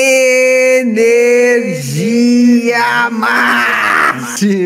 [0.00, 1.10] Energia
[3.10, 4.62] máxima!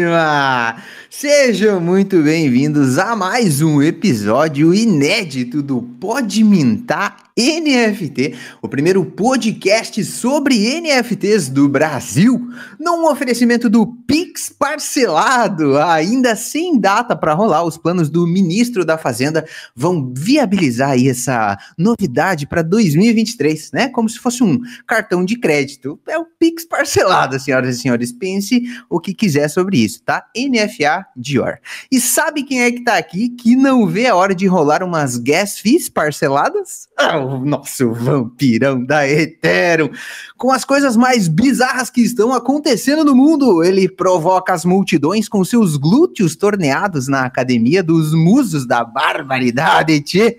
[1.08, 10.05] Sejam muito bem-vindos a mais um episódio inédito do Pode Mintar NFT, o primeiro podcast
[10.05, 12.39] sobre NFTs do Brasil,
[12.79, 17.64] num oferecimento do Pix parcelado, ainda sem data para rolar.
[17.64, 23.89] Os planos do ministro da Fazenda vão viabilizar aí essa novidade para 2023, né?
[23.89, 25.99] Como se fosse um cartão de crédito.
[26.07, 28.13] É o Pix parcelado, senhoras e senhores.
[28.13, 30.27] Pense o que quiser sobre isso, tá?
[30.36, 31.58] NFA Dior.
[31.91, 35.16] E sabe quem é que tá aqui que não vê a hora de rolar umas
[35.16, 36.88] gas fees parceladas?
[36.98, 39.90] Ah, o nosso vampirão da Ethereum.
[40.36, 45.44] Com as coisas mais bizarras que estão acontecendo no mundo, ele provoca as multidões com
[45.44, 50.38] seus glúteos torneados na academia dos musos da barbaridade, tchê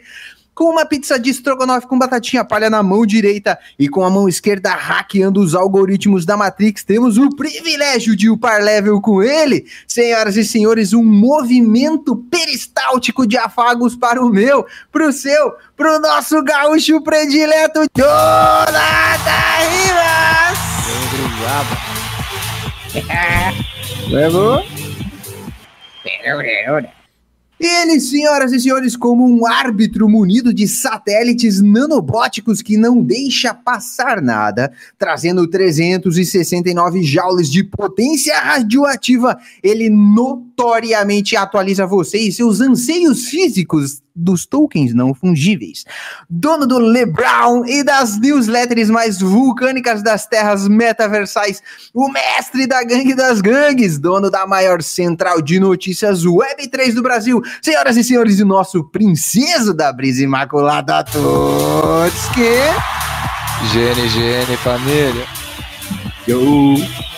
[0.54, 4.28] com uma pizza de estrogonofe com batatinha palha na mão direita e com a mão
[4.30, 9.66] esquerda hackeando os algoritmos da Matrix, temos o privilégio de upar level com ele.
[9.88, 16.44] Senhoras e senhores, um movimento peristáltico de afagos para o meu, pro seu, pro nosso
[16.44, 18.74] gaúcho predileto, Jonathan
[19.72, 20.60] Rivas!
[24.12, 24.84] Vamos?
[27.66, 34.22] Ele, senhoras e senhores, como um árbitro munido de satélites nanobóticos que não deixa passar
[34.22, 44.03] nada, trazendo 369 joules de potência radioativa, ele notoriamente atualiza você e seus anseios físicos
[44.16, 45.86] dos tokens não fungíveis.
[46.30, 51.62] Dono do LeBron e das newsletters mais vulcânicas das terras metaversais,
[51.94, 57.42] o mestre da gangue das gangues, dono da maior central de notícias Web3 do Brasil,
[57.62, 62.42] senhoras e senhores, o nosso princeso da brisa imaculada Totski.
[63.72, 65.26] Gene, gene, família.
[66.28, 67.13] Yo.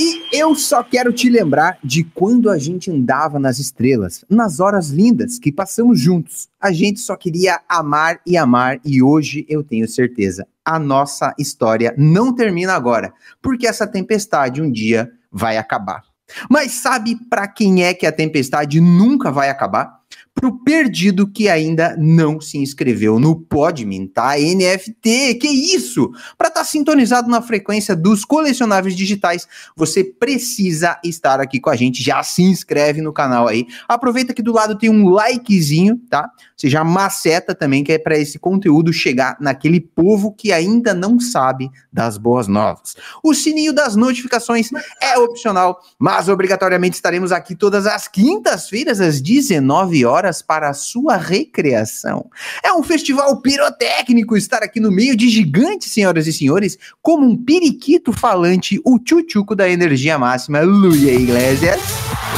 [0.00, 4.90] E eu só quero te lembrar de quando a gente andava nas estrelas, nas horas
[4.90, 6.48] lindas que passamos juntos.
[6.60, 11.92] A gente só queria amar e amar, e hoje eu tenho certeza, a nossa história
[11.98, 16.04] não termina agora, porque essa tempestade um dia vai acabar.
[16.48, 19.98] Mas sabe para quem é que a tempestade nunca vai acabar?
[20.38, 24.36] Pro perdido que ainda não se inscreveu no Podmin, tá?
[24.38, 26.10] NFT, que isso?
[26.36, 31.76] Para estar tá sintonizado na frequência dos colecionáveis digitais, você precisa estar aqui com a
[31.76, 32.02] gente.
[32.02, 33.66] Já se inscreve no canal aí.
[33.88, 36.30] Aproveita que do lado tem um likezinho, tá?
[36.56, 41.18] Você já maceta também, que é para esse conteúdo chegar naquele povo que ainda não
[41.18, 42.96] sabe das boas novas.
[43.22, 44.68] O sininho das notificações
[45.00, 50.74] é opcional, mas obrigatoriamente estaremos aqui todas as quintas-feiras às 19 horas horas para a
[50.74, 52.30] sua recreação.
[52.62, 57.36] É um festival pirotécnico estar aqui no meio de gigantes, senhoras e senhores, como um
[57.36, 61.80] periquito falante, o tchutchuco da energia máxima, Luia Iglesias.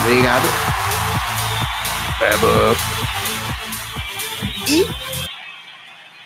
[0.05, 0.47] Obrigado.
[4.69, 5.11] E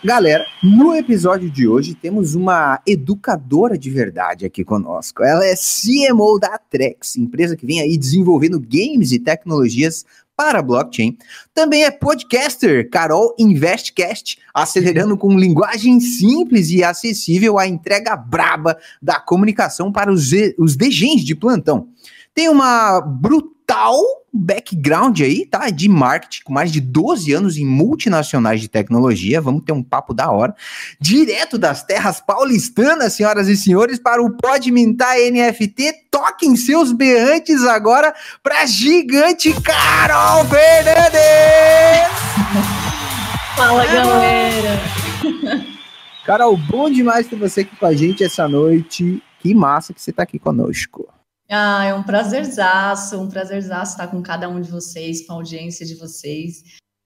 [0.05, 5.25] Galera, no episódio de hoje temos uma educadora de verdade aqui conosco.
[5.25, 10.05] Ela é CMO da Trex, empresa que vem aí desenvolvendo games e tecnologias
[10.37, 11.17] para blockchain.
[11.53, 19.21] Também é podcaster, Carol Investcast, acelerando com linguagem simples e acessível a entrega braba da
[19.21, 21.89] comunicação para os, os degens de plantão.
[22.35, 23.54] Tem uma brutal
[24.35, 25.71] background aí, tá?
[25.71, 29.41] De marketing, com mais de 12 anos em multinacionais de tecnologia.
[29.41, 30.55] Vamos ter um papo da hora.
[31.01, 36.09] Direto das terras paulistanas, senhoras e senhores, para o Pode Mintar NFT.
[36.11, 41.21] Toquem seus berrantes agora para gigante Carol Fernandes!
[43.57, 44.81] Fala, galera!
[46.27, 49.23] Carol, bom demais ter você aqui com a gente essa noite.
[49.39, 51.07] Que massa que você está aqui conosco.
[51.49, 55.85] Ah, é um prazerzaço, um prazerzaço estar com cada um de vocês, com a audiência
[55.85, 56.63] de vocês.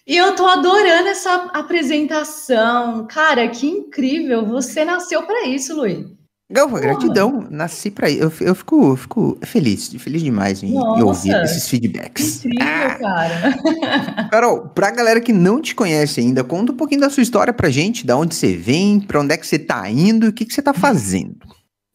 [0.06, 3.06] E eu tô adorando essa apresentação.
[3.06, 4.46] Cara, que incrível!
[4.46, 6.18] Você nasceu para isso, Luiz.
[6.50, 7.46] Galva, gratidão.
[7.50, 8.22] Nasci para isso.
[8.22, 12.42] Eu, eu fico, fico feliz, feliz demais em, em ouvir esses feedbacks.
[12.46, 12.94] Incrível, ah.
[12.98, 14.28] cara.
[14.32, 17.68] Carol, pra galera que não te conhece ainda, conta um pouquinho da sua história pra
[17.68, 20.46] gente, da onde você vem, pra onde é que você tá indo e o que,
[20.46, 21.36] que você tá fazendo.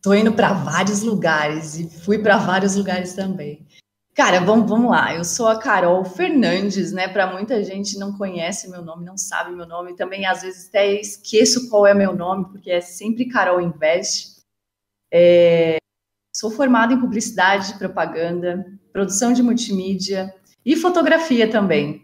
[0.04, 3.66] Tô indo para vários lugares e fui para vários lugares também.
[4.14, 5.16] Cara, vamos, vamos lá.
[5.16, 7.08] Eu sou a Carol Fernandes, né?
[7.08, 9.96] Para muita gente não conhece meu nome, não sabe meu nome.
[9.96, 14.42] Também às vezes até esqueço qual é meu nome, porque é sempre Carol Invest.
[15.10, 15.78] É...
[16.36, 20.36] Sou formada em publicidade, propaganda, produção de multimídia
[20.66, 22.04] e fotografia também.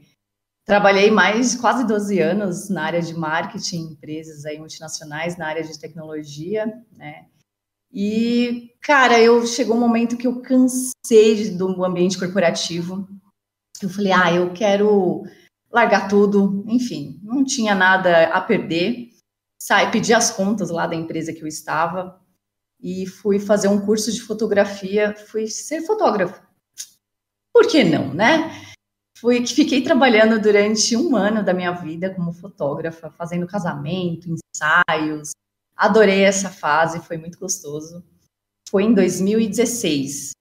[0.66, 5.78] Trabalhei mais quase 12 anos na área de marketing, empresas aí multinacionais, na área de
[5.78, 6.66] tecnologia,
[6.96, 7.26] né?
[7.92, 13.08] E, cara, eu chegou um momento que eu cansei do ambiente corporativo.
[13.82, 15.24] Eu falei, ah, eu quero
[15.72, 19.10] largar tudo, enfim, não tinha nada a perder.
[19.62, 22.20] Sai, pedi as contas lá da empresa que eu estava
[22.82, 26.42] e fui fazer um curso de fotografia, fui ser fotógrafo.
[27.54, 28.52] Por que não, né?
[29.18, 35.32] Fui, fiquei trabalhando durante um ano da minha vida como fotógrafa, fazendo casamento, ensaios.
[35.80, 38.04] Adorei essa fase, foi muito gostoso.
[38.70, 40.32] Foi em 2016.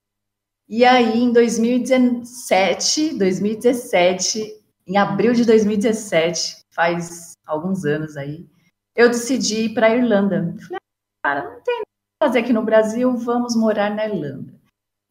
[0.67, 8.45] E aí, em 2017, 2017, em abril de 2017, faz alguns anos aí,
[8.93, 10.53] eu decidi ir para a Irlanda.
[10.59, 10.79] Falei, ah,
[11.23, 11.85] cara, não tem nada
[12.19, 14.53] a fazer aqui no Brasil, vamos morar na Irlanda.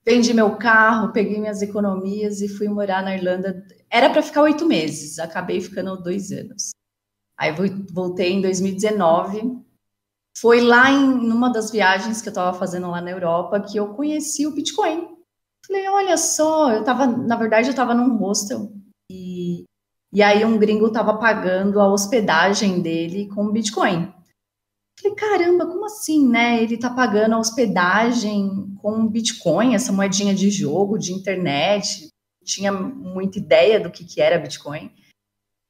[0.04, 3.66] Vendi meu carro, peguei minhas economias e fui morar na Irlanda.
[3.88, 6.72] Era para ficar oito meses, acabei ficando dois anos.
[7.34, 7.50] Aí
[7.90, 9.66] voltei em 2019.
[10.40, 13.94] Foi lá em numa das viagens que eu estava fazendo lá na Europa que eu
[13.94, 15.08] conheci o Bitcoin.
[15.66, 18.72] Falei, olha só, eu estava, na verdade, eu estava num hostel
[19.10, 19.64] e,
[20.12, 24.12] e aí um gringo estava pagando a hospedagem dele com Bitcoin.
[25.00, 26.62] Falei, caramba, como assim, né?
[26.62, 32.08] Ele tá pagando a hospedagem com Bitcoin, essa moedinha de jogo, de internet.
[32.44, 34.86] Tinha muita ideia do que, que era Bitcoin.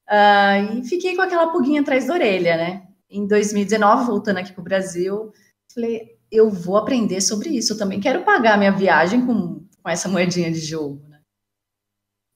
[0.09, 2.88] Uh, e fiquei com aquela pulguinha atrás da orelha, né?
[3.11, 5.33] Em 2019, voltando aqui para o Brasil,
[5.73, 7.73] falei, eu vou aprender sobre isso.
[7.73, 11.03] Eu também quero pagar minha viagem com, com essa moedinha de jogo.
[11.09, 11.21] Né?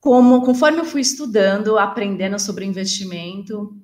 [0.01, 3.77] Como, conforme eu fui estudando, aprendendo sobre investimento,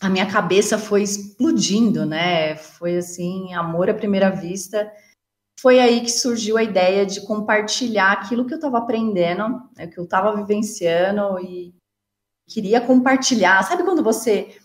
[0.00, 2.56] a minha cabeça foi explodindo, né?
[2.56, 4.90] Foi assim, amor à primeira vista.
[5.60, 9.98] Foi aí que surgiu a ideia de compartilhar aquilo que eu estava aprendendo, né, que
[9.98, 11.74] eu estava vivenciando e
[12.48, 13.60] queria compartilhar.
[13.64, 14.56] Sabe quando você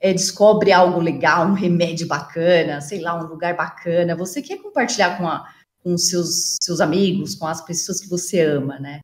[0.00, 5.18] é, descobre algo legal, um remédio bacana, sei lá, um lugar bacana, você quer compartilhar
[5.18, 5.46] com, a,
[5.82, 9.00] com seus, seus amigos, com as pessoas que você ama, né?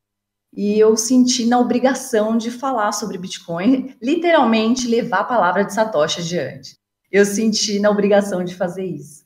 [0.55, 6.21] e eu senti na obrigação de falar sobre Bitcoin, literalmente levar a palavra de Satoshi
[6.21, 6.77] adiante.
[7.11, 9.25] Eu senti na obrigação de fazer isso.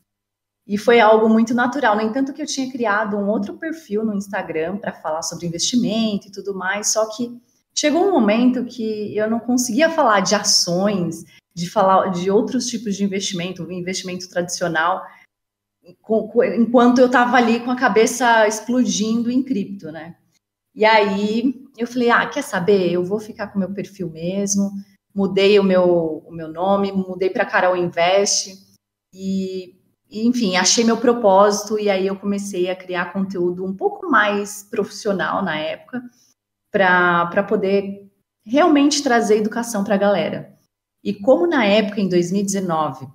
[0.68, 1.96] E foi algo muito natural.
[1.96, 6.28] No entanto, que eu tinha criado um outro perfil no Instagram para falar sobre investimento
[6.28, 7.40] e tudo mais, só que
[7.76, 11.26] chegou um momento que eu não conseguia falar de ações,
[11.60, 15.04] de falar de outros tipos de investimento, investimento tradicional,
[15.84, 20.16] enquanto eu estava ali com a cabeça explodindo em cripto, né?
[20.76, 22.92] E aí eu falei, ah, quer saber?
[22.92, 24.72] Eu vou ficar com o meu perfil mesmo.
[25.14, 28.70] Mudei o meu, o meu nome, mudei para Carol Invest
[29.14, 29.76] e,
[30.10, 34.64] e, enfim, achei meu propósito e aí eu comecei a criar conteúdo um pouco mais
[34.64, 36.02] profissional na época
[36.72, 38.08] para poder
[38.46, 40.59] realmente trazer educação para a galera.
[41.04, 43.08] E como na época, em 2019,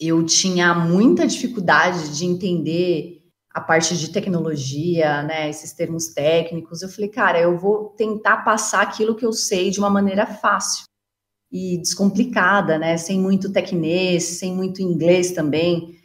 [0.00, 3.16] eu tinha muita dificuldade de entender
[3.56, 8.82] a parte de tecnologia, né, esses termos técnicos, eu falei, cara, eu vou tentar passar
[8.82, 10.84] aquilo que eu sei de uma maneira fácil
[11.50, 15.98] e descomplicada, né, sem muito tecnês, sem muito inglês também.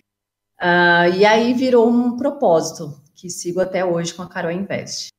[0.62, 5.10] Uh, e aí virou um propósito que sigo até hoje com a Carol Invest.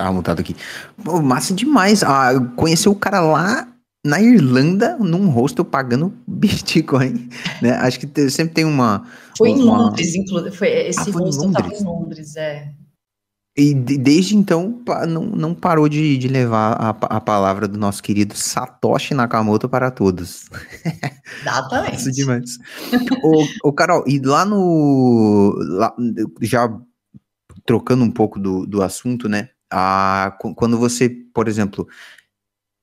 [0.00, 0.56] Tava mutado aqui.
[1.04, 2.02] Pô, massa demais.
[2.02, 3.68] Ah, conheceu o cara lá
[4.02, 7.28] na Irlanda, num hostel pagando Bitcoin,
[7.60, 7.72] né?
[7.72, 9.04] Acho que sempre tem uma...
[9.36, 9.58] Foi uma...
[9.58, 10.56] em Londres, inclusive.
[10.56, 12.72] Foi, esse ah, foi hostel estava em Londres, é.
[13.54, 18.34] E desde então não, não parou de, de levar a, a palavra do nosso querido
[18.34, 20.46] Satoshi Nakamoto para todos.
[21.42, 21.96] Exatamente.
[21.96, 22.56] Isso demais.
[23.22, 25.54] ô, ô, Carol, e lá no.
[25.58, 25.94] Lá,
[26.40, 26.74] já
[27.66, 29.50] trocando um pouco do, do assunto, né?
[29.70, 31.86] A, quando você, por exemplo,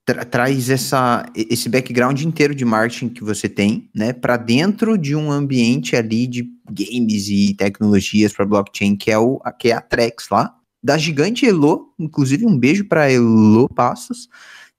[0.08, 5.13] tra traz essa, esse background inteiro de marketing que você tem, né, para dentro de
[5.15, 9.82] um ambiente ali de games e tecnologias para blockchain, que é, o, que é a
[9.82, 14.29] Trex lá, da gigante Elo, inclusive um beijo para Elo Passos,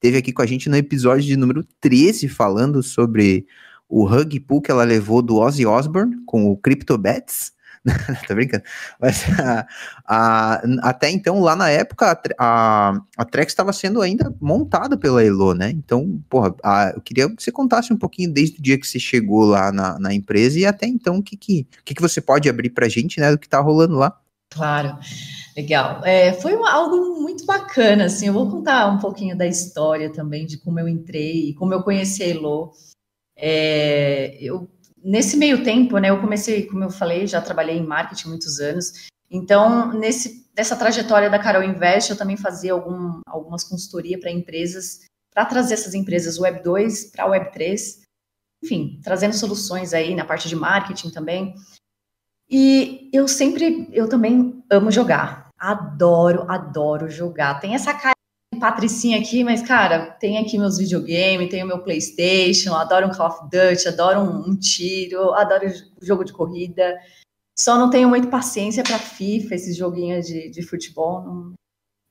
[0.00, 3.46] teve aqui com a gente no episódio de número 13 falando sobre
[3.86, 7.52] o rug pull que ela levou do Ozzy Osbourne com o CryptoBets,
[8.26, 8.62] tá brincando?
[9.00, 9.66] Mas a,
[10.06, 15.54] a, até então, lá na época, a, a Trex estava sendo ainda montada pela Elo,
[15.54, 15.70] né?
[15.70, 18.98] Então, porra, a, eu queria que você contasse um pouquinho desde o dia que você
[18.98, 22.48] chegou lá na, na empresa e até então, o que, que, que, que você pode
[22.48, 24.18] abrir pra gente, né, do que tá rolando lá.
[24.50, 24.98] Claro,
[25.56, 26.02] legal.
[26.04, 30.46] É, foi uma, algo muito bacana, assim, eu vou contar um pouquinho da história também,
[30.46, 32.72] de como eu entrei, como eu conheci a Elo.
[33.36, 34.68] É, eu
[35.02, 39.08] nesse meio tempo, né, eu comecei, como eu falei, já trabalhei em marketing muitos anos,
[39.30, 45.00] Então, nesse, nessa trajetória da Carol Invest, eu também fazia algum, algumas consultoria para empresas,
[45.34, 48.02] para trazer essas empresas Web 2 para Web 3,
[48.64, 51.54] enfim, trazendo soluções aí na parte de marketing também.
[52.50, 55.48] E eu sempre, eu também amo jogar.
[55.58, 57.60] Adoro, adoro jogar.
[57.60, 58.17] Tem essa cara
[58.58, 63.28] patricinha aqui, mas, cara, tem aqui meus videogames, tem o meu Playstation, adoro um Call
[63.28, 65.66] of Duty, adoro um, um tiro, adoro
[66.00, 66.98] jogo de corrida.
[67.58, 71.54] Só não tenho muita paciência para FIFA, esses joguinhos de, de futebol, não,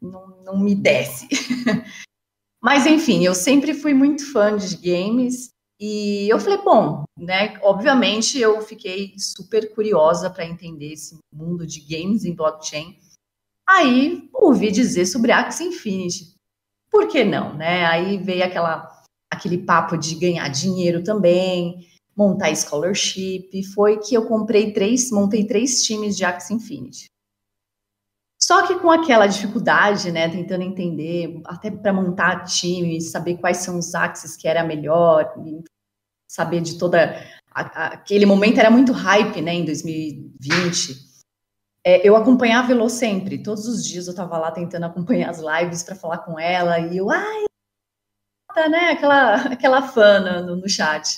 [0.01, 1.27] não, não me desce.
[2.61, 7.57] Mas, enfim, eu sempre fui muito fã de games e eu falei, bom, né?
[7.61, 12.97] Obviamente eu fiquei super curiosa para entender esse mundo de games em blockchain.
[13.67, 16.37] Aí ouvi dizer sobre Axie Infinity.
[16.89, 17.86] Por que não, né?
[17.86, 18.98] Aí veio aquela
[19.32, 23.63] aquele papo de ganhar dinheiro também, montar scholarship.
[23.74, 27.06] Foi que eu comprei três, montei três times de Axie Infinity.
[28.39, 33.77] Só que com aquela dificuldade, né, tentando entender, até para montar time, saber quais são
[33.77, 35.34] os axes que era melhor,
[36.29, 37.20] saber de toda
[37.51, 41.06] aquele momento era muito hype, né, em 2020.
[41.88, 45.39] É, eu acompanhava a Elo sempre, todos os dias eu estava lá tentando acompanhar as
[45.39, 47.46] lives para falar com ela e eu, ai,
[48.53, 51.17] tá, né, aquela aquela fã no, no chat.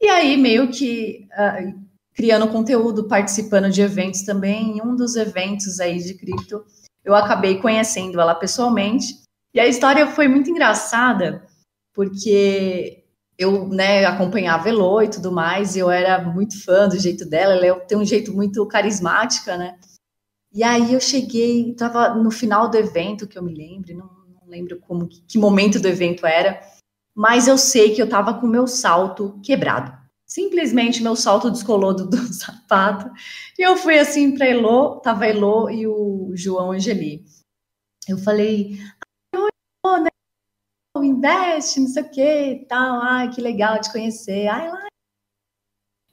[0.00, 1.78] E aí meio que uh,
[2.14, 4.78] criando conteúdo, participando de eventos também.
[4.78, 6.64] Em um dos eventos aí de cripto,
[7.04, 9.20] eu acabei conhecendo ela pessoalmente.
[9.52, 11.46] E a história foi muito engraçada,
[11.92, 13.01] porque
[13.42, 17.54] eu né, acompanhava Elo e tudo mais, e eu era muito fã do jeito dela,
[17.54, 19.78] ela tem um jeito muito carismática, né?
[20.52, 24.06] E aí eu cheguei, estava no final do evento, que eu me lembro, não,
[24.40, 26.60] não lembro como que momento do evento era,
[27.14, 29.92] mas eu sei que eu estava com meu salto quebrado.
[30.26, 33.10] Simplesmente meu salto descolou do, do sapato.
[33.58, 37.24] E eu fui assim para Elô, tava Elô e o João Angeli.
[38.08, 38.78] Eu falei,
[39.84, 40.11] oi, né?
[40.98, 44.46] Investe, não sei o que, tal, ai, que legal de conhecer.
[44.46, 44.86] Ai, lá.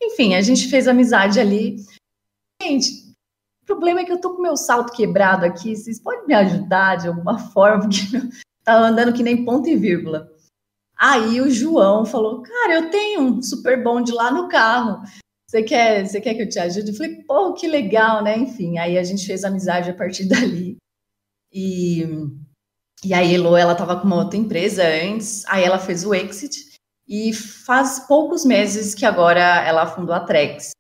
[0.01, 1.75] Enfim, a gente fez amizade ali.
[2.61, 3.13] Gente,
[3.61, 5.75] o problema é que eu tô com meu salto quebrado aqui.
[5.75, 7.83] Vocês podem me ajudar de alguma forma?
[7.83, 7.99] Porque
[8.63, 10.31] tá andando que nem ponto e vírgula.
[10.97, 15.01] Aí o João falou: Cara, eu tenho um super bonde lá no carro.
[15.49, 16.91] Você quer, você quer que eu te ajude?
[16.91, 18.37] Eu falei: Pô, que legal, né?
[18.37, 20.77] Enfim, aí a gente fez amizade a partir dali.
[21.51, 22.05] E,
[23.03, 26.69] e aí, Elo, ela estava com uma outra empresa antes, aí ela fez o exit.
[27.07, 30.71] E faz poucos meses que agora ela fundou a Trex.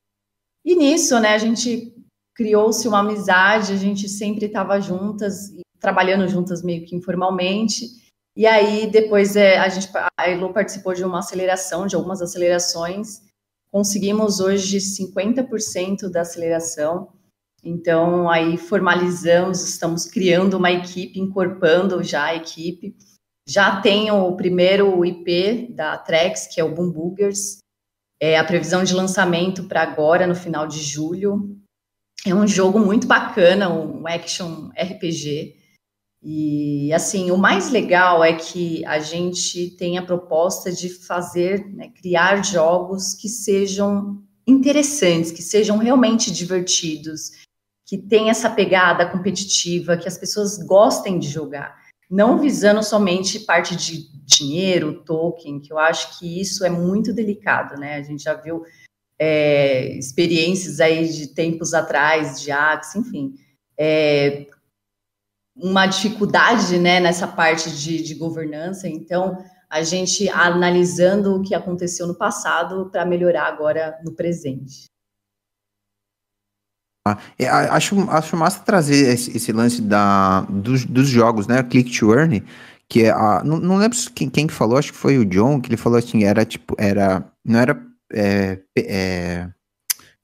[0.63, 1.93] E nisso, né, a gente
[2.35, 7.85] criou-se uma amizade, a gente sempre estava juntas, trabalhando juntas meio que informalmente.
[8.35, 13.21] E aí, depois, é, a gente, a Elo participou de uma aceleração, de algumas acelerações.
[13.71, 17.09] Conseguimos hoje 50% da aceleração.
[17.63, 22.95] Então, aí formalizamos, estamos criando uma equipe, encorpando já a equipe.
[23.47, 27.57] Já tem o primeiro IP da Trex, que é o Boom Boogers.
[28.21, 31.57] É a previsão de lançamento para agora, no final de julho.
[32.25, 35.57] É um jogo muito bacana, um action RPG.
[36.21, 41.89] E assim, o mais legal é que a gente tem a proposta de fazer, né,
[41.89, 47.31] criar jogos que sejam interessantes, que sejam realmente divertidos,
[47.89, 51.75] que tenham essa pegada competitiva, que as pessoas gostem de jogar,
[52.07, 57.79] não visando somente parte de dinheiro, token, que eu acho que isso é muito delicado,
[57.79, 57.95] né?
[57.95, 58.63] A gente já viu
[59.17, 63.33] é, experiências aí de tempos atrás, de Axie, enfim.
[63.75, 64.45] É,
[65.55, 72.05] uma dificuldade né, nessa parte de, de governança, então a gente analisando o que aconteceu
[72.05, 74.85] no passado para melhorar agora no presente.
[77.37, 81.63] É, acho, acho massa trazer esse, esse lance da, dos, dos, jogos, né?
[81.63, 82.43] Click to Earn,
[82.87, 85.61] que é a, não, não lembro quem, quem que falou, acho que foi o John,
[85.61, 89.49] que ele falou assim, era tipo, era, não era é, é,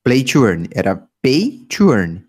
[0.04, 2.24] play to earn, era pay to earn.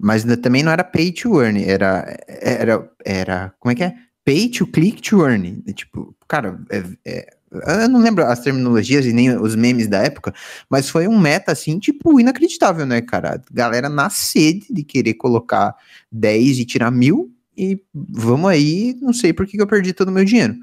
[0.00, 3.94] Mas também não era pay to earn, era, era, era, como é que é?
[4.24, 5.62] Pay to click to earn.
[5.74, 10.34] Tipo, cara, é, é, eu não lembro as terminologias e nem os memes da época,
[10.68, 13.40] mas foi um meta, assim, tipo, inacreditável, né, cara?
[13.52, 15.74] Galera na sede de querer colocar
[16.10, 20.12] 10 e tirar mil, e vamos aí, não sei por que, eu perdi todo o
[20.12, 20.56] meu dinheiro.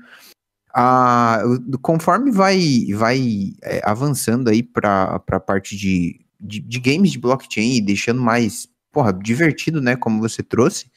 [0.73, 1.41] Ah,
[1.81, 7.77] conforme vai, vai é, avançando aí para a parte de, de, de games de blockchain
[7.77, 9.95] e deixando mais porra, divertido, né?
[9.95, 10.91] Como você trouxe.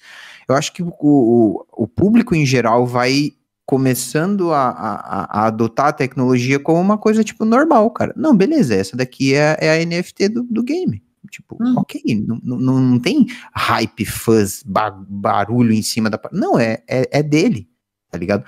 [0.48, 3.32] Eu acho que o, o, o público em geral vai
[3.66, 8.12] começando a, a, a, adotar a tecnologia como uma coisa, tipo, normal, cara.
[8.16, 11.02] Não, beleza, essa daqui é, é a NFT do, do game.
[11.30, 11.74] Tipo, hum.
[11.78, 14.62] ok, não, não, não tem hype, fuzz,
[15.08, 16.20] barulho em cima da.
[16.32, 17.68] Não, é, é, é dele,
[18.10, 18.44] tá ligado?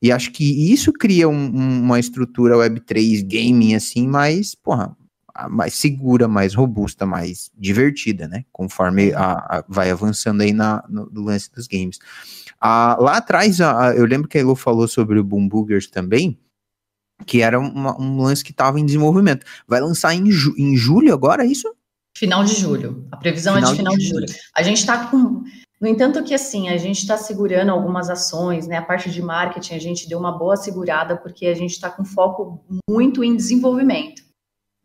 [0.00, 4.96] E acho que isso cria um, uma estrutura Web3 gaming assim, mais, porra,
[5.46, 8.44] mais segura, mais robusta, mais divertida, né?
[8.50, 11.98] Conforme a, a vai avançando aí na, no, no lance dos games.
[12.58, 16.38] Ah, lá atrás, a, eu lembro que a Elo falou sobre o Boom Boogers também,
[17.26, 19.44] que era uma, um lance que estava em desenvolvimento.
[19.66, 21.70] Vai lançar em, ju, em julho agora, é isso?
[22.16, 23.06] Final de julho.
[23.12, 24.26] A previsão final é de final de, de julho.
[24.26, 24.40] julho.
[24.56, 25.44] A gente está com
[25.80, 28.78] no entanto que assim, a gente está segurando algumas ações, né?
[28.78, 32.04] A parte de marketing a gente deu uma boa segurada porque a gente está com
[32.04, 34.22] foco muito em desenvolvimento.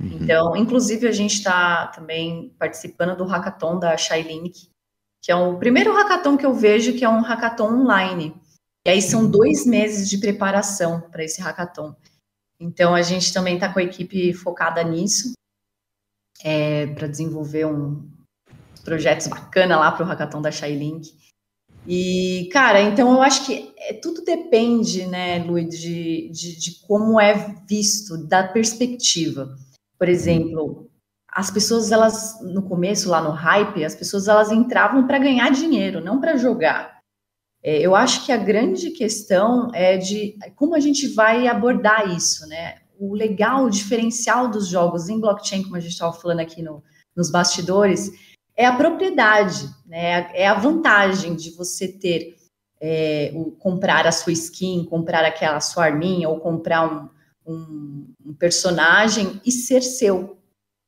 [0.04, 0.20] Uhum.
[0.22, 4.70] Então, inclusive a gente está também participando do hackathon da Shylink,
[5.22, 8.36] que é o primeiro hackathon que eu vejo que é um hackathon online.
[8.86, 11.96] E aí são dois meses de preparação para esse hackathon.
[12.60, 15.32] Então a gente também está com a equipe focada nisso,
[16.44, 18.06] é, para desenvolver um,
[18.84, 21.18] projetos bacana lá para o hackathon da Shylink.
[21.88, 27.20] E, cara, então eu acho que é, tudo depende, né, Luiz, de, de, de, como
[27.20, 29.56] é visto, da perspectiva.
[30.04, 30.92] Por exemplo,
[31.30, 36.04] as pessoas, elas, no começo, lá no hype, as pessoas, elas entravam para ganhar dinheiro,
[36.04, 37.00] não para jogar.
[37.64, 42.46] É, eu acho que a grande questão é de como a gente vai abordar isso,
[42.50, 42.80] né?
[43.00, 46.84] O legal, o diferencial dos jogos em blockchain, como a gente estava falando aqui no,
[47.16, 48.12] nos bastidores,
[48.58, 50.30] é a propriedade, né?
[50.34, 52.36] É a vantagem de você ter
[52.82, 57.10] é, o, comprar a sua skin, comprar aquela sua arminha ou comprar um,
[57.46, 60.38] um, um personagem e ser seu.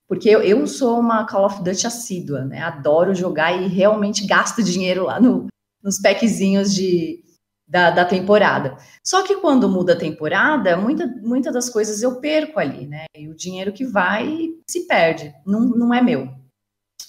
[0.08, 2.62] Porque eu, eu, sou uma Call of Duty assídua, né?
[2.62, 5.48] Adoro jogar e realmente gasto dinheiro lá no,
[5.82, 7.24] nos packzinhos de,
[7.68, 8.78] da, da, temporada.
[9.04, 13.06] Só que quando muda a temporada, muitas muita das coisas eu perco ali, né?
[13.16, 16.30] E o dinheiro que vai se perde, não, não é meu.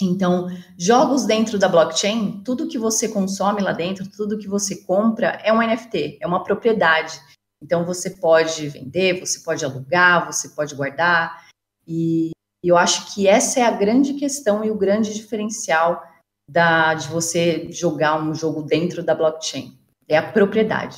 [0.00, 0.48] Então,
[0.78, 5.52] jogos dentro da blockchain, tudo que você consome lá dentro, tudo que você compra é
[5.52, 7.18] um NFT, é uma propriedade.
[7.66, 11.48] Então, você pode vender, você pode alugar, você pode guardar.
[11.84, 12.30] E
[12.62, 16.00] eu acho que essa é a grande questão e o grande diferencial
[16.48, 19.76] da, de você jogar um jogo dentro da blockchain.
[20.08, 20.96] É a propriedade.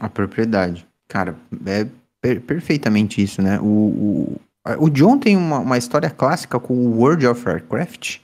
[0.00, 0.84] A propriedade.
[1.06, 1.36] Cara,
[1.66, 1.86] é
[2.20, 3.60] per perfeitamente isso, né?
[3.60, 4.40] O, o,
[4.80, 8.18] o John tem uma, uma história clássica com o World of Warcraft.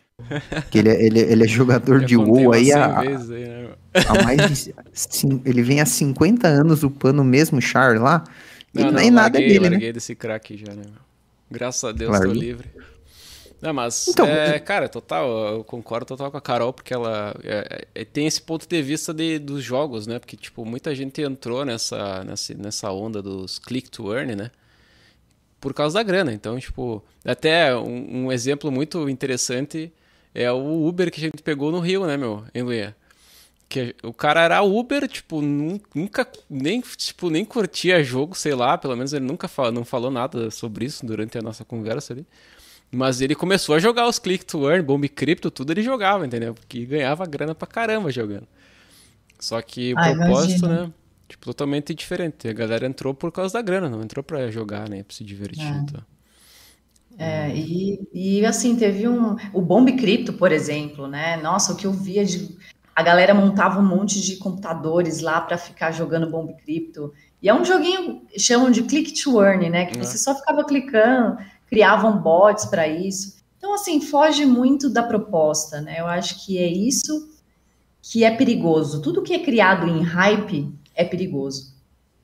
[0.70, 4.24] Que ele, é, ele, ele é jogador de WoW aí há, né?
[4.24, 4.74] mais de.
[4.92, 8.24] Sim, ele vem há 50 anos upando o mesmo char lá.
[8.74, 9.92] Não, e não, nem nada larguei, dele, larguei né?
[9.92, 10.82] desse crack já, né?
[11.50, 12.34] Graças a Deus Larguei.
[12.34, 12.68] tô livre.
[13.60, 17.86] Não, mas, então, é, cara, total, eu concordo total com a Carol, porque ela é,
[17.94, 20.18] é, tem esse ponto de vista de, dos jogos, né?
[20.18, 24.50] Porque, tipo, muita gente entrou nessa, nessa, nessa onda dos click to earn, né?
[25.60, 26.32] por causa da grana.
[26.32, 29.92] Então, tipo, até um, um, exemplo muito interessante
[30.42, 32.94] é o Uber que a gente pegou no Rio, né, meu, em Luia.
[33.68, 38.96] Que o cara era Uber, tipo, nunca nem, tipo, nem curtia jogo, sei lá, pelo
[38.96, 42.26] menos ele nunca falou, não falou nada sobre isso durante a nossa conversa ali.
[42.90, 46.54] Mas ele começou a jogar os Click to Earn, Bomb Crypto, tudo ele jogava, entendeu?
[46.54, 48.46] Porque ganhava grana pra caramba jogando.
[49.38, 50.86] Só que o Ai, propósito, imagina.
[50.86, 50.92] né?
[51.28, 52.48] Tipo, totalmente diferente.
[52.48, 55.02] A galera entrou por causa da grana, não entrou pra jogar, né?
[55.02, 55.62] Pra se divertir.
[55.66, 55.68] É.
[55.68, 56.02] Então.
[57.16, 59.36] É, e, e assim, teve um.
[59.52, 61.36] O Bomb Cripto, por exemplo, né?
[61.36, 62.56] Nossa, o que eu via de.
[62.94, 67.12] A galera montava um monte de computadores lá para ficar jogando Bomb Cripto.
[67.40, 69.86] E é um joguinho, chamam de click to earn, né?
[69.86, 70.02] Que é.
[70.02, 73.38] você só ficava clicando, criavam bots para isso.
[73.56, 76.00] Então, assim, foge muito da proposta, né?
[76.00, 77.28] Eu acho que é isso
[78.02, 79.02] que é perigoso.
[79.02, 81.76] Tudo que é criado em hype é perigoso.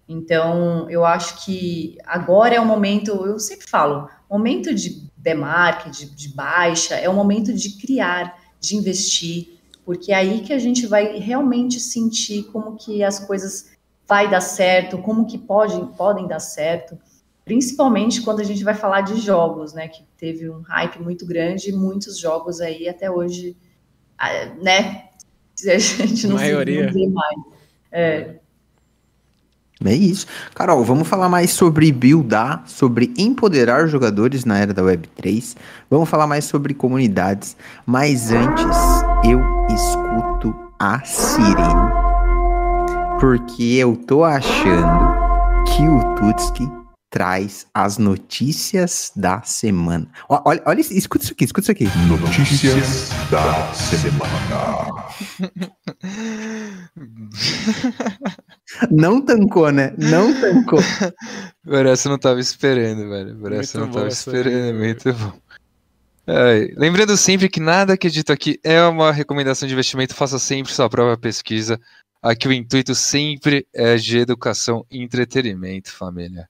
[0.09, 6.07] Então, eu acho que agora é o momento, eu sempre falo, momento de market, de,
[6.11, 10.87] de baixa, é o momento de criar, de investir, porque é aí que a gente
[10.87, 13.73] vai realmente sentir como que as coisas
[14.07, 16.99] vai dar certo, como que pode, podem dar certo,
[17.45, 21.73] principalmente quando a gente vai falar de jogos, né, que teve um hype muito grande,
[21.73, 23.57] muitos jogos aí até hoje,
[24.19, 25.09] ah, né,
[25.73, 26.91] a gente não, maioria.
[26.91, 27.41] vê mais.
[27.93, 28.41] É,
[29.91, 30.27] é isso.
[30.55, 35.57] Carol, vamos falar mais sobre buildar, sobre empoderar jogadores na era da Web3.
[35.91, 37.57] Vamos falar mais sobre comunidades.
[37.87, 38.77] Mas antes,
[39.25, 39.41] eu
[39.75, 41.93] escuto a sirene.
[43.21, 45.15] Porque eu tô achando
[45.67, 46.84] que o Tutski
[47.15, 50.09] traz as notícias da semana.
[50.29, 51.85] Olha, olha, escuta isso aqui, escuta isso aqui.
[52.09, 55.05] Notícias da semana.
[58.91, 59.95] Não tancou, né?
[59.97, 60.81] Não tancou.
[61.65, 63.39] Parece não tava esperando, velho.
[63.41, 65.33] Parece não tava esperando, é muito bom.
[66.27, 70.73] É, lembrando sempre que nada que dito aqui é uma recomendação de investimento, faça sempre
[70.73, 71.81] sua própria pesquisa.
[72.21, 76.49] Aqui o intuito sempre é de educação e entretenimento, família.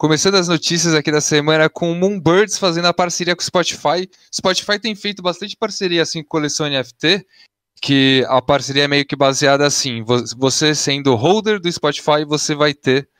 [0.00, 4.08] Começando as notícias aqui da semana com Moonbirds fazendo a parceria com o Spotify.
[4.34, 7.26] Spotify tem feito bastante parceria assim com coleção NFT,
[7.82, 10.02] que a parceria é meio que baseada assim,
[10.38, 13.10] você sendo holder do Spotify, você vai ter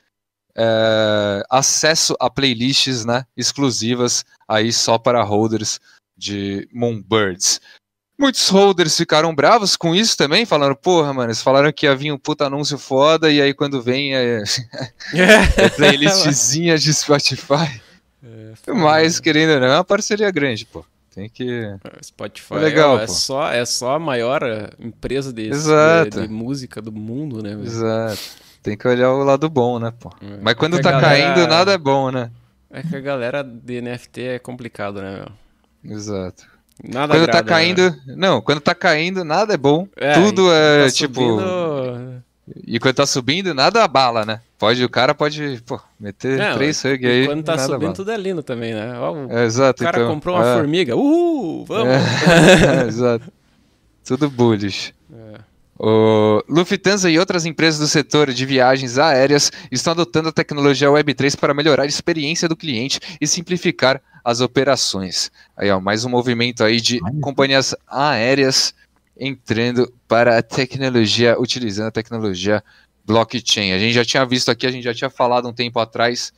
[0.57, 5.79] é, acesso a playlists né, exclusivas aí só para holders
[6.17, 7.61] de Moonbirds.
[8.21, 12.19] Muitos holders ficaram bravos com isso também, falando, porra, mano, eles falaram que havia um
[12.19, 14.43] puta anúncio foda, e aí quando vem é,
[15.57, 17.81] é playlistzinha de Spotify.
[18.23, 20.85] É, Mas, querendo ou não, é uma parceria grande, pô.
[21.15, 21.49] Tem que.
[21.49, 24.43] É, Spotify é, legal, é, é só, é só a maior
[24.79, 27.53] empresa de, de, de música do mundo, né?
[27.53, 28.21] Exato.
[28.61, 30.13] Tem que olhar o lado bom, né, pô?
[30.21, 30.37] É.
[30.43, 31.33] Mas quando tá galera...
[31.33, 32.29] caindo, nada é bom, né?
[32.69, 35.25] É que a galera de NFT é complicado, né,
[35.83, 35.95] meu?
[35.95, 36.50] Exato.
[36.83, 37.81] Nada quando tá agrada, tá caindo.
[38.05, 38.15] Né?
[38.17, 39.87] Não, quando tá caindo, nada é bom.
[39.95, 41.21] É, Tudo é tá tipo.
[41.21, 42.21] Subindo...
[42.65, 44.41] E quando tá subindo, nada abala, né?
[44.57, 47.25] Pode, o cara pode pô, meter não, três hug aí.
[47.25, 47.93] Quando tá subindo, abala.
[47.93, 48.99] tudo é lindo também, né?
[48.99, 50.55] O é, exato, o cara então, comprou uma é.
[50.55, 50.95] formiga.
[50.95, 51.93] Uhul, vamos!
[51.93, 53.31] É, exato.
[54.03, 54.93] Tudo bullish.
[55.13, 55.39] É.
[55.79, 61.35] O Lufthansa e outras empresas do setor de viagens aéreas estão adotando a tecnologia Web3
[61.39, 65.31] para melhorar a experiência do cliente e simplificar as operações.
[65.55, 68.73] Aí, ó, mais um movimento aí de companhias aéreas
[69.17, 72.63] entrando para a tecnologia, utilizando a tecnologia
[73.05, 73.73] blockchain.
[73.73, 76.31] A gente já tinha visto aqui, a gente já tinha falado um tempo atrás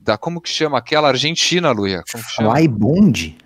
[0.00, 2.02] da como que chama aquela Argentina, Luia?
[2.10, 2.52] Como que chama?
[2.52, 3.38] Flybond.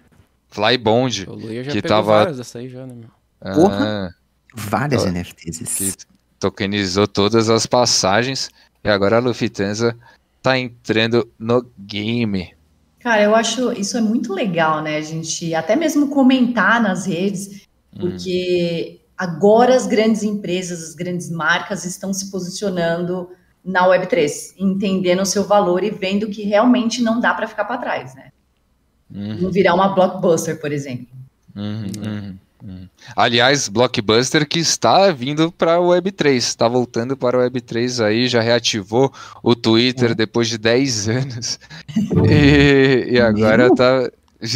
[0.49, 1.31] Flybond.
[1.31, 2.19] O Luia já que pegou tava...
[2.19, 3.55] várias dessa aí já, né, meu?
[3.55, 4.15] Porra.
[4.15, 4.23] Ah,
[4.55, 5.77] Várias NFTs.
[5.77, 5.93] Que
[6.39, 8.51] tokenizou todas as passagens
[8.85, 9.97] e agora a Lufthansa
[10.43, 12.55] tá entrando no game.
[13.03, 14.97] Cara, eu acho isso é muito legal, né?
[14.97, 18.01] A gente até mesmo comentar nas redes, hum.
[18.01, 19.07] porque hum.
[19.19, 23.31] agora as grandes empresas, as grandes marcas estão se posicionando
[23.65, 27.79] na Web3, entendendo o seu valor e vendo que realmente não dá para ficar para
[27.79, 28.31] trás, né?
[29.13, 29.43] Uhum.
[29.43, 31.07] Não virar uma blockbuster, por exemplo.
[31.55, 32.37] Uhum, uhum.
[32.65, 32.87] Hum.
[33.17, 38.41] Aliás, Blockbuster que está vindo para o Web3, está voltando para o Web3 aí, já
[38.41, 40.15] reativou o Twitter hum.
[40.15, 41.59] depois de 10 anos.
[42.31, 44.11] e, e, agora está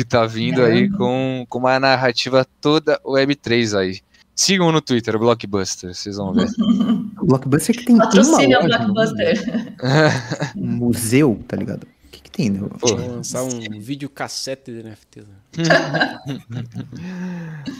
[0.08, 4.00] tá vindo aí com, com uma narrativa toda Web3 aí.
[4.36, 6.48] Sigam no Twitter, Blockbuster, vocês vão ver.
[7.22, 9.74] Blockbuster que tem Patrocina uma loja, Blockbuster.
[10.54, 11.86] Um museu, tá ligado?
[12.38, 12.68] Né?
[12.78, 15.24] Pô, lançar um vídeo cassete de NFT.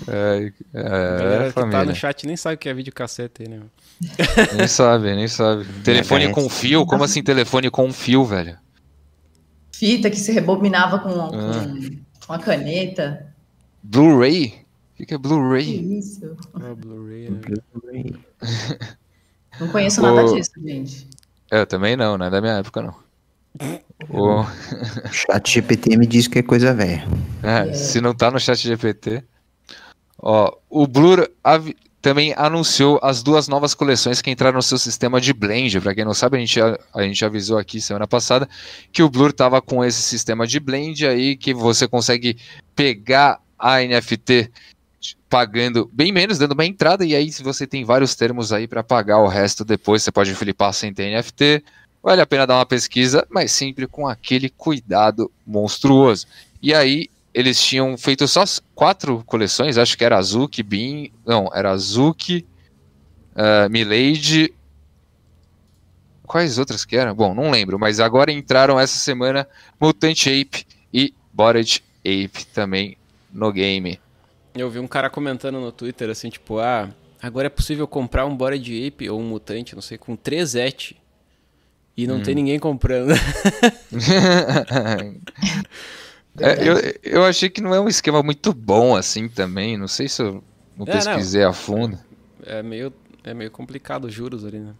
[0.08, 3.48] É, é, a galera que tá no chat nem sabe o que é vídeo cassete,
[3.48, 3.60] né?
[4.56, 5.64] Nem sabe, nem sabe.
[5.82, 6.84] Telefone com fio?
[6.86, 8.58] Como assim telefone com fio, velho?
[9.72, 11.30] Fita que se rebobinava com, ah.
[12.26, 13.32] com uma caneta.
[13.82, 14.54] Blu-ray?
[14.98, 15.98] O que é Blu-ray?
[15.98, 16.36] Isso.
[16.54, 17.30] Oh, Blu-ray.
[17.30, 17.40] Né?
[17.40, 17.62] Blu
[19.60, 20.34] não conheço nada o...
[20.34, 21.08] disso, gente.
[21.50, 23.05] Eu também não, não é da minha época, não.
[24.10, 24.44] O...
[25.10, 27.06] chat GPT me diz que é coisa velha.
[27.42, 29.24] É, se não tá no chat GPT.
[30.18, 31.28] Ó, o Blur
[32.00, 35.80] também anunciou as duas novas coleções que entraram no seu sistema de blend.
[35.80, 38.48] Para quem não sabe, a gente, a gente avisou aqui semana passada
[38.92, 42.36] que o Blur tava com esse sistema de blend aí que você consegue
[42.74, 44.50] pegar a NFT
[45.28, 48.84] pagando bem menos, dando uma entrada, e aí se você tem vários termos aí para
[48.84, 51.64] pagar o resto depois, você pode flipar sem ter NFT,
[52.06, 56.24] Vale a pena dar uma pesquisa, mas sempre com aquele cuidado monstruoso.
[56.62, 58.44] E aí, eles tinham feito só
[58.76, 61.10] quatro coleções, acho que era Azuki, Bin.
[61.26, 62.46] Não, era Azuki,
[63.32, 64.54] uh, Milady.
[66.24, 67.12] Quais outras que eram?
[67.12, 69.44] Bom, não lembro, mas agora entraram essa semana
[69.80, 70.64] Mutant Ape
[70.94, 72.96] e Bored Ape também
[73.32, 73.98] no game.
[74.54, 76.88] Eu vi um cara comentando no Twitter assim, tipo, ah,
[77.20, 80.96] agora é possível comprar um Bored Ape ou um mutante, não sei, com 3 et
[81.96, 82.22] e não hum.
[82.22, 83.12] tem ninguém comprando.
[86.38, 89.78] é, eu, eu achei que não é um esquema muito bom assim também.
[89.78, 90.44] Não sei se eu
[90.76, 91.50] não é, pesquisei não.
[91.50, 91.98] a fundo.
[92.44, 92.92] É meio,
[93.24, 94.74] é meio complicado os juros ali, né?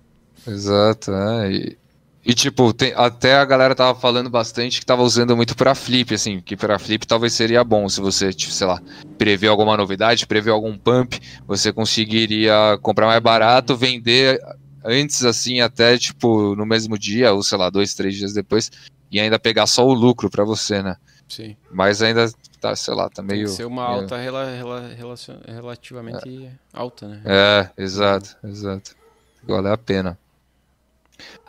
[0.47, 1.51] Exato, é.
[1.51, 1.79] E,
[2.25, 6.13] e tipo, tem, até a galera tava falando bastante que tava usando muito para flip,
[6.13, 8.83] assim, que para flip talvez seria bom se você, tipo, sei lá,
[9.17, 14.39] prever alguma novidade, prever algum pump, você conseguiria comprar mais barato, vender
[14.87, 18.71] antes, assim, até, tipo, no mesmo dia, ou sei lá, dois, três dias depois,
[19.11, 20.97] e ainda pegar só o lucro para você, né?
[21.29, 21.57] Sim.
[21.73, 23.47] Mas ainda tá, sei lá, tá meio.
[23.47, 24.01] Tem ser uma meio...
[24.03, 26.51] alta rela, rela, relacion, relativamente é.
[26.73, 27.21] alta, né?
[27.25, 28.95] É, exato, exato.
[29.43, 30.19] Vale a pena.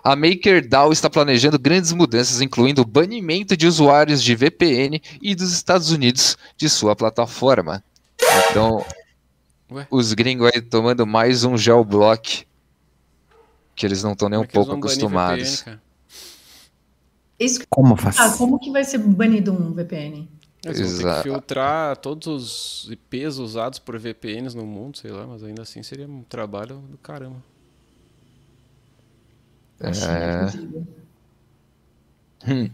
[0.04, 5.52] A MakerDAO está planejando grandes mudanças, incluindo o banimento de usuários de VPN e dos
[5.52, 7.84] Estados Unidos de sua plataforma.
[8.50, 8.86] Então,
[9.70, 9.86] Ué?
[9.92, 12.47] os gringos aí tomando mais um geoblock
[13.78, 15.62] que eles não estão nem um é pouco acostumados.
[15.62, 15.80] VPN,
[17.40, 17.60] Isso...
[17.70, 18.20] Como faz?
[18.20, 20.28] Ah, como que vai ser banido um VPN?
[20.66, 25.28] Eles vão ter que filtrar todos os IPs usados por VPNs no mundo, sei lá,
[25.28, 27.42] mas ainda assim seria um trabalho do caramba.
[29.80, 30.48] É...
[32.52, 32.70] Hum.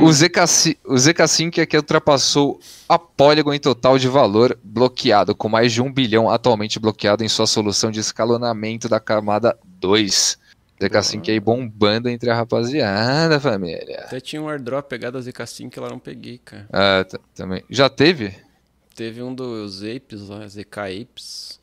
[0.00, 5.48] O, ZK, o ZK5 é que ultrapassou a Polygon em total de valor bloqueado, com
[5.48, 10.38] mais de um bilhão atualmente bloqueado em sua solução de escalonamento da camada 2.
[10.80, 14.04] ZK5 aí bombando entre a rapaziada, família.
[14.06, 16.66] Até tinha um airdrop pegado a ZK5 que lá não peguei, cara.
[16.72, 17.62] Ah, também.
[17.70, 18.34] Já teve?
[18.94, 21.61] Teve um dos Apes lá, ZK Apes.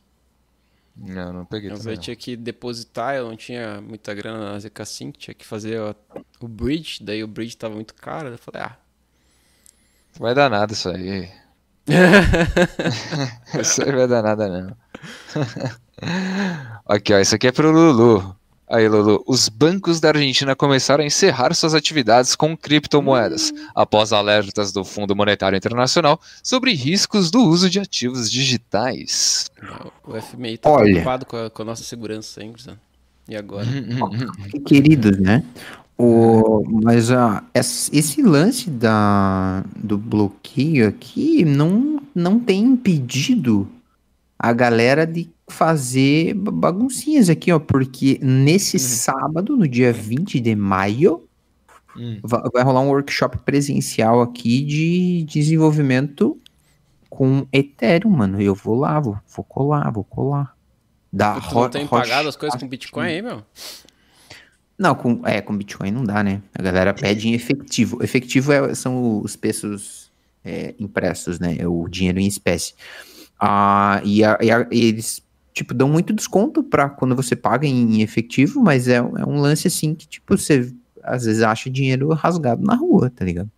[1.02, 1.70] Não, não peguei.
[1.70, 5.94] Eu tinha que depositar, eu não tinha muita grana na ZK5, tinha que fazer ó,
[6.38, 8.76] o bridge, daí o bridge tava muito caro, eu falei, ah.
[10.18, 11.30] Vai dar nada isso aí.
[13.58, 14.76] isso aí vai dar nada não.
[16.86, 18.36] Aqui, ó, isso aqui é pro Lulu.
[18.70, 24.72] Aí, Lulu, os bancos da Argentina começaram a encerrar suas atividades com criptomoedas, após alertas
[24.72, 29.50] do Fundo Monetário Internacional sobre riscos do uso de ativos digitais.
[30.06, 32.62] O FMI está preocupado com a, com a, nossa segurança sempre,
[33.28, 33.66] E agora?
[34.64, 35.42] Queridos, né?
[35.98, 43.68] O, mas uh, esse lance da, do bloqueio aqui não, não tem impedido
[44.38, 48.82] a galera de fazer baguncinhas aqui, ó, porque nesse uhum.
[48.82, 51.28] sábado, no dia 20 de maio,
[51.96, 52.20] uhum.
[52.22, 56.38] vai, rolar um workshop presencial aqui de desenvolvimento
[57.08, 58.40] com Ethereum, mano.
[58.40, 60.56] Eu vou lá, vou, vou colar, vou colar.
[61.12, 63.42] Da tu não tem pagado as coisas com Bitcoin aí, meu?
[64.78, 66.40] Não, com, é, com Bitcoin não dá, né?
[66.54, 68.02] A galera pede em efetivo.
[68.02, 70.10] Efetivo é, são os preços
[70.44, 71.56] é, impressos, né?
[71.58, 72.74] É o dinheiro em espécie.
[73.38, 78.02] Ah, e, a, e a, eles, tipo, dão muito desconto para quando você paga em
[78.02, 82.64] efetivo, mas é, é um lance assim que, tipo, você às vezes acha dinheiro rasgado
[82.64, 83.50] na rua, tá ligado?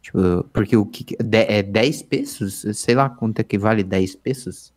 [0.00, 2.64] Tipo, porque o que é 10 pesos?
[2.74, 4.72] Sei lá quanto é que vale 10 pesos.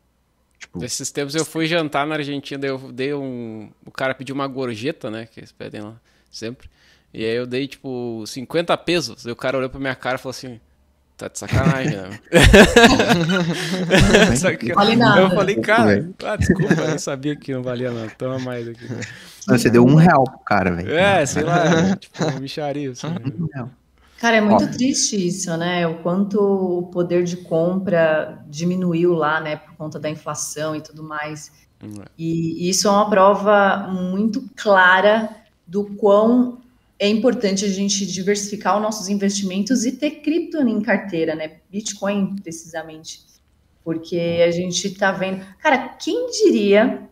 [0.58, 3.70] Tipo, Esses tempos eu fui jantar na Argentina, daí eu dei um.
[3.86, 5.26] O cara pediu uma gorjeta, né?
[5.26, 6.00] Que eles pedem lá
[6.32, 6.70] sempre.
[7.14, 9.26] E aí eu dei, tipo, 50 pesos.
[9.26, 10.60] Aí o cara olhou pra minha cara e falou assim:
[11.18, 12.20] Tá de sacanagem, né?
[14.60, 15.22] que, vale nada.
[15.22, 18.12] Eu falei, cara, ah, desculpa, eu não sabia que não valia nada.
[18.16, 18.88] Toma mais aqui.
[19.48, 20.94] Não, você deu um real pro cara, velho.
[20.94, 22.92] É, sei lá, tipo, um micharia.
[22.92, 23.68] Assim, né?
[24.20, 24.68] Cara, é muito Ó.
[24.68, 25.88] triste isso, né?
[25.88, 29.56] O quanto o poder de compra diminuiu lá, né?
[29.56, 31.52] Por conta da inflação e tudo mais.
[31.82, 31.88] É.
[32.16, 35.32] E isso é uma prova muito clara
[35.66, 36.60] do quão
[37.00, 41.58] é importante a gente diversificar os nossos investimentos e ter cripto em carteira, né?
[41.70, 43.22] Bitcoin, precisamente.
[43.84, 45.46] Porque a gente tá vendo.
[45.60, 47.08] Cara, quem diria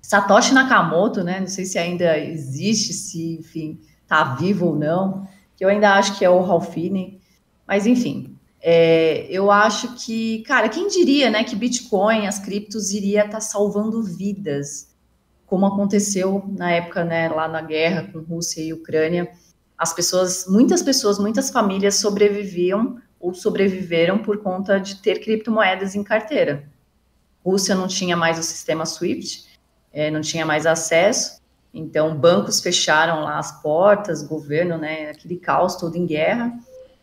[0.00, 1.40] Satoshi Nakamoto, né?
[1.40, 5.28] Não sei se ainda existe, se, enfim, tá vivo ou não.
[5.56, 7.20] Que eu ainda acho que é o Ralph Finney.
[7.66, 13.20] Mas, enfim, é, eu acho que, cara, quem diria, né, que Bitcoin, as criptos, iria
[13.20, 14.87] estar tá salvando vidas
[15.48, 19.32] como aconteceu na época, né, lá na guerra com Rússia e Ucrânia,
[19.76, 26.04] as pessoas, muitas pessoas, muitas famílias sobreviviam ou sobreviveram por conta de ter criptomoedas em
[26.04, 26.68] carteira.
[27.44, 29.46] Rússia não tinha mais o sistema SWIFT,
[29.92, 31.40] é, não tinha mais acesso,
[31.72, 36.52] então bancos fecharam lá as portas, governo, né, aquele caos todo em guerra.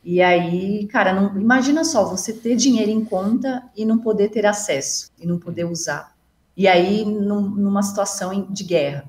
[0.04, 4.46] E aí, cara, não, imagina só você ter dinheiro em conta e não poder ter
[4.46, 6.15] acesso e não poder usar
[6.56, 9.06] e aí num, numa situação de guerra.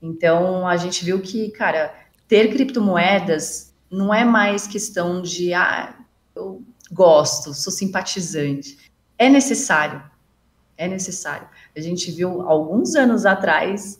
[0.00, 1.94] Então a gente viu que, cara,
[2.28, 5.94] ter criptomoedas não é mais questão de ah,
[6.34, 8.78] eu gosto, sou simpatizante.
[9.18, 10.02] É necessário.
[10.76, 11.48] É necessário.
[11.74, 13.98] A gente viu alguns anos atrás,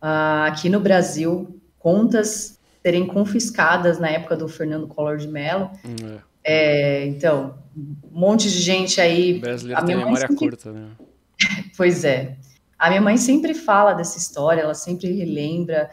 [0.00, 5.70] uh, aqui no Brasil, contas serem confiscadas na época do Fernando Collor de Mello.
[5.84, 6.32] Hum, é.
[6.44, 9.38] É, então, um monte de gente aí.
[9.38, 10.88] O brasileiro tem memória curta, né?
[11.76, 12.36] Pois é.
[12.78, 15.90] A minha mãe sempre fala dessa história, ela sempre relembra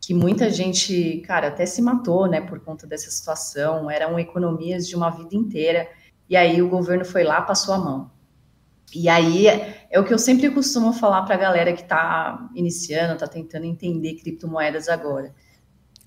[0.00, 3.88] que muita gente, cara, até se matou, né, por conta dessa situação.
[3.88, 5.88] Eram economias de uma vida inteira.
[6.28, 8.10] E aí o governo foi lá, passou a mão.
[8.94, 13.14] E aí é o que eu sempre costumo falar para a galera que está iniciando,
[13.14, 15.32] está tentando entender criptomoedas agora.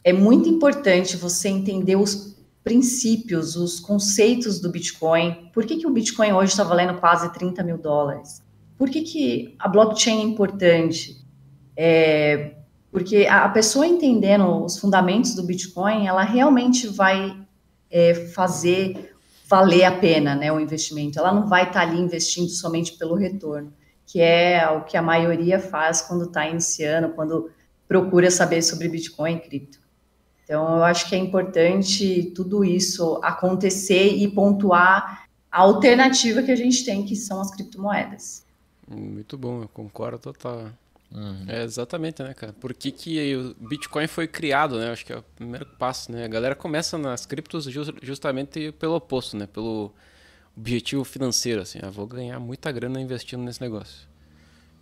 [0.04, 5.50] É muito importante você entender os princípios, os conceitos do Bitcoin.
[5.54, 8.44] Por que, que o Bitcoin hoje está valendo quase 30 mil dólares?
[8.78, 11.26] Por que, que a blockchain é importante?
[11.78, 12.56] É,
[12.92, 17.38] Porque a pessoa entendendo os fundamentos do Bitcoin, ela realmente vai
[17.90, 19.16] é, fazer
[19.48, 21.20] valer a pena né, o investimento.
[21.20, 23.74] Ela não vai estar tá ali investindo somente pelo retorno,
[24.06, 27.50] que é o que a maioria faz quando está iniciando, quando
[27.88, 29.80] procura saber sobre Bitcoin e cripto.
[30.44, 36.56] Então, eu acho que é importante tudo isso acontecer e pontuar a alternativa que a
[36.56, 38.45] gente tem, que são as criptomoedas.
[38.88, 40.70] Muito bom, eu concordo total.
[41.12, 41.46] Uhum.
[41.48, 42.54] É, exatamente, né, cara?
[42.54, 44.92] Por que, que o Bitcoin foi criado, né?
[44.92, 46.26] Acho que é o primeiro passo, né?
[46.26, 47.66] A galera começa nas criptos
[48.02, 49.48] justamente pelo oposto, né?
[49.48, 49.94] Pelo
[50.58, 51.80] objetivo financeiro, assim.
[51.82, 54.08] Ah, vou ganhar muita grana investindo nesse negócio.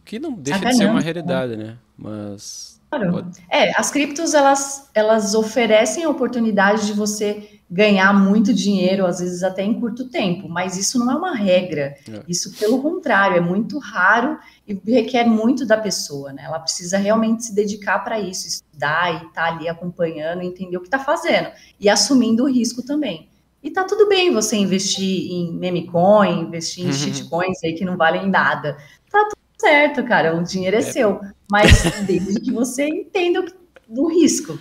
[0.03, 1.77] Que não deixa Até de ser uma realidade, né?
[1.97, 2.81] Mas...
[2.99, 3.27] Claro.
[3.49, 9.41] É, as criptos, elas, elas oferecem a oportunidade de você ganhar muito dinheiro, às vezes
[9.41, 11.95] até em curto tempo, mas isso não é uma regra.
[12.07, 12.23] É.
[12.27, 16.43] Isso, pelo contrário, é muito raro e requer muito da pessoa, né?
[16.45, 20.81] Ela precisa realmente se dedicar para isso, estudar e estar tá ali acompanhando, entender o
[20.81, 23.27] que está fazendo e assumindo o risco também.
[23.63, 26.93] E tá tudo bem você investir em meme coin, investir em uhum.
[26.93, 28.77] shitcoins aí que não valem nada.
[29.09, 30.83] Tá tudo certo, cara, o dinheiro é, é.
[30.83, 31.21] seu,
[31.53, 33.45] mas desde que você entenda
[33.87, 34.57] do risco.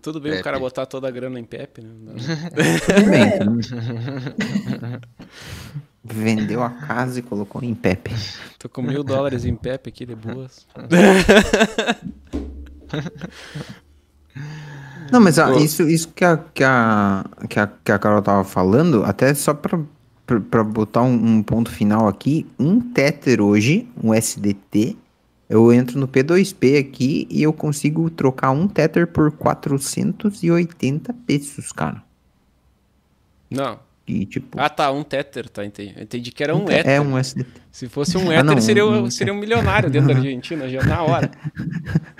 [0.00, 0.40] Tudo bem Pepe.
[0.40, 2.14] o cara botar toda a grana em Pepe, né?
[6.02, 8.10] Vendeu a casa e colocou em Pepe.
[8.58, 10.66] Tô com mil dólares em Pepe aqui de boas.
[15.12, 18.44] Não, mas ó, isso, isso que, a, que, a, que, a, que a Carol tava
[18.44, 19.78] falando, até só pra,
[20.26, 24.96] pra, pra botar um, um, ponto final aqui, um Tether hoje, um SDT,
[25.48, 32.02] eu entro no P2P aqui e eu consigo trocar um Tether por 480 pesos, cara.
[33.50, 33.78] Não.
[34.06, 34.58] E, tipo...
[34.58, 35.94] Ah, tá, um Tether, tá, entendi.
[36.00, 36.88] entendi que era um, um Ether.
[36.88, 37.50] É um SDT.
[37.70, 40.82] Se fosse um Ether, ah, não, seria, um, seria um milionário dentro da Argentina, já
[40.82, 41.30] na hora.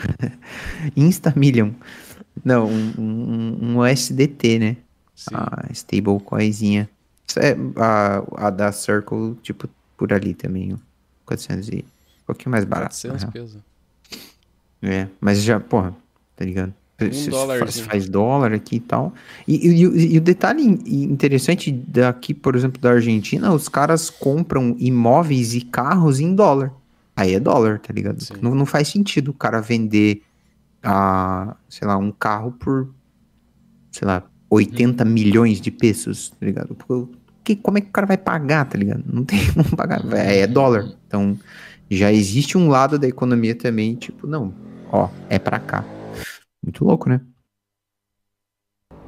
[0.94, 1.70] Instamillion.
[2.44, 4.76] Não, um, um, um USDT, né?
[5.14, 5.34] Sim.
[5.34, 6.88] A stablecoinzinha.
[7.40, 10.76] É, a, a da Circle, tipo, por ali também,
[11.24, 11.84] 400 e...
[12.22, 12.94] Um pouquinho mais barato.
[12.94, 13.60] 400 pesos.
[14.80, 15.94] É, mas já, porra,
[16.36, 16.74] tá ligado?
[17.00, 19.12] Um dólar, faz, faz, dólar aqui e tal.
[19.46, 24.76] E, e, e, e, o detalhe interessante daqui, por exemplo, da Argentina, os caras compram
[24.78, 26.72] imóveis e carros em dólar.
[27.16, 28.24] Aí é dólar, tá ligado?
[28.40, 30.22] Não, não faz sentido o cara vender,
[30.82, 32.88] a, sei lá, um carro por,
[33.90, 35.08] sei lá, 80 hum.
[35.08, 36.74] milhões de pesos, tá ligado?
[36.74, 37.12] Porque,
[37.62, 39.02] como é que o cara vai pagar, tá ligado?
[39.06, 40.00] Não tem como pagar.
[40.12, 40.92] É, é dólar.
[41.06, 41.38] Então,
[41.90, 44.54] já existe um lado da economia também, tipo, não,
[44.90, 45.84] ó, é para cá.
[46.62, 47.20] Muito louco, né?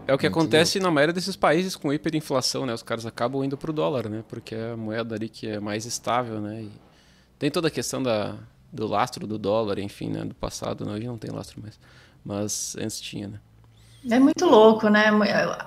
[0.06, 0.88] É o que Muito acontece louco.
[0.88, 2.74] na maioria desses países com hiperinflação, né?
[2.74, 4.22] Os caras acabam indo pro dólar, né?
[4.28, 6.62] Porque é a moeda ali que é mais estável, né?
[6.62, 6.70] E
[7.38, 8.36] tem toda a questão da,
[8.70, 10.24] do lastro do dólar, enfim, né?
[10.24, 10.92] Do passado, né?
[10.92, 11.78] hoje não tem lastro mais.
[12.22, 13.40] Mas antes tinha, né?
[14.10, 15.06] É muito louco, né?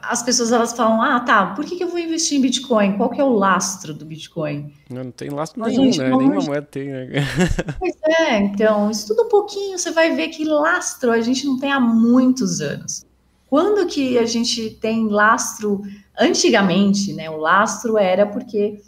[0.04, 2.98] As pessoas elas falam, ah, tá, por que, que eu vou investir em Bitcoin?
[2.98, 4.74] Qual que é o lastro do Bitcoin?
[4.90, 6.10] Não, não tem lastro Mas, nenhum, gente, né?
[6.10, 6.90] Nenhuma moeda tem.
[6.90, 7.08] Né?
[7.80, 11.72] Pois é, então, estuda um pouquinho, você vai ver que lastro a gente não tem
[11.72, 13.06] há muitos anos.
[13.50, 15.82] Quando que a gente tem lastro?
[16.20, 17.30] Antigamente, né?
[17.30, 18.82] O lastro era porque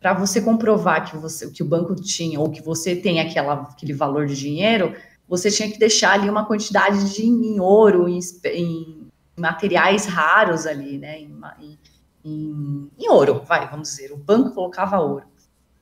[0.00, 3.92] para você comprovar que, você, que o banco tinha ou que você tem aquela, aquele
[3.92, 4.94] valor de dinheiro,
[5.28, 10.98] você tinha que deixar ali uma quantidade de em ouro, em, em materiais raros ali,
[10.98, 11.20] né?
[11.20, 11.78] Em,
[12.24, 14.12] em, em, ouro, vai, vamos dizer.
[14.12, 15.24] O banco colocava ouro.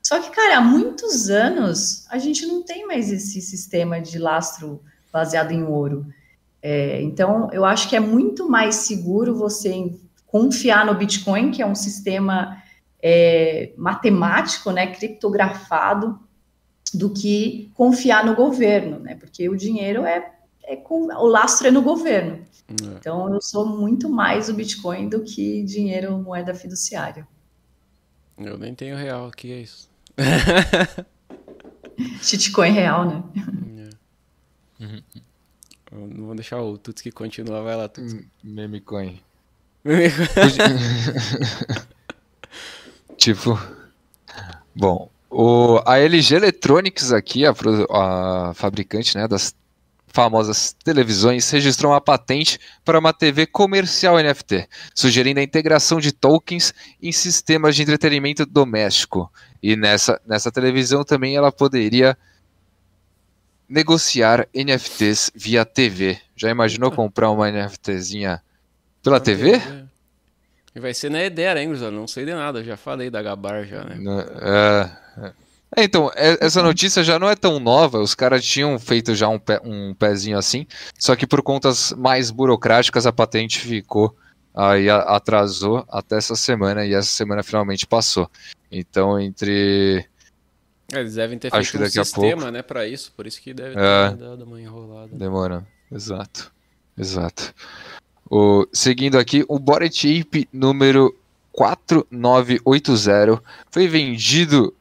[0.01, 4.81] Só que, cara, há muitos anos a gente não tem mais esse sistema de lastro
[5.11, 6.05] baseado em ouro.
[6.61, 9.91] É, então, eu acho que é muito mais seguro você
[10.25, 12.61] confiar no Bitcoin, que é um sistema
[13.01, 16.19] é, matemático, né, criptografado,
[16.93, 19.15] do que confiar no governo, né?
[19.15, 20.31] Porque o dinheiro é,
[20.63, 22.45] é com, o lastro é no governo.
[22.69, 22.73] É.
[22.97, 27.27] Então eu sou muito mais o Bitcoin do que dinheiro moeda fiduciária.
[28.37, 29.89] Eu nem tenho real aqui, é isso.
[32.21, 33.23] Shitcoin real, né?
[34.79, 34.83] É.
[34.83, 35.01] Uhum.
[35.91, 38.27] Não vou deixar o Tutski continuar, vai lá, Tutski.
[38.43, 39.21] Memecoin.
[43.17, 43.57] tipo,
[44.75, 47.53] bom, o, a LG Electronics aqui, a,
[47.91, 49.53] a fabricante né, das
[50.07, 56.73] famosas televisões, registrou uma patente para uma TV comercial NFT, sugerindo a integração de tokens
[57.01, 59.29] em sistemas de entretenimento doméstico.
[59.61, 62.17] E nessa, nessa televisão também ela poderia
[63.67, 66.17] negociar NFTs via TV.
[66.33, 68.41] Já imaginou comprar uma NFTzinha
[69.03, 69.61] pela TV?
[70.75, 73.83] E vai ser na Edera, hein, Não sei de nada, já falei da Gabar já,
[73.85, 73.97] né?
[74.41, 75.31] É,
[75.75, 79.27] É, então, é, essa notícia já não é tão nova, os caras tinham feito já
[79.27, 80.65] um, pé, um pezinho assim,
[80.97, 84.15] só que por contas mais burocráticas a patente ficou,
[84.53, 88.29] aí atrasou até essa semana, e essa semana finalmente passou.
[88.71, 90.05] Então, entre...
[90.93, 92.51] É, eles devem ter feito um sistema, pouco...
[92.51, 95.09] né, para isso, por isso que deve ter é, dado uma enrolada.
[95.11, 96.53] Demora, exato,
[96.97, 97.53] exato.
[98.29, 101.15] O, seguindo aqui, o Body Chip número
[101.51, 104.73] 4980 foi vendido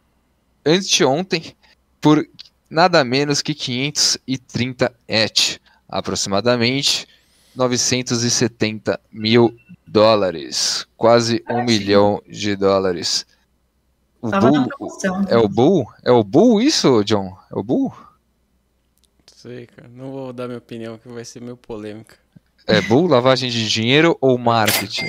[0.64, 1.54] anteontem
[2.00, 2.26] por
[2.68, 7.06] nada menos que 530 ETH, aproximadamente
[7.54, 9.54] 970 mil
[9.86, 13.24] dólares, quase um milhão de dólares.
[14.20, 14.68] O Bull,
[15.28, 15.86] é o Bull?
[16.02, 17.36] É o Bull isso, John?
[17.52, 17.94] É o Bull?
[19.26, 19.88] Sei, cara.
[19.88, 22.16] Não vou dar minha opinião, que vai ser meio polêmica.
[22.66, 25.06] É Bull, lavagem de dinheiro ou marketing?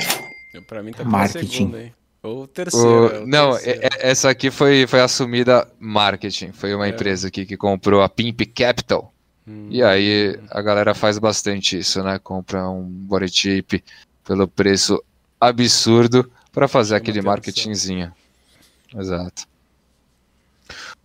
[0.68, 1.74] Pra mim tá marketing.
[1.76, 1.92] aí.
[2.22, 3.24] Ou terceiro.
[3.24, 3.80] O, não, terceiro.
[3.82, 6.52] É, é, essa aqui foi, foi assumida marketing.
[6.52, 6.90] Foi uma é.
[6.90, 9.14] empresa aqui que comprou a Pimp Capital.
[9.48, 9.68] Hum.
[9.70, 12.20] E aí a galera faz bastante isso, né?
[12.20, 13.84] Compra um body chip
[14.24, 15.02] pelo preço
[15.40, 18.12] absurdo para fazer aquele marketingzinho.
[18.98, 19.48] Exato.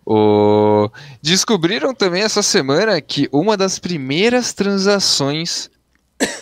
[0.05, 0.89] O...
[1.21, 5.69] Descobriram também essa semana que uma das primeiras transações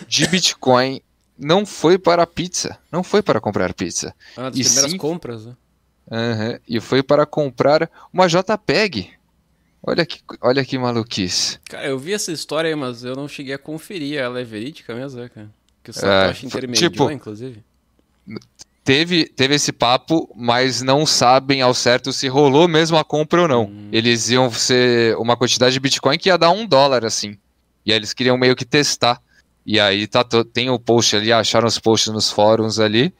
[0.06, 1.00] de Bitcoin
[1.38, 4.14] não foi para pizza, não foi para comprar pizza.
[4.36, 4.98] Ah, das e primeiras sim...
[4.98, 5.56] compras, né?
[6.10, 9.10] Uhum, e foi para comprar uma JPEG.
[9.82, 11.58] Olha que, olha que maluquice.
[11.64, 14.18] Cara, eu vi essa história aí, mas eu não cheguei a conferir.
[14.18, 15.50] Ela é verídica mesmo, é, cara?
[15.82, 17.64] Que o Satoshi é, intermediou, tipo, inclusive.
[18.84, 23.48] Teve, teve esse papo, mas não sabem ao certo se rolou mesmo a compra ou
[23.48, 23.64] não.
[23.64, 23.88] Hum.
[23.90, 27.38] Eles iam ser uma quantidade de Bitcoin que ia dar um dólar, assim.
[27.86, 29.22] E aí eles queriam meio que testar.
[29.64, 33.12] E aí tá, tem o post ali, acharam os posts nos fóruns ali.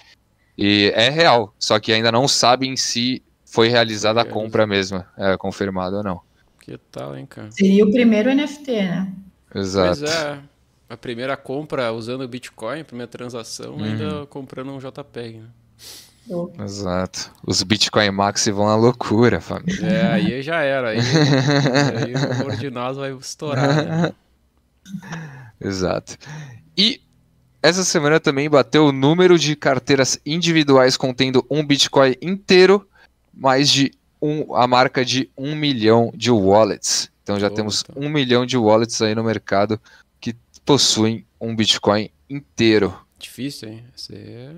[0.57, 5.36] E é real, só que ainda não sabem se foi realizada a compra mesmo, é
[5.36, 6.20] confirmado ou não.
[6.61, 7.51] Que tal, hein, cara?
[7.51, 9.12] Seria o primeiro NFT, né?
[9.55, 10.01] Exato.
[10.01, 10.38] Mas é,
[10.88, 13.84] a primeira compra usando o Bitcoin, a primeira transação, uhum.
[13.84, 15.49] ainda comprando um JPEG, né?
[16.62, 17.32] Exato.
[17.45, 19.86] Os Bitcoin Max vão à loucura, família.
[19.86, 20.91] É, aí já era.
[20.91, 24.12] Aí, aí o humor de nós vai estourar, né?
[25.61, 26.16] Exato.
[26.76, 27.00] E
[27.62, 32.88] essa semana também bateu o número de carteiras individuais contendo um Bitcoin inteiro,
[33.34, 37.11] mais de um, a marca de um milhão de wallets.
[37.22, 39.78] Então já oh, temos um milhão de wallets aí no mercado
[40.20, 40.34] que
[40.64, 42.96] possuem um Bitcoin inteiro.
[43.18, 43.84] Difícil, hein?
[43.96, 44.52] Esse é...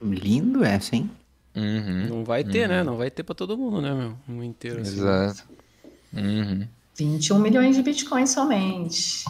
[0.00, 1.10] Lindo essa, hein?
[1.56, 2.78] Uhum, Não vai ter, né?
[2.78, 2.84] uhum.
[2.84, 2.84] né?
[2.84, 4.16] Não vai ter para todo mundo, né, meu?
[4.28, 4.98] Um inteiro assim.
[4.98, 5.44] Exato.
[6.12, 6.66] Uhum.
[6.96, 9.24] 21 milhões de bitcoins somente.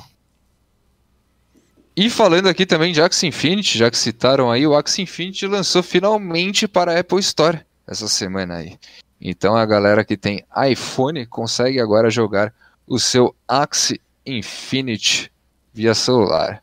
[1.96, 5.82] E falando aqui também de Axie Infinity, já que citaram aí, o Axie Infinity lançou
[5.82, 8.76] finalmente para a Apple Store essa semana aí.
[9.20, 12.52] Então a galera que tem iPhone consegue agora jogar
[12.86, 15.30] o seu Axie Infinity
[15.72, 16.62] via celular.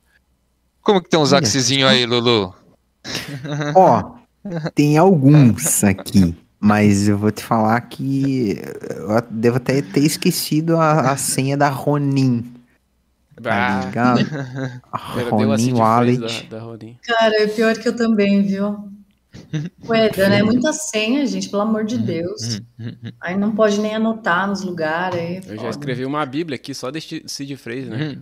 [0.81, 2.53] Como que tem uns Axiezinhos aí, Lulu?
[3.75, 4.15] Ó,
[4.75, 8.59] tem alguns aqui, mas eu vou te falar que
[8.89, 12.60] eu devo até ter esquecido a, a senha da Ronin.
[13.41, 14.19] Tá ligado?
[15.29, 16.47] Ronin Wallet.
[16.47, 16.97] Da, da Ronin.
[17.03, 18.91] Cara, é pior que eu também, viu?
[19.87, 20.39] Ué, né?
[20.39, 22.61] É muita senha, gente, pelo amor de Deus.
[23.19, 25.49] Aí não pode nem anotar nos lugares.
[25.49, 28.17] Aí, eu já escrevi uma bíblia aqui só deste Cid Phrase, né?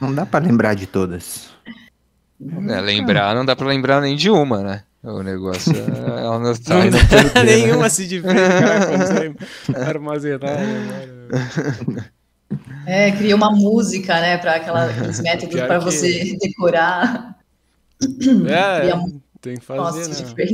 [0.00, 1.50] Não dá para lembrar de todas.
[2.68, 4.82] É, lembrar, não dá para lembrar nem de uma, né?
[5.02, 6.78] O negócio é anotar.
[7.34, 9.34] Não, nenhuma Cid Phrase,
[9.72, 10.58] cara, armazenar.
[10.58, 12.04] Né,
[12.86, 15.84] é, cria uma música, né, para aqueles métodos para que...
[15.84, 17.38] você decorar.
[18.48, 18.90] É,
[19.40, 20.44] tem que fazer, Nossa, né?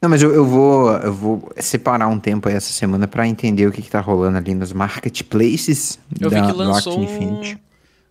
[0.00, 3.66] Não, mas eu, eu, vou, eu vou separar um tempo aí essa semana para entender
[3.66, 7.56] o que, que tá rolando ali nos marketplaces eu da, vi que lançou Um,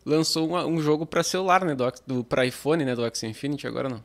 [0.06, 3.68] lançou um, um jogo para celular, né, do, do para iPhone, né, do Axie Infinity,
[3.68, 4.04] agora não.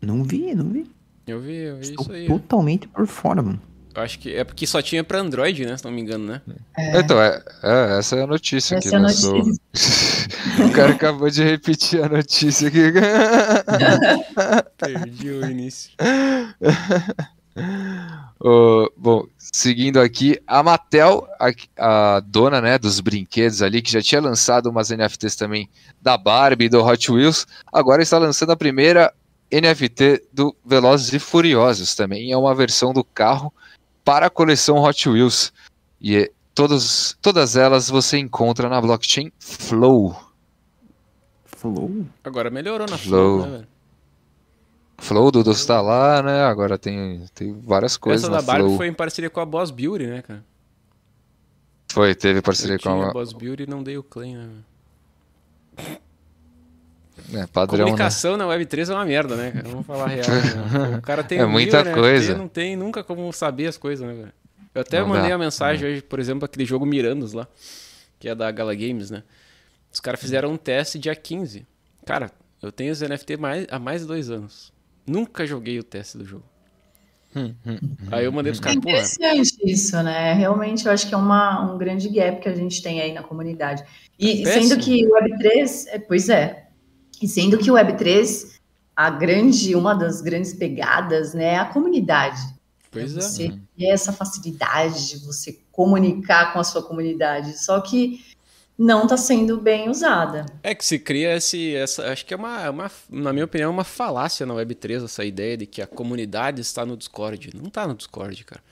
[0.00, 0.90] Não vi, não vi.
[1.26, 2.26] Eu vi, eu vi Estou isso aí.
[2.26, 3.60] totalmente por fora, mano.
[3.94, 5.76] Eu acho que é porque só tinha pra Android, né?
[5.76, 6.40] Se não me engano, né?
[6.78, 7.00] É.
[7.00, 9.38] Então, é, é, essa é a notícia essa que é lançou.
[9.38, 10.28] Notícia.
[10.64, 12.78] o cara acabou de repetir a notícia aqui.
[14.78, 15.90] Perdi o início.
[18.96, 24.20] bom, seguindo aqui, a Mattel, a, a, dona né, dos brinquedos ali, que já tinha
[24.20, 25.68] lançado umas NFTs também
[26.00, 29.12] da Barbie e do Hot Wheels, agora está lançando a primeira
[29.52, 32.30] NFT do Velozes e Furiosos também.
[32.30, 33.52] É uma versão do carro
[34.10, 35.52] para a coleção Hot Wheels.
[36.00, 40.16] E é, todas, todas elas você encontra na blockchain Flow.
[41.44, 42.06] Flow?
[42.24, 43.66] Agora melhorou na Flow, Flow né?
[44.98, 46.42] Flow, Dudu está lá, né?
[46.42, 48.24] Agora tem, tem várias coisas.
[48.24, 50.44] Essa da Barbie foi em parceria com a Boss Beauty, né, cara?
[51.92, 53.12] Foi, teve parceria Eu com a.
[53.12, 54.48] Boss Beauty e não dei o claim, né?
[57.34, 58.44] É, padrão, Comunicação né?
[58.44, 59.68] na Web3 é uma merda, né, cara?
[59.68, 60.26] Vamos falar real.
[60.28, 60.96] Né?
[60.98, 62.32] O cara tem é muita mil, coisa.
[62.32, 62.38] Né?
[62.38, 64.32] Não tem nunca como saber as coisas, né, velho?
[64.74, 65.34] Eu até não mandei dá.
[65.34, 67.46] a mensagem hoje, por exemplo, aquele jogo Mirandos lá,
[68.18, 69.22] que é da Gala Games, né?
[69.92, 71.66] Os caras fizeram um teste dia 15.
[72.06, 72.30] Cara,
[72.62, 74.72] eu tenho os NFT mais, há mais de dois anos.
[75.06, 76.44] Nunca joguei o teste do jogo.
[78.10, 80.32] Aí eu mandei pros caras, é interessante isso, né?
[80.34, 83.22] Realmente eu acho que é uma, um grande gap que a gente tem aí na
[83.22, 83.84] comunidade.
[84.18, 86.66] E é sendo que o Web3, é, pois é,
[87.20, 88.58] e sendo que o Web3,
[88.96, 92.40] a grande, uma das grandes pegadas, né, é a comunidade.
[92.90, 93.20] Pois é.
[93.20, 97.58] Você ter essa facilidade de você comunicar com a sua comunidade.
[97.58, 98.24] Só que
[98.76, 100.46] não está sendo bem usada.
[100.62, 103.84] É que se cria esse, essa, acho que é uma, uma, na minha opinião, uma
[103.84, 107.50] falácia na Web3 essa ideia de que a comunidade está no Discord.
[107.54, 108.62] Não está no Discord, cara.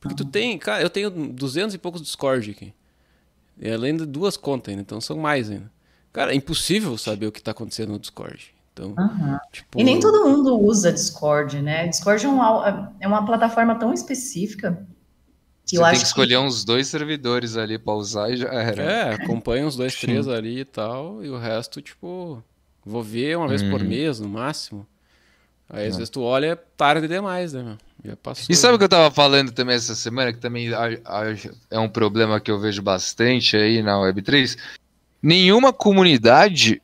[0.00, 2.72] Porque tu tem, cara, eu tenho 200 e poucos Discord aqui.
[3.58, 5.70] E além de duas contas ainda, então são mais ainda.
[6.16, 8.54] Cara, é impossível saber o que está acontecendo no Discord.
[8.72, 9.38] Então, uhum.
[9.52, 9.78] tipo...
[9.78, 11.86] E nem todo mundo usa Discord, né?
[11.88, 14.82] Discord é uma, é uma plataforma tão específica
[15.66, 16.40] que Você tem que escolher que...
[16.40, 18.82] uns dois servidores ali pra usar e já era.
[18.82, 22.42] É, acompanha uns dois, três ali e tal, e o resto, tipo,
[22.82, 23.70] vou ver uma vez hum.
[23.70, 24.86] por mês, no máximo.
[25.68, 25.98] Aí às é.
[25.98, 27.76] vezes tu olha, é tarde demais, né, meu?
[28.02, 28.46] Já passou.
[28.48, 30.70] E sabe o que eu tava falando também essa semana, que também
[31.70, 34.56] é um problema que eu vejo bastante aí na Web3?
[35.26, 36.80] Nenhuma comunidade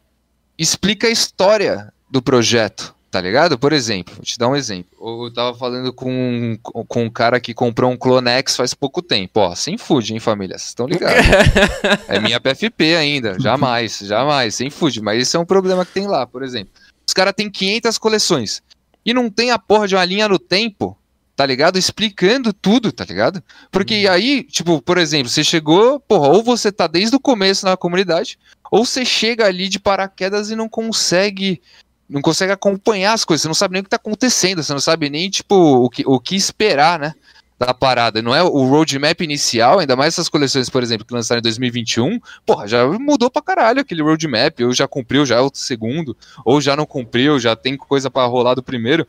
[0.58, 2.92] explica a história do projeto.
[3.08, 3.56] Tá ligado?
[3.56, 4.90] Por exemplo, vou te dar um exemplo.
[5.00, 9.38] Eu tava falando com, com um cara que comprou um Clonex faz pouco tempo.
[9.38, 10.58] Ó, sem food, hein, família?
[10.58, 11.24] Vocês estão ligados?
[12.08, 13.38] é minha PFP ainda.
[13.38, 14.56] Jamais, jamais.
[14.56, 15.00] Sem food.
[15.02, 16.72] Mas esse é um problema que tem lá, por exemplo.
[17.06, 18.60] Os caras têm 500 coleções.
[19.06, 20.98] E não tem a porra de uma linha no tempo
[21.34, 21.78] tá ligado?
[21.78, 23.42] Explicando tudo, tá ligado?
[23.70, 24.12] Porque uhum.
[24.12, 28.38] aí, tipo, por exemplo, você chegou, porra, ou você tá desde o começo na comunidade,
[28.70, 31.60] ou você chega ali de paraquedas e não consegue
[32.08, 34.80] não consegue acompanhar as coisas, você não sabe nem o que está acontecendo, você não
[34.80, 37.14] sabe nem, tipo, o que, o que esperar, né?
[37.58, 38.20] Da parada.
[38.20, 42.20] Não é o roadmap inicial, ainda mais essas coleções, por exemplo, que lançaram em 2021,
[42.44, 46.14] porra, já mudou pra caralho aquele roadmap, ou já cumpriu já é o segundo,
[46.44, 49.06] ou já não cumpriu, já tem coisa para rolar do primeiro.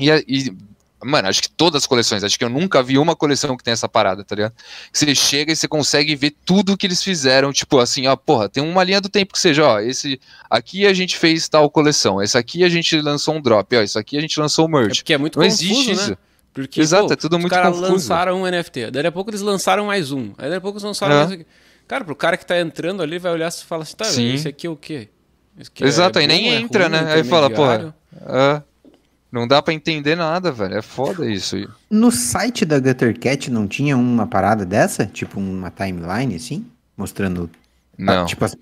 [0.00, 0.56] E, e
[1.04, 3.72] Mano, acho que todas as coleções, acho que eu nunca vi uma coleção que tem
[3.72, 4.54] essa parada, tá ligado?
[4.92, 8.62] Você chega e você consegue ver tudo que eles fizeram, tipo assim, ó, porra, tem
[8.62, 12.38] uma linha do tempo que seja, ó, esse aqui a gente fez tal coleção, esse
[12.38, 14.92] aqui a gente lançou um drop, ó, isso aqui a gente lançou um merch.
[14.92, 15.94] É porque é muito Não confuso, existe né?
[15.94, 16.18] isso.
[16.52, 17.70] Porque, Exato, pô, é tudo muito confuso.
[17.70, 20.60] Os caras lançaram um NFT, daí a pouco eles lançaram mais um, aí daí a
[20.60, 21.18] pouco eles lançaram é.
[21.26, 21.44] mais um.
[21.88, 24.34] Cara, pro cara que tá entrando ali, vai olhar e fala assim, tá, Sim.
[24.34, 25.08] esse aqui é o quê?
[25.80, 27.12] Exato, é aí nem é entra, ruim, né?
[27.14, 27.94] Aí fala, porra,
[28.26, 28.62] é...
[29.32, 30.76] Não dá para entender nada, velho.
[30.76, 31.56] É foda isso.
[31.90, 35.06] No site da Guttercat não tinha uma parada dessa?
[35.06, 36.66] Tipo uma timeline assim?
[36.94, 37.48] Mostrando.
[37.96, 38.24] Não.
[38.24, 38.58] Ah, tipo assim.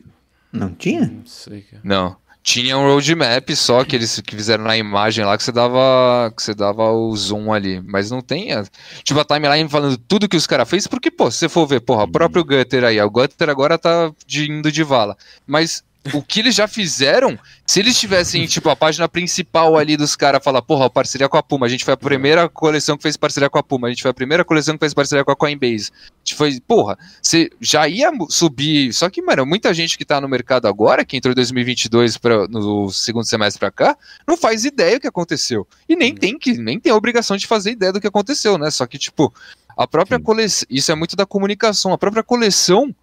[0.52, 1.06] Não tinha?
[1.06, 1.62] Não sei.
[1.62, 1.82] Cara.
[1.82, 2.16] Não.
[2.42, 6.42] Tinha um roadmap só que eles que fizeram na imagem lá que você dava que
[6.42, 8.64] você dava o zoom ali, mas não tem, a,
[9.02, 11.80] tipo a timeline falando tudo que os caras fez, porque pô, se você for ver,
[11.80, 15.84] porra, o próprio Gutter aí, o Gutter agora tá de, indo de vala, mas
[16.14, 20.42] o que eles já fizeram, se eles tivessem, tipo, a página principal ali dos caras
[20.42, 23.50] falar, porra, parceria com a Puma, a gente foi a primeira coleção que fez parceria
[23.50, 25.90] com a Puma, a gente foi a primeira coleção que fez parceria com a Coinbase.
[25.92, 28.92] A gente foi, porra, você já ia subir.
[28.94, 32.48] Só que, mano, muita gente que tá no mercado agora, que entrou em 2022 pra,
[32.48, 33.96] no segundo semestre pra cá,
[34.26, 35.66] não faz ideia do que aconteceu.
[35.86, 38.70] E nem tem que, nem tem a obrigação de fazer ideia do que aconteceu, né?
[38.70, 39.32] Só que, tipo,
[39.76, 42.94] a própria coleção, isso é muito da comunicação, a própria coleção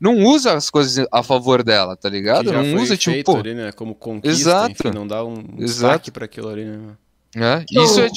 [0.00, 2.52] não usa as coisas a favor dela, tá ligado?
[2.52, 3.72] não usa, tipo, pô, ali, né?
[3.72, 4.72] Como conquista, Exato.
[4.72, 5.56] Enfim, não dá um Exato.
[5.56, 6.96] destaque para aquilo ali, né?
[7.36, 8.08] É, isso é...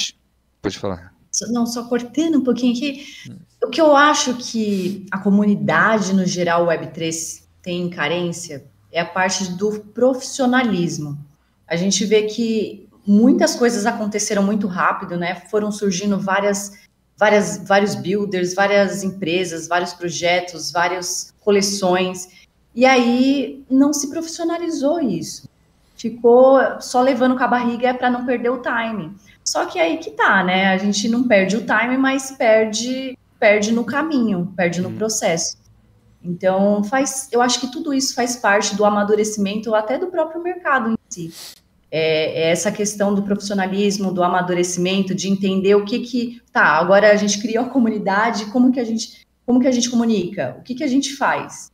[0.62, 1.14] Pode falar.
[1.50, 3.06] Não, só cortando um pouquinho aqui.
[3.64, 9.52] O que eu acho que a comunidade, no geral, Web3 tem carência é a parte
[9.52, 11.18] do profissionalismo.
[11.68, 15.36] A gente vê que muitas coisas aconteceram muito rápido, né?
[15.50, 16.74] Foram surgindo várias
[17.18, 22.30] várias, vários builders, várias empresas, vários projetos, várias coleções.
[22.76, 25.50] E aí não se profissionalizou isso.
[25.96, 29.16] Ficou só levando com a barriga para não perder o time.
[29.44, 30.68] Só que aí que tá, né?
[30.68, 34.96] A gente não perde o time, mas perde perde no caminho, perde no hum.
[34.96, 35.58] processo.
[36.24, 40.90] Então, faz, eu acho que tudo isso faz parte do amadurecimento até do próprio mercado
[40.90, 41.32] em si
[41.90, 46.78] é, é, essa questão do profissionalismo, do amadurecimento, de entender o que que tá.
[46.78, 50.58] Agora a gente criou a comunidade, como que a gente, como que a gente comunica,
[50.60, 51.72] o que que a gente faz,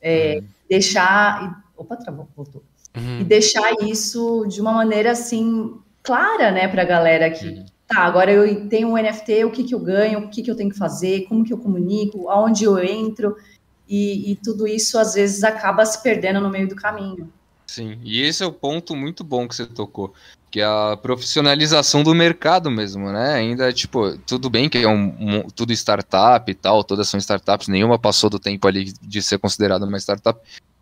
[0.00, 0.46] é, uhum.
[0.68, 2.62] deixar, opa, travou, voltou,
[2.96, 3.20] uhum.
[3.20, 7.66] e deixar isso de uma maneira assim clara, né, para a galera que uhum.
[7.86, 10.56] tá, agora eu tenho um NFT, o que que eu ganho, o que que eu
[10.56, 13.36] tenho que fazer, como que eu comunico, aonde eu entro,
[13.88, 17.32] e, e tudo isso às vezes acaba se perdendo no meio do caminho.
[17.68, 20.14] Sim, e esse é o ponto muito bom que você tocou,
[20.50, 23.34] que é a profissionalização do mercado mesmo, né?
[23.34, 27.68] Ainda, tipo, tudo bem que é um, um, tudo startup e tal, todas são startups,
[27.68, 30.40] nenhuma passou do tempo ali de ser considerada uma startup,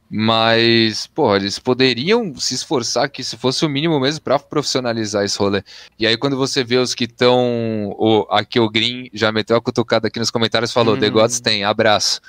[0.08, 5.36] mas, pô, eles poderiam se esforçar que se fosse o mínimo mesmo para profissionalizar esse
[5.36, 5.64] rolê.
[5.98, 8.24] E aí, quando você vê os que estão.
[8.30, 11.00] Aqui o Green já meteu a cutucada aqui nos comentários falou: hum.
[11.00, 12.20] The Gods tem, abraço.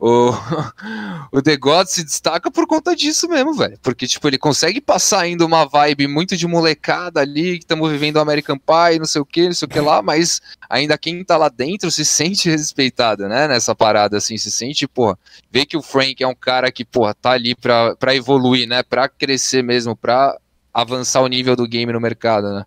[0.00, 0.32] O,
[1.30, 3.78] o The God se destaca por conta disso mesmo, velho.
[3.82, 8.16] Porque, tipo, ele consegue passar ainda uma vibe muito de molecada ali, que estamos vivendo
[8.16, 10.40] o American Pie, não sei o que, não sei o que lá, mas
[10.70, 13.46] ainda quem tá lá dentro se sente respeitado, né?
[13.46, 15.18] Nessa parada, assim, se sente, porra,
[15.50, 18.82] vê que o Frank é um cara que, porra, tá ali pra, pra evoluir, né?
[18.82, 20.34] Pra crescer mesmo, pra
[20.72, 22.64] avançar o nível do game no mercado, né?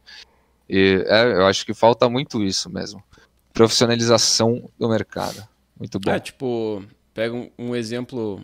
[0.70, 3.04] E é, eu acho que falta muito isso mesmo.
[3.52, 5.44] Profissionalização do mercado.
[5.80, 6.12] Muito bom.
[6.12, 6.84] É, tipo,
[7.14, 8.42] Pega um, um exemplo,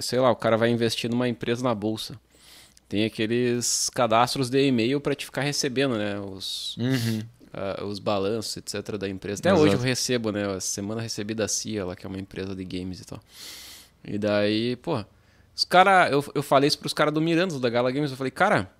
[0.00, 2.18] sei lá, o cara vai investir numa empresa na bolsa.
[2.88, 6.20] Tem aqueles cadastros de e-mail para te ficar recebendo, né?
[6.20, 7.20] Os, uhum.
[7.52, 8.96] uh, os balanços, etc.
[8.96, 9.40] da empresa.
[9.40, 9.62] Até Exato.
[9.62, 10.56] hoje eu recebo, né?
[10.56, 13.20] Essa semana recebi da CIA, lá, que é uma empresa de games e tal.
[14.04, 15.04] E daí, pô,
[15.54, 16.12] os caras.
[16.12, 18.12] Eu, eu falei isso pros caras do Mirandos, da Gala Games.
[18.12, 18.70] Eu falei, cara,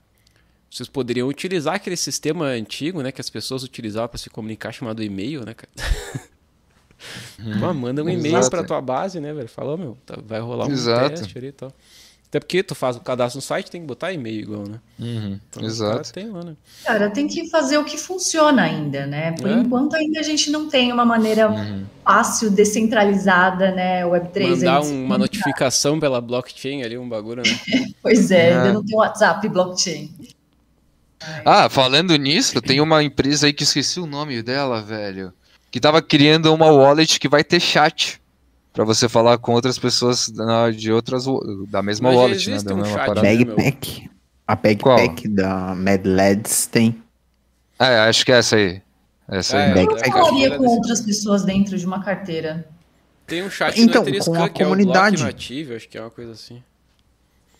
[0.70, 3.10] vocês poderiam utilizar aquele sistema antigo, né?
[3.10, 5.72] Que as pessoas utilizavam para se comunicar, chamado e-mail, né, cara?
[7.60, 9.48] Pô, manda um e-mail para tua base, né, velho?
[9.48, 11.10] Falou, meu, tá, vai rolar um Exato.
[11.10, 11.72] teste ali e tal.
[12.28, 14.80] Até porque tu faz o cadastro no site, tem que botar e-mail igual, né?
[14.98, 16.12] Uhum, então, exato.
[16.12, 16.56] Tem lá, né?
[16.84, 19.32] Cara, tem que fazer o que funciona ainda, né?
[19.32, 19.52] Por é.
[19.52, 21.86] enquanto ainda a gente não tem uma maneira uhum.
[22.04, 24.02] fácil, descentralizada, né?
[24.02, 24.50] Web3.
[24.50, 27.60] Mandar uma notificação pela blockchain ali, um bagulho, né?
[28.02, 30.10] pois é, é, ainda não tem WhatsApp blockchain.
[31.44, 35.32] Ah, falando nisso, tem uma empresa aí que esqueci o nome dela, velho
[35.76, 38.18] que estava criando uma wallet que vai ter chat
[38.72, 40.32] para você falar com outras pessoas
[40.74, 41.26] de outras
[41.68, 42.62] da mesma Mas wallet, né?
[42.62, 43.20] Da um mesma parada.
[43.20, 44.10] Bagpack.
[44.46, 47.02] A Bagpack da Mad Lads tem.
[47.78, 48.80] É, acho que é essa aí.
[49.28, 49.84] Essa é, aí.
[49.84, 52.66] Eu não falaria com outras pessoas dentro de uma carteira.
[53.26, 55.20] Tem um chat então, no com a comunidade.
[55.20, 56.62] É nativo, acho que é uma coisa assim.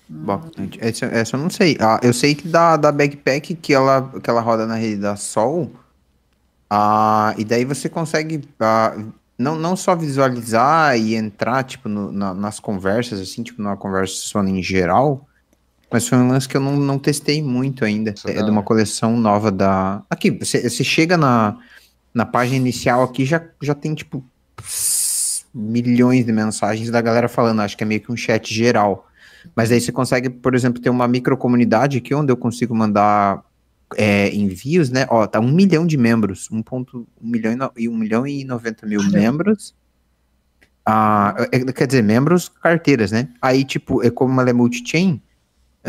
[0.09, 0.41] Bom,
[0.79, 1.77] essa, essa eu não sei.
[1.79, 5.17] Ah, eu sei que da, da Backpack que ela, que ela roda na rede da
[5.17, 5.71] Sol,
[6.69, 8.97] ah, e daí você consegue ah,
[9.39, 14.39] não, não só visualizar e entrar tipo, no, na, nas conversas, assim, tipo, numa conversa
[14.41, 15.27] em geral,
[15.91, 18.13] mas foi um lance que eu não, não testei muito ainda.
[18.17, 20.03] Isso é de uma coleção nova da.
[20.11, 21.57] Aqui, você, você chega na,
[22.13, 24.25] na página inicial aqui, já, já tem tipo
[25.55, 29.09] milhões de mensagens da galera falando, acho que é meio que um chat geral.
[29.55, 33.45] Mas aí você consegue, por exemplo, ter uma micro comunidade aqui onde eu consigo mandar
[33.95, 35.07] é, envios, né?
[35.09, 38.87] Ó, tá um milhão de membros, um ponto, um milhão e, um milhão e noventa
[38.87, 39.75] mil membros.
[40.85, 43.29] Ah, é, quer dizer, membros, carteiras, né?
[43.41, 45.21] Aí, tipo, é como ela é multi-chain,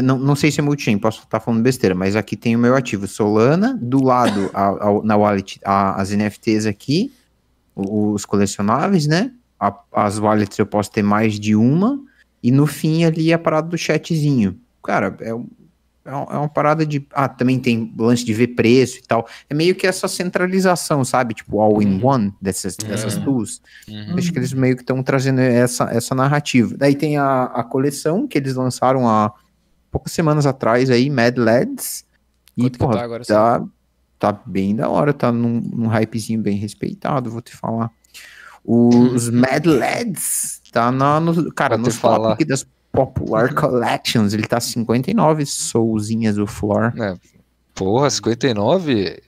[0.01, 2.75] não, não sei se é multi-chain, posso estar falando besteira, mas aqui tem o meu
[2.75, 7.11] ativo Solana, do lado, a, a, na wallet, a, as NFTs aqui,
[7.75, 9.31] os colecionáveis, né?
[9.91, 11.99] as wallets eu posso ter mais de uma,
[12.43, 14.59] e no fim ali a parada do chatzinho.
[14.83, 15.33] Cara, é, é,
[16.07, 17.05] é uma parada de.
[17.13, 19.27] Ah, também tem lance de ver preço e tal.
[19.49, 21.33] É meio que essa centralização, sabe?
[21.33, 22.05] Tipo, all in uhum.
[22.05, 22.87] one dessas, é.
[22.87, 23.61] dessas tools.
[23.87, 24.15] Uhum.
[24.17, 26.75] Acho que eles meio que estão trazendo essa, essa narrativa.
[26.77, 29.33] Daí tem a, a coleção que eles lançaram há
[29.91, 32.05] poucas semanas atrás aí, Mad Lads.
[32.55, 33.65] E, porra, tá, agora, tá,
[34.17, 37.91] tá, bem da hora, tá num, num hypezinho bem respeitado, vou te falar.
[38.65, 42.65] Os Mad Lads tá na, no, cara, nos top das
[42.97, 46.91] Popular Collections, ele tá 59 souzinhas o floor.
[46.99, 47.13] É,
[47.75, 49.21] porra, 59?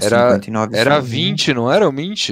[0.00, 2.30] Era, 59 era 20, não era o Mint?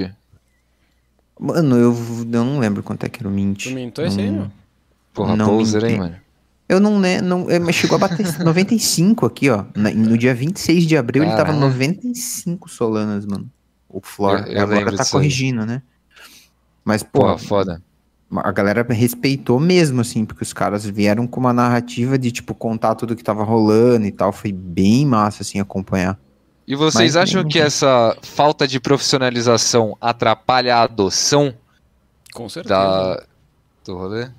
[1.39, 3.63] Mano, eu, eu não lembro quanto é que era o Mint.
[3.63, 4.51] Tu mintou esse aí, não?
[5.13, 6.15] Porra, não poser, hein, mano?
[6.67, 9.63] Eu não lembro, não, mas chegou a bater 95 aqui, ó.
[9.73, 13.49] No dia 26 de abril ele tava 95 solanas, mano.
[13.87, 14.39] O floor.
[14.47, 15.81] Eu, eu agora tá corrigindo, né?
[16.83, 17.21] Mas, pô.
[17.21, 17.81] Porra, foda
[18.35, 22.95] a galera respeitou mesmo, assim, porque os caras vieram com uma narrativa de, tipo, contar
[22.95, 24.31] tudo que tava rolando e tal.
[24.31, 26.19] Foi bem massa, assim, acompanhar.
[26.67, 31.53] E vocês Mas, acham que essa falta de profissionalização atrapalha a adoção?
[32.33, 32.75] Com certeza.
[32.75, 33.23] Da...
[33.85, 34.29] Do rolê?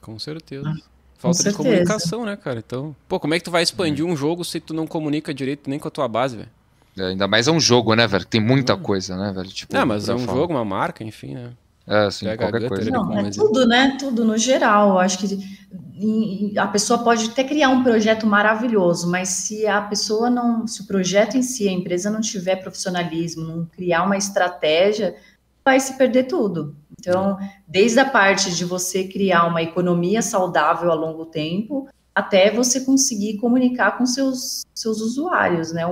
[0.00, 0.74] Com certeza.
[1.18, 2.62] Falta com de comunicação, né, cara?
[2.66, 5.68] Então, pô, como é que tu vai expandir um jogo se tu não comunica direito
[5.68, 6.48] nem com a tua base, velho?
[6.98, 8.24] É, ainda mais é um jogo, né, velho?
[8.24, 9.48] Tem muita coisa, né, velho?
[9.48, 10.38] Tipo, é, mas é um falar.
[10.38, 11.52] jogo, uma marca, enfim, né?
[11.86, 12.90] É, sim, qualquer coisa.
[12.90, 13.96] Não, é tudo, né?
[13.98, 14.98] Tudo no geral.
[14.98, 20.66] Acho que a pessoa pode até criar um projeto maravilhoso, mas se a pessoa não,
[20.66, 25.16] se o projeto em si, a empresa não tiver profissionalismo, não criar uma estratégia,
[25.64, 26.76] vai se perder tudo.
[26.98, 32.80] Então, desde a parte de você criar uma economia saudável a longo tempo, até você
[32.80, 35.82] conseguir comunicar com seus, seus usuários, né?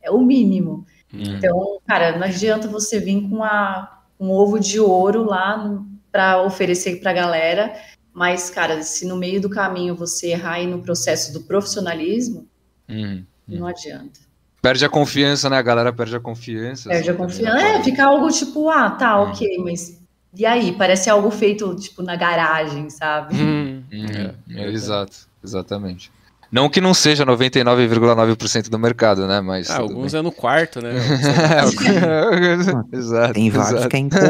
[0.00, 0.86] É o mínimo.
[1.12, 1.22] Hum.
[1.22, 7.00] Então, cara, não adianta você vir com a, um ovo de ouro lá para oferecer
[7.00, 7.74] para a galera
[8.12, 12.46] mas, cara, se no meio do caminho você errar aí no processo do profissionalismo,
[12.88, 13.24] uhum.
[13.46, 14.20] não adianta.
[14.60, 15.56] Perde a confiança, né?
[15.56, 16.90] A galera perde a confiança.
[16.90, 17.58] Perde a confiança.
[17.58, 19.30] É, fica algo tipo, ah, tá, uhum.
[19.30, 19.98] ok, mas
[20.36, 20.72] e aí?
[20.72, 23.34] Parece algo feito, tipo, na garagem, sabe?
[23.34, 26.12] Hum, é, é, exato, exatamente.
[26.50, 29.40] Não que não seja 99,9% do mercado, né?
[29.40, 30.18] Mas ah, alguns bem.
[30.18, 30.92] é no quarto, né?
[32.92, 33.34] exato.
[33.34, 33.88] Tem vários exato.
[33.88, 34.10] que é em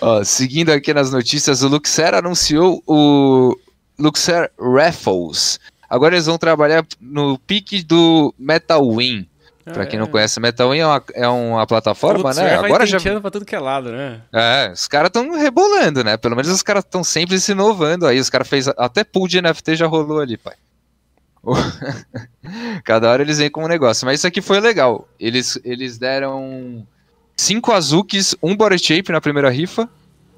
[0.00, 3.54] Ó, seguindo aqui nas notícias, o Luxer anunciou o
[3.98, 5.60] Luxer Raffles.
[5.88, 9.26] Agora eles vão trabalhar no pique do Metal Win.
[9.72, 10.00] Pra quem é.
[10.00, 12.56] não conhece, Metal é uma, é uma plataforma, né?
[12.56, 14.20] Agora já pra tudo que é lado, né?
[14.32, 16.16] É, os caras estão rebolando, né?
[16.16, 18.18] Pelo menos os caras estão sempre se inovando aí.
[18.18, 20.54] Os caras fez até pool de NFT já rolou ali, pai.
[22.84, 24.04] Cada hora eles vêm com um negócio.
[24.06, 25.08] Mas isso aqui foi legal.
[25.18, 26.86] Eles, eles deram
[27.36, 29.88] cinco Azukis, um body shape na primeira rifa.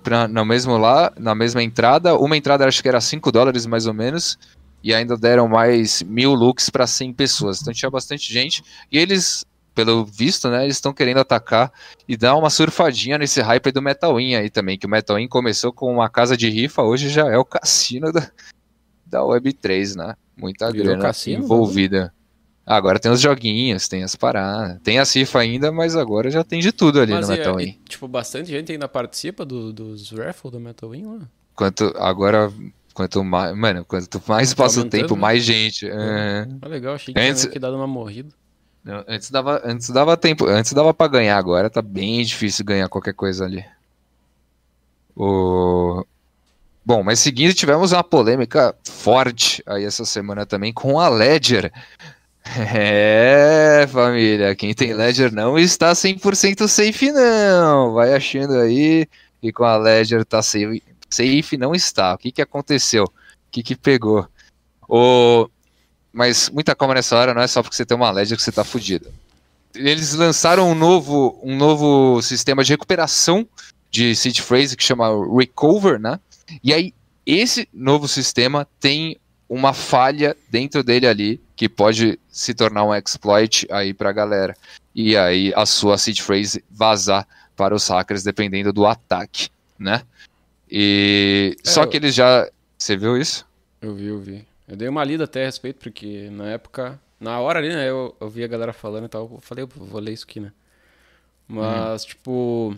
[0.03, 2.17] Pra, no mesmo lá, na mesma entrada.
[2.17, 4.39] Uma entrada acho que era 5 dólares mais ou menos.
[4.83, 7.61] E ainda deram mais mil looks para 100 pessoas.
[7.61, 8.63] Então tinha bastante gente.
[8.91, 11.73] E eles, pelo visto, né, eles estão querendo atacar
[12.09, 14.79] e dar uma surfadinha nesse hype do Metal In aí também.
[14.79, 18.11] Que o Metal In começou com uma casa de rifa, hoje já é o cassino
[18.13, 18.31] da,
[19.07, 20.15] da Web3, né?
[20.37, 22.05] Muita Virou grana cassino, envolvida.
[22.05, 22.11] Né?
[22.71, 24.79] Agora tem os joguinhos, tem as paradas.
[24.83, 27.79] Tem a CIFA ainda, mas agora já tem de tudo ali mas no Metal Win.
[27.89, 31.29] Tipo, bastante gente ainda participa do, dos raffle do Metal Win lá.
[31.55, 32.51] Quanto, agora,
[33.01, 35.21] quanto mais, mano, quanto mais tá passa o tempo, né?
[35.21, 35.89] mais gente.
[35.89, 36.47] É.
[36.67, 38.29] legal, achei que antes, tinha dado uma morrida.
[38.85, 42.89] Não, antes dava, antes dava tempo, antes dava para ganhar, agora tá bem difícil ganhar
[42.91, 43.65] qualquer coisa ali.
[45.17, 46.05] O
[46.85, 51.73] Bom, mas seguindo, tivemos uma polêmica forte aí essa semana também com a Ledger.
[52.43, 57.93] É, família, quem tem Ledger não está 100% safe não.
[57.93, 59.07] Vai achando aí
[59.43, 62.15] que com a Ledger tá safe, safe não está.
[62.15, 63.05] O que que aconteceu?
[63.05, 63.11] O
[63.51, 64.27] que que pegou?
[64.89, 65.49] O...
[66.13, 68.53] Mas muita calma nessa hora, não é só porque você tem uma Ledger que você
[68.53, 69.13] tá fudido.
[69.75, 73.47] Eles lançaram um novo, um novo sistema de recuperação
[73.91, 76.19] de seed phrase que chama Recover, né?
[76.63, 76.93] E aí,
[77.25, 79.17] esse novo sistema tem
[79.49, 84.57] uma falha dentro dele ali que pode se tornar um exploit aí para a galera.
[84.95, 90.03] E aí a sua seed phrase vazar para os hackers dependendo do ataque, né?
[90.71, 92.49] E é, só que eles já,
[92.79, 93.47] você viu isso?
[93.81, 94.47] Eu vi, eu vi.
[94.69, 98.17] Eu dei uma lida até a respeito porque na época, na hora ali, né, eu,
[98.21, 100.53] eu vi a galera falando e tal, eu falei, eu vou ler isso aqui, né?
[101.49, 102.07] Mas hum.
[102.07, 102.77] tipo,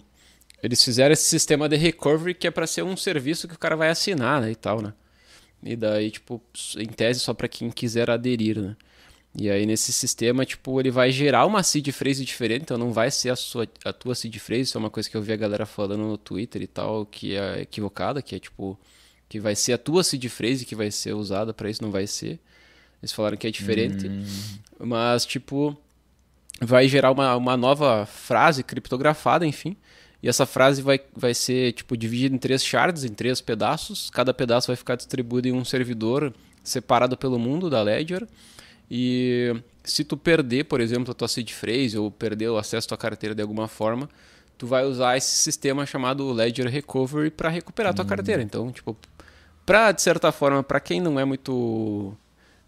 [0.63, 3.77] eles fizeram esse sistema de recovery que é para ser um serviço que o cara
[3.77, 4.95] vai assinar, né, e tal, né?
[5.63, 6.43] E daí, tipo,
[6.77, 8.77] em tese só para quem quiser aderir, né?
[9.35, 13.11] E aí nesse sistema, tipo, ele vai gerar uma seed phrase diferente, então não vai
[13.11, 15.37] ser a sua a tua seed phrase, isso é uma coisa que eu vi a
[15.37, 18.79] galera falando no Twitter e tal, que é equivocada, que é tipo
[19.29, 22.07] que vai ser a tua seed phrase que vai ser usada para isso, não vai
[22.07, 22.39] ser.
[23.03, 24.07] Eles falaram que é diferente.
[24.07, 24.25] Hum.
[24.79, 25.77] Mas tipo
[26.61, 29.77] vai gerar uma, uma nova frase criptografada, enfim,
[30.23, 34.09] e essa frase vai, vai ser tipo dividida em três shards, em três pedaços.
[34.11, 38.29] Cada pedaço vai ficar distribuído em um servidor separado pelo mundo da Ledger.
[38.95, 42.89] E se tu perder, por exemplo, a tua seed phrase ou perder o acesso à
[42.89, 44.07] tua carteira de alguma forma,
[44.59, 48.09] tu vai usar esse sistema chamado Ledger Recovery para recuperar a tua hum.
[48.09, 48.43] carteira.
[48.43, 48.95] Então, tipo,
[49.65, 52.15] para de certa forma, para quem não é muito,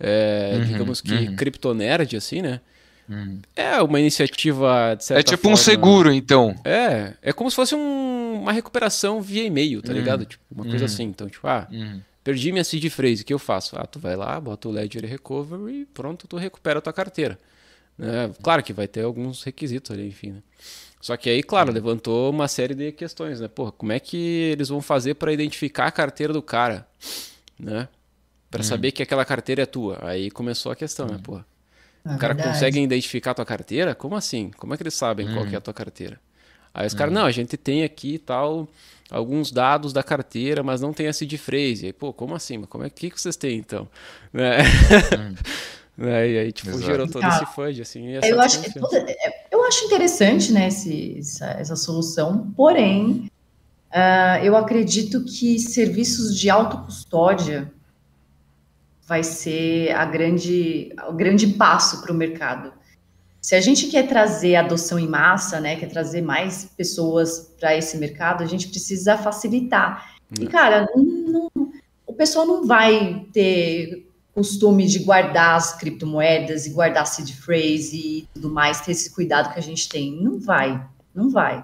[0.00, 1.36] é, uhum, digamos que uhum.
[1.36, 2.62] criptonerd assim, né?
[3.06, 3.40] Hum.
[3.54, 6.58] É uma iniciativa de certa É tipo forma, um seguro, então.
[6.64, 9.96] É, é como se fosse um, uma recuperação via e-mail, tá hum.
[9.96, 10.24] ligado?
[10.24, 10.86] Tipo, uma coisa hum.
[10.86, 11.04] assim.
[11.04, 12.00] Então, tipo, ah, hum.
[12.24, 13.76] Perdi minha seed phrase, o que eu faço?
[13.78, 17.38] Ah, tu vai lá, bota o Ledger Recovery e pronto, tu recupera a tua carteira.
[17.98, 20.42] É, claro que vai ter alguns requisitos ali, enfim, né?
[21.00, 21.74] Só que aí, claro, hum.
[21.74, 23.46] levantou uma série de questões, né?
[23.46, 26.88] Porra, como é que eles vão fazer para identificar a carteira do cara,
[27.60, 27.88] né?
[28.50, 28.64] Para hum.
[28.64, 29.98] saber que aquela carteira é tua.
[30.00, 31.20] Aí começou a questão, né?
[31.22, 31.46] Porra,
[32.04, 32.54] é o cara verdade.
[32.54, 33.94] consegue identificar a tua carteira?
[33.94, 34.50] Como assim?
[34.56, 35.34] Como é que eles sabem hum.
[35.34, 36.18] qual é a tua carteira?
[36.72, 36.96] Aí os hum.
[36.96, 38.66] caras, não, a gente tem aqui tal
[39.16, 41.86] alguns dados da carteira, mas não tem a seed phrase.
[41.86, 42.58] Aí, pô, como assim?
[42.58, 43.88] Mas como é que, que vocês têm então?
[44.32, 44.58] Né?
[44.62, 45.34] Hum.
[46.04, 46.28] né?
[46.28, 46.84] E aí, tipo, Exato.
[46.84, 48.08] gerou todo esse fudge, assim.
[48.10, 48.60] Eu acho,
[48.94, 53.30] é, eu acho interessante, né, esse, essa, essa solução, porém,
[53.94, 57.72] Uh, eu acredito que serviços de autocustódia
[59.06, 62.72] vai ser a grande, o grande passo para o mercado.
[63.44, 67.98] Se a gente quer trazer adoção em massa, né, quer trazer mais pessoas para esse
[67.98, 70.16] mercado, a gente precisa facilitar.
[70.40, 70.48] E, hum.
[70.48, 71.72] cara, não, não,
[72.06, 78.28] o pessoal não vai ter costume de guardar as criptomoedas e guardar seed phrase e
[78.32, 80.18] tudo mais, ter esse cuidado que a gente tem.
[80.22, 80.82] Não vai,
[81.14, 81.62] não vai.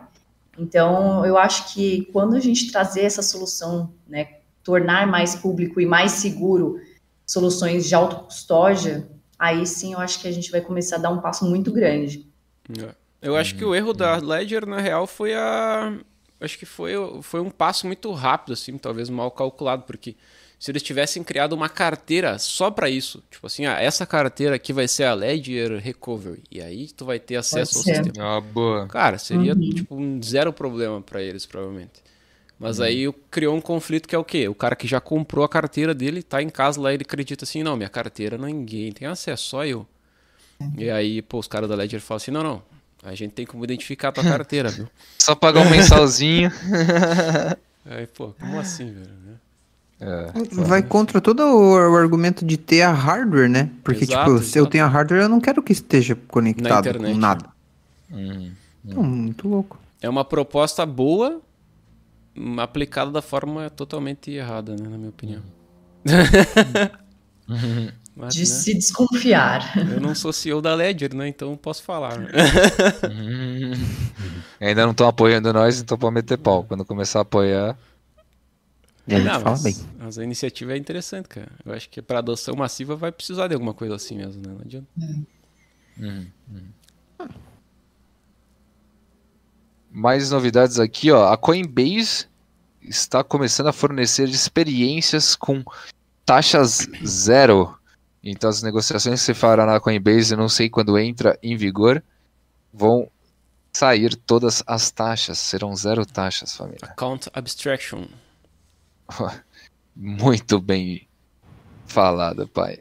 [0.59, 4.29] Então, eu acho que quando a gente trazer essa solução, né,
[4.63, 6.79] tornar mais público e mais seguro
[7.25, 9.09] soluções de autocustódia,
[9.41, 12.27] aí sim eu acho que a gente vai começar a dar um passo muito grande.
[12.79, 12.95] É.
[13.23, 15.99] Eu acho que o erro da Ledger, na real, foi a.
[16.41, 20.17] Acho que foi, foi um passo muito rápido, assim, talvez mal calculado, porque
[20.59, 24.73] se eles tivessem criado uma carteira só para isso, tipo assim, ah, essa carteira aqui
[24.73, 28.37] vai ser a Ledger Recovery, e aí tu vai ter acesso ao sistema.
[28.37, 28.87] Ah, boa.
[28.87, 29.71] Cara, seria uhum.
[29.71, 32.03] tipo um zero problema para eles, provavelmente.
[32.61, 32.85] Mas uhum.
[32.85, 34.47] aí criou um conflito que é o quê?
[34.47, 37.63] O cara que já comprou a carteira dele, tá em casa lá, ele acredita assim,
[37.63, 39.87] não, minha carteira ninguém tem acesso, só eu.
[40.61, 40.75] Uhum.
[40.77, 42.63] E aí, pô, os caras da Ledger falam assim, não, não,
[43.03, 44.87] a gente tem como identificar a tua carteira, viu?
[45.19, 46.53] Só pagar um mensalzinho.
[47.87, 49.41] aí, pô, como assim, velho?
[50.03, 50.33] É,
[50.65, 53.71] Vai contra todo o, o, argumento de ter a hardware, né?
[53.85, 54.51] Porque, exato, tipo, exato.
[54.51, 57.45] se eu tenho a hardware, eu não quero que esteja conectado com nada.
[58.11, 58.51] Hum,
[58.85, 59.03] hum.
[59.03, 59.79] muito louco.
[60.01, 61.41] É uma proposta boa,
[62.59, 64.89] aplicada da forma totalmente errada, né?
[64.89, 65.43] Na minha opinião.
[68.15, 68.47] Mas, de né?
[68.47, 69.77] se desconfiar.
[69.77, 71.29] Eu não sou CEO da Ledger, né?
[71.29, 72.19] Então posso falar.
[72.19, 72.29] Né?
[74.61, 76.65] Ainda não estão apoiando nós, então pode meter pau.
[76.65, 77.79] Quando começar a apoiar.
[79.07, 79.77] E a gente não, fala mas, bem.
[79.99, 81.51] Mas a iniciativa é interessante, cara.
[81.65, 84.53] Eu acho que para adoção massiva vai precisar de alguma coisa assim mesmo, né?
[84.53, 84.87] Não adianta.
[84.99, 85.25] Hum.
[85.99, 87.29] Hum, hum.
[89.91, 91.33] Mais novidades aqui, ó.
[91.33, 92.27] A Coinbase
[92.81, 95.63] está começando a fornecer experiências com
[96.25, 97.77] taxas zero.
[98.23, 102.03] Então as negociações que você fará na Coinbase, não sei quando entra em vigor,
[102.73, 103.11] vão
[103.73, 106.81] sair todas as taxas, serão zero taxas, família.
[106.83, 108.07] Account abstraction.
[109.97, 111.09] Muito bem
[111.87, 112.81] falado, pai.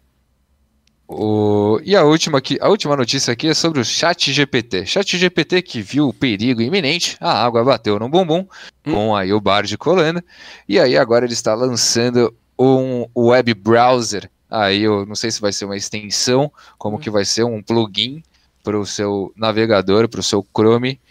[1.12, 1.82] O...
[1.84, 4.86] E a última, aqui, a última notícia aqui é sobre o Chat GPT.
[4.86, 8.45] Chat GPT que viu o perigo iminente, a água bateu no bumbum,
[8.86, 8.93] hum.
[8.93, 10.24] com aí o Bard colando,
[10.68, 14.30] e aí agora ele está lançando um web browser.
[14.47, 16.99] Aí eu não sei se vai ser uma extensão, como hum.
[16.99, 18.22] que vai ser um plugin
[18.64, 21.01] para o seu navegador, para o seu Chrome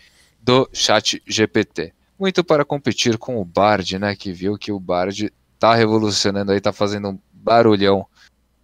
[0.41, 4.17] do Chat GPT muito para competir com o Bard, né?
[4.17, 8.07] Que viu que o Bard tá revolucionando aí, tá fazendo um barulhão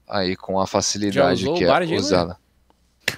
[0.09, 2.37] aí com a facilidade que é usá-la.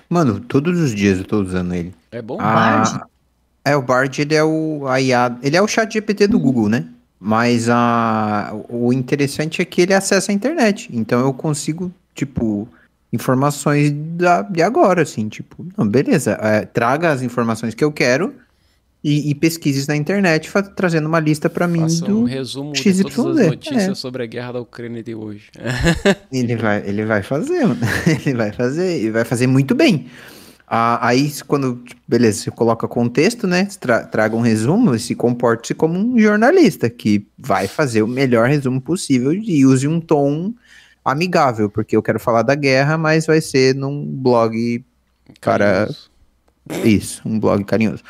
[0.09, 1.95] Mano, todos os dias eu tô usando ele.
[2.11, 2.39] É bom?
[2.41, 3.01] Ah, Bard?
[3.65, 6.69] É, o Bard, ele é o a IA, ele é o chat GPT do Google,
[6.69, 6.87] né?
[7.19, 10.89] Mas a, o interessante é que ele acessa a internet.
[10.93, 12.69] Então eu consigo, tipo,
[13.13, 18.35] informações da, de agora, assim, tipo, não, beleza, é, traga as informações que eu quero
[19.03, 22.97] e, e pesquises na internet, trazendo uma lista para mim do um resumo XYZ.
[22.97, 23.95] de todas as notícias é.
[23.95, 25.51] sobre a guerra da Ucrânia de hoje.
[26.33, 27.81] ele vai, ele vai fazer, mano.
[28.27, 30.07] ele vai fazer, e vai fazer muito bem.
[30.69, 33.69] Ah, aí, quando, beleza, você coloca contexto, né?
[33.79, 38.49] Tra traga um resumo e se comporte-se como um jornalista que vai fazer o melhor
[38.49, 40.53] resumo possível e use um tom
[41.05, 44.85] amigável, porque eu quero falar da guerra, mas vai ser num blog
[45.41, 45.89] para.
[46.85, 48.03] Isso, um blog carinhoso.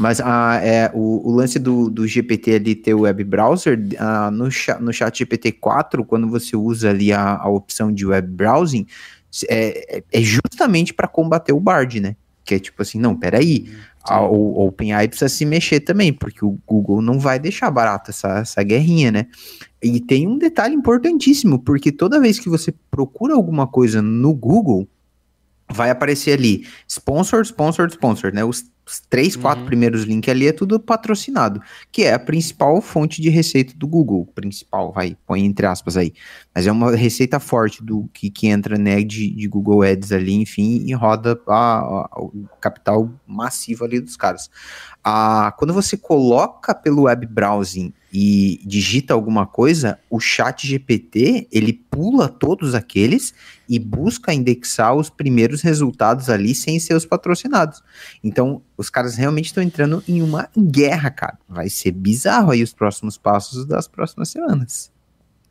[0.00, 4.30] Mas ah, é, o, o, lance do, do GPT ali ter o web browser, uh,
[4.30, 4.48] no,
[4.80, 8.86] no chat GPT 4, quando você usa ali a, a opção de web browsing,
[9.46, 12.16] é, é, é justamente para combater o Bard, né?
[12.46, 13.70] Que é tipo assim, não, peraí,
[14.02, 18.38] a, o OpenAI precisa se mexer também, porque o Google não vai deixar barato essa,
[18.38, 19.26] essa guerrinha, né?
[19.82, 24.88] E tem um detalhe importantíssimo, porque toda vez que você procura alguma coisa no Google,
[25.72, 28.44] vai aparecer ali sponsor, sponsor, sponsor, né?
[28.44, 28.64] Os
[29.08, 29.66] três, quatro uhum.
[29.66, 31.62] primeiros links ali é tudo patrocinado,
[31.92, 34.26] que é a principal fonte de receita do Google.
[34.34, 36.12] Principal, vai, põe entre aspas aí.
[36.52, 40.34] Mas é uma receita forte do que, que entra né, de, de Google Ads ali,
[40.34, 44.50] enfim, e roda a, a, o capital massivo ali dos caras.
[45.02, 51.72] Ah, quando você coloca pelo web browsing e digita alguma coisa, o chat GPT, ele
[51.72, 53.32] pula todos aqueles
[53.68, 57.82] e busca indexar os primeiros resultados ali sem ser os patrocinados.
[58.22, 61.38] Então, os caras realmente estão entrando em uma guerra, cara.
[61.48, 64.90] Vai ser bizarro aí os próximos passos das próximas semanas.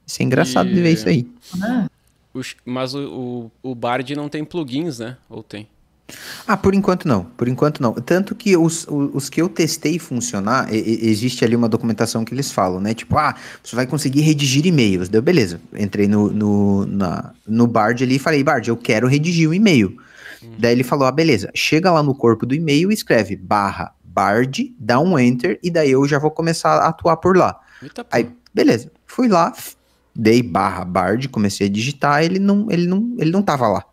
[0.06, 0.74] Isso é engraçado e...
[0.74, 1.28] de ver isso aí.
[2.66, 5.18] Mas o, o, o Bard não tem plugins, né?
[5.30, 5.68] Ou tem?
[6.48, 7.94] Ah, por enquanto não, por enquanto não.
[7.94, 12.34] Tanto que os, os, os que eu testei funcionar, e, existe ali uma documentação que
[12.34, 12.94] eles falam, né?
[12.94, 15.10] Tipo, ah, você vai conseguir redigir e-mails.
[15.10, 15.62] Deu, beleza.
[15.74, 19.54] Entrei no, no, na, no Bard ali e falei, Bard, eu quero redigir o um
[19.54, 19.96] e-mail.
[20.58, 24.74] Daí ele falou, ah, beleza, chega lá no corpo do e-mail e escreve barra Bard,
[24.80, 27.60] dá um enter, e daí eu já vou começar a atuar por lá.
[27.82, 29.54] Eita, Aí, beleza, fui lá,
[30.16, 33.86] dei barra Bard, comecei a digitar, ele não, ele não, ele não tava lá.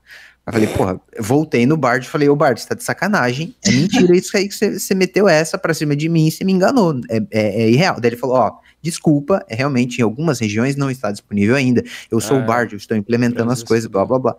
[0.47, 3.53] Eu falei, porra, voltei no Bard e falei, ô Bard, você tá de sacanagem.
[3.65, 6.45] É mentira isso aí que você, você meteu essa pra cima de mim e você
[6.45, 7.01] me enganou.
[7.11, 8.01] É, é, é, irreal.
[8.01, 11.83] Daí ele falou, ó, desculpa, é realmente em algumas regiões não está disponível ainda.
[12.09, 12.45] Eu sou o é.
[12.45, 14.37] Bard, eu estou implementando as coisas, blá blá blá.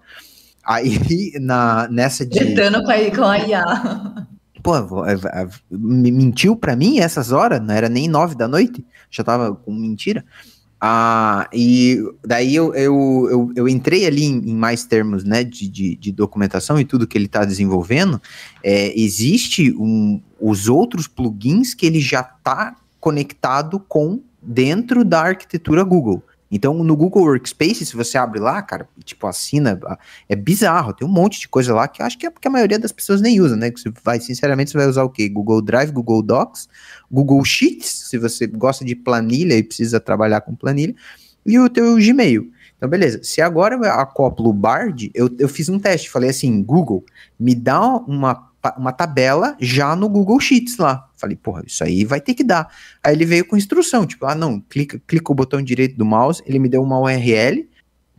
[0.63, 0.97] Aí,
[1.41, 2.39] na, nessa de.
[2.39, 4.27] Tentando com a, com a IA.
[4.63, 4.73] Pô,
[5.69, 7.61] me mentiu pra mim essas horas?
[7.61, 8.85] Não era nem nove da noite?
[9.11, 10.23] Já tava com mentira.
[10.79, 15.67] Ah, e daí eu, eu, eu, eu entrei ali em, em, mais termos né, de,
[15.67, 18.21] de, de, documentação e tudo que ele está desenvolvendo.
[18.63, 25.83] É, existe um, os outros plugins que ele já está conectado com dentro da arquitetura
[25.83, 26.23] Google.
[26.49, 29.79] Então, no Google Workspace, se você abre lá, cara, tipo, assina,
[30.29, 32.79] é bizarro, tem um monte de coisa lá que acho que é porque a maioria
[32.79, 33.69] das pessoas nem usa, né?
[33.69, 35.27] Que você vai, sinceramente, você vai usar o quê?
[35.27, 36.69] Google Drive, Google Docs,
[37.11, 40.95] Google Sheets, se você gosta de planilha e precisa trabalhar com planilha,
[41.45, 42.51] e o teu Gmail.
[42.77, 43.21] Então, beleza.
[43.23, 47.03] Se agora eu acoplo o Bard, eu, eu fiz um teste, falei assim, Google,
[47.39, 51.06] me dá uma uma tabela já no Google Sheets lá.
[51.17, 52.71] Falei, porra, isso aí vai ter que dar.
[53.03, 56.41] Aí ele veio com instrução, tipo, ah, não, clica, clica o botão direito do mouse,
[56.45, 57.67] ele me deu uma URL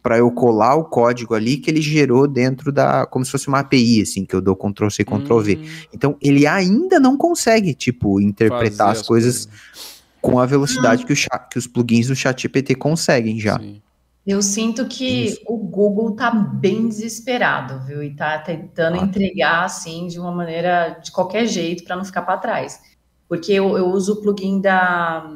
[0.03, 3.61] para eu colar o código ali que ele gerou dentro da, como se fosse uma
[3.61, 5.57] API, assim, que eu dou Ctrl C, Ctrl V.
[5.57, 5.65] Hum.
[5.93, 11.13] Então, ele ainda não consegue, tipo, interpretar Fazer as, coisas, coisas, com a velocidade que,
[11.13, 13.59] o chat, que os plugins do ChatGPT conseguem já.
[13.59, 13.81] Sim.
[14.29, 15.41] Eu sinto que Isso.
[15.47, 18.03] o Google tá bem desesperado, viu?
[18.03, 19.03] E tá tentando ah.
[19.03, 22.79] entregar assim de uma maneira de qualquer jeito para não ficar para trás.
[23.27, 25.35] Porque eu, eu, uso o plugin da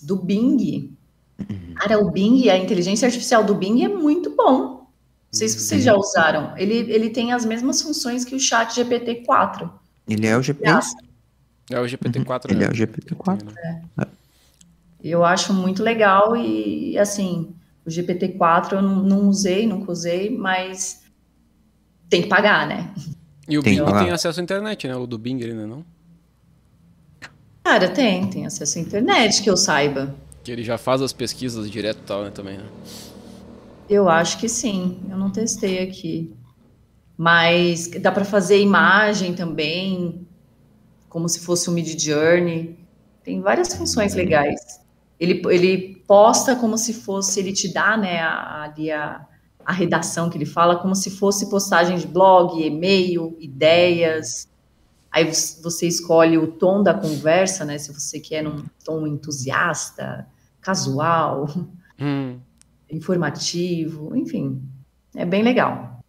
[0.00, 0.96] do Bing.
[1.38, 1.74] Uhum.
[1.74, 4.56] Cara, o Bing, a inteligência artificial do Bing é muito bom.
[4.56, 4.86] Não
[5.30, 6.00] sei se vocês já uhum.
[6.00, 6.56] usaram.
[6.56, 9.70] Ele, ele tem as mesmas funções que o Chat GPT-4.
[10.08, 10.70] Ele é o GPT.
[11.70, 12.50] É o GPT-4.
[12.50, 12.56] Uhum.
[12.56, 13.54] Ele é o GPT-4.
[13.58, 13.80] É.
[14.00, 14.06] É.
[15.02, 17.54] Eu acho muito legal e assim
[17.86, 21.02] o GPT-4 eu não, não, usei, nunca usei, mas
[22.08, 22.92] tem que pagar, né?
[23.48, 24.96] E o tem Bing tem acesso à internet, né?
[24.96, 25.84] O do Bing ainda não?
[27.62, 30.14] Cara, tem, tem acesso à internet, que eu saiba.
[30.42, 32.66] Que ele já faz as pesquisas direto e tal, né, também, né?
[33.88, 36.32] Eu acho que sim, eu não testei aqui.
[37.16, 40.26] Mas dá para fazer imagem também,
[41.08, 42.78] como se fosse um Mid Journey.
[43.22, 44.80] Tem várias funções legais.
[45.20, 49.26] Ele, ele posta como se fosse, ele te dá, né, ali a,
[49.64, 54.48] a redação que ele fala, como se fosse postagem de blog, e-mail, ideias.
[55.10, 55.24] Aí
[55.62, 60.26] você escolhe o tom da conversa, né, se você quer um tom entusiasta,
[60.60, 61.48] casual,
[62.00, 62.38] hum.
[62.90, 64.62] informativo, enfim,
[65.14, 66.00] é bem legal.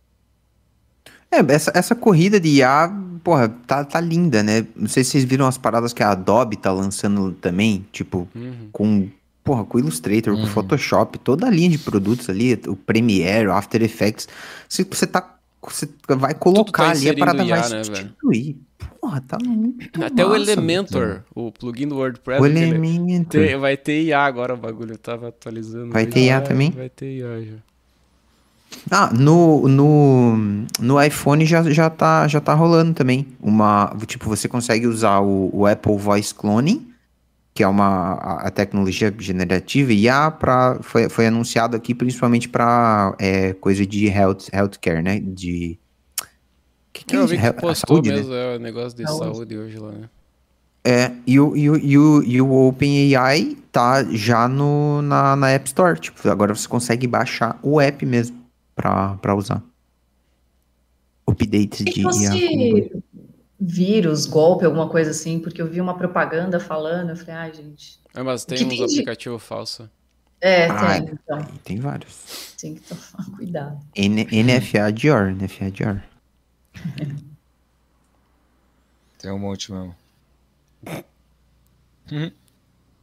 [1.31, 2.89] É, essa, essa corrida de IA,
[3.23, 4.65] porra, tá, tá linda, né?
[4.75, 8.69] Não sei se vocês viram as paradas que a Adobe tá lançando também, tipo, uhum.
[8.71, 9.09] com
[9.45, 10.41] porra, com o Illustrator, uhum.
[10.41, 14.27] com o Photoshop, toda a linha de produtos ali, o Premiere, o After Effects,
[14.67, 18.57] você, você tá você vai colocar tá ali, a parada IA, vai né, substituir.
[19.01, 22.41] Porra, tá muito Até massa, o Elementor, o plugin do WordPress.
[22.41, 23.59] O Elementor.
[23.59, 25.91] vai ter IA agora o bagulho, eu tava atualizando.
[25.91, 26.71] Vai ter IA também?
[26.71, 27.57] Vai ter IA já.
[28.91, 33.27] Ah, no, no, no iPhone já, já, tá, já tá rolando também.
[33.41, 36.85] Uma, tipo, você consegue usar o, o Apple Voice Cloning,
[37.55, 43.53] que é uma a, tecnologia generativa IA para foi, foi anunciado aqui principalmente para é,
[43.53, 45.21] coisa de health healthcare, né?
[45.21, 45.79] De
[46.91, 48.17] que, que é, eu vi que postou saúde, né?
[48.17, 48.53] mesmo né?
[48.53, 49.35] é o negócio de saúde.
[49.37, 50.09] saúde hoje lá, né?
[50.83, 55.49] É, e o, e o, e o, e o OpenAI tá já no, na, na
[55.49, 55.99] App Store.
[55.99, 58.37] Tipo, agora você consegue baixar o app mesmo
[58.75, 59.63] para usar.
[61.27, 62.89] Updates de IA
[63.65, 67.99] vírus, golpe, alguma coisa assim, porque eu vi uma propaganda falando, eu falei, ai, gente.
[68.13, 69.87] É, mas tem uns aplicativos falsos.
[70.39, 71.45] É, ah, tem, então.
[71.63, 72.53] Tem vários.
[72.59, 73.79] Tem que tomar cuidado.
[73.95, 76.03] N NFA Dior, NFA Dior.
[79.17, 79.95] tem um monte mesmo.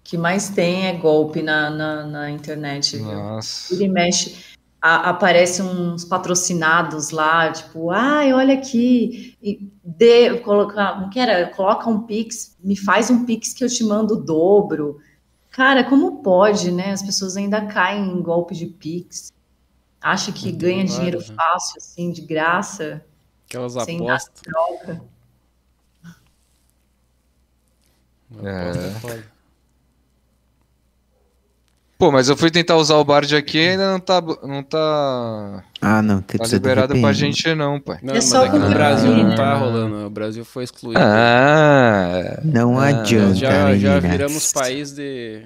[0.05, 2.99] que mais tem é golpe na, na, na internet.
[2.99, 3.75] Nossa.
[3.75, 4.52] Ele mexe
[4.83, 11.47] a, aparecem uns patrocinados lá, tipo, ai, olha aqui, e dê, coloca, não que era?
[11.51, 15.01] Coloca um Pix, me faz um Pix que eu te mando o dobro.
[15.53, 16.91] Cara, como pode, né?
[16.93, 19.33] As pessoas ainda caem em golpe de Pix.
[20.01, 21.37] Acha que Muito ganha dinheiro né?
[21.37, 23.05] fácil, assim, de graça.
[23.47, 24.41] Aquelas apostas.
[24.43, 25.03] Troca.
[28.43, 29.23] É.
[32.03, 34.21] Pô, mas eu fui tentar usar o Bard aqui e ainda não tá.
[34.43, 35.63] Não tá.
[35.81, 38.01] Ah, não, tem tá liberado pra gente, não, pai.
[38.03, 40.07] Não, é mas aqui no Brasil não tá rolando.
[40.07, 40.99] O Brasil foi excluído.
[41.01, 43.37] Ah, não ah, adianta.
[43.37, 45.43] Já, já viramos país de.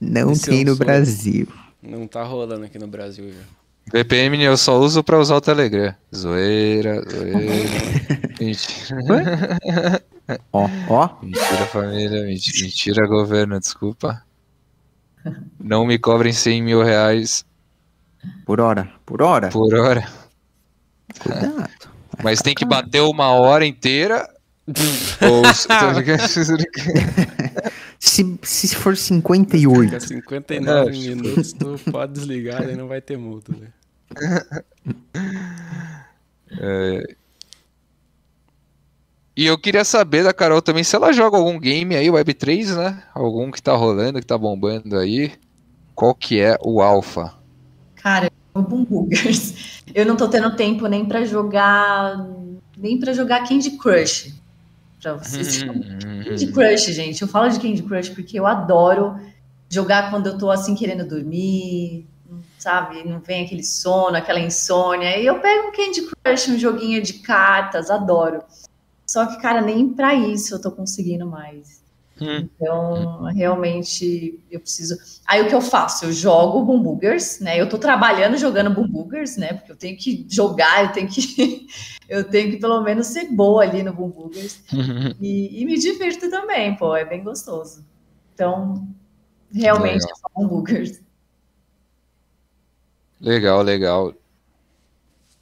[0.00, 1.46] Não de tem no Brasil.
[1.80, 3.38] Não tá rolando aqui no Brasil já.
[3.92, 5.94] VPN eu só uso pra usar o Telegram.
[6.12, 7.48] Zoeira, zoeira.
[8.40, 10.02] mentira.
[10.52, 11.10] Ó, ó.
[11.22, 12.24] Mentira, família.
[12.24, 14.20] Mentira, mentira, governo, desculpa.
[15.58, 17.44] Não me cobrem 100 mil reais.
[18.44, 18.90] Por hora.
[19.04, 19.48] Por hora?
[19.48, 20.06] Por hora.
[21.18, 21.70] Cuidado.
[22.22, 24.28] Mas tem que bater uma hora inteira.
[25.22, 25.42] ou...
[27.98, 29.84] se, se for 58.
[29.84, 30.92] Fica 59 é.
[30.92, 33.52] minutos, tu pode desligar e não vai ter multa.
[33.54, 33.68] Né?
[36.58, 37.04] É,
[39.36, 43.02] e eu queria saber da Carol também se ela joga algum game aí, Web3, né?
[43.14, 45.32] Algum que tá rolando, que tá bombando aí.
[45.94, 47.34] Qual que é o Alpha?
[47.96, 49.82] Cara, o Boom Boogers.
[49.94, 52.26] Eu não tô tendo tempo nem para jogar
[52.76, 54.34] nem para jogar Candy Crush.
[55.00, 55.62] Pra vocês.
[55.62, 57.22] Hum, Candy Crush, gente.
[57.22, 59.18] Eu falo de Candy Crush porque eu adoro
[59.68, 62.06] jogar quando eu tô assim querendo dormir,
[62.58, 63.04] sabe?
[63.04, 65.18] Não vem aquele sono, aquela insônia.
[65.18, 68.42] E eu pego um Candy Crush, um joguinho de cartas, adoro.
[69.10, 71.82] Só que, cara, nem para isso eu tô conseguindo mais.
[72.20, 72.48] Hum.
[72.54, 74.96] Então, realmente, eu preciso.
[75.26, 76.04] Aí, o que eu faço?
[76.04, 77.60] Eu jogo Boogers, né?
[77.60, 79.54] Eu tô trabalhando jogando Boogers, né?
[79.54, 81.66] Porque eu tenho que jogar, eu tenho que,
[82.08, 84.62] eu tenho que pelo menos ser boa ali no Boogers.
[85.20, 87.84] e, e me divirto também, pô, é bem gostoso.
[88.32, 88.86] Então,
[89.52, 90.12] realmente, legal.
[90.12, 91.00] é só Boogers.
[93.20, 94.14] Legal, legal.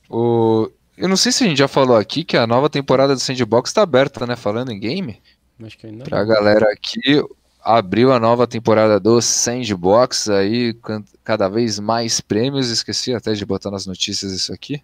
[0.09, 0.71] O...
[0.99, 3.71] Eu não sei se a gente já falou aqui que a nova temporada do Sandbox
[3.71, 4.35] está aberta, né?
[4.35, 5.23] Falando em game.
[5.63, 7.23] Acho que ainda Pra galera aqui,
[7.63, 10.77] abriu a nova temporada do Sandbox aí,
[11.23, 12.69] cada vez mais prêmios.
[12.69, 14.83] Esqueci até de botar nas notícias isso aqui.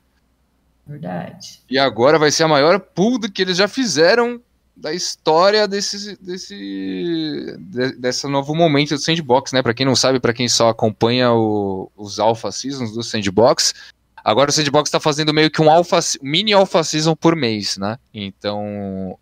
[0.87, 1.63] Verdade.
[1.69, 4.41] E agora vai ser a maior pool do que eles já fizeram
[4.77, 9.63] da história desse, desse de, desse novo momento do Sandbox, né?
[9.63, 13.73] Para quem não sabe, para quem só acompanha o, os Alpha Seasons do Sandbox,
[14.25, 17.99] Agora o Sandbox está fazendo meio que um alpha, mini alpha season por mês, né?
[18.13, 19.19] Então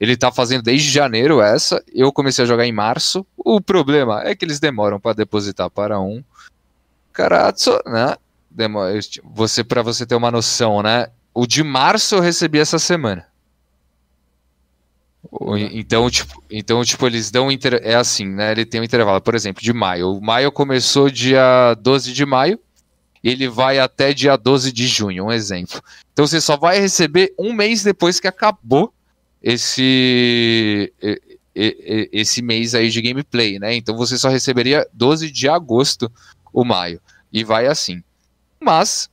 [0.00, 1.84] ele está fazendo desde janeiro essa.
[1.92, 3.26] Eu comecei a jogar em março.
[3.36, 6.24] O problema é que eles demoram para depositar para um.
[7.12, 8.16] Carazzo, né?
[8.50, 11.08] Demora, você para você ter uma noção, né?
[11.34, 13.26] O de março eu recebi essa semana.
[15.72, 17.80] Então, tipo, então, tipo, eles dão inter...
[17.82, 18.52] é assim, né?
[18.52, 20.12] Ele tem um intervalo, por exemplo, de maio.
[20.12, 22.58] O maio começou dia 12 de maio
[23.22, 25.80] ele vai até dia 12 de junho, um exemplo.
[26.12, 28.92] Então você só vai receber um mês depois que acabou
[29.42, 30.92] esse
[31.54, 33.74] esse mês aí de gameplay, né?
[33.74, 36.10] Então você só receberia 12 de agosto
[36.52, 37.00] o maio
[37.32, 38.02] e vai assim.
[38.60, 39.10] Mas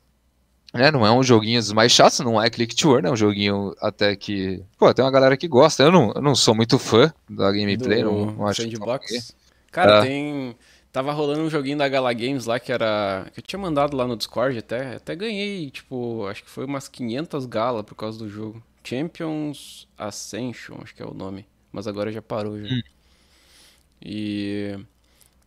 [0.72, 3.16] né, não é um joguinho dos mais chatos, não é Click to Earn, é um
[3.16, 5.84] joguinho até que, pô, tem uma galera que gosta.
[5.84, 9.08] Eu não, eu não sou muito fã da gameplay, Do não, não acho Sandbox.
[9.08, 10.02] que Cara, é.
[10.08, 10.56] tem
[10.96, 13.30] Tava rolando um joguinho da Gala Games lá que era.
[13.34, 14.96] que eu tinha mandado lá no Discord até.
[14.96, 18.64] Até ganhei, tipo, acho que foi umas 500 gala por causa do jogo.
[18.82, 21.46] Champions Ascension, acho que é o nome.
[21.70, 22.74] Mas agora já parou já.
[22.74, 22.82] Hum.
[24.02, 24.80] E.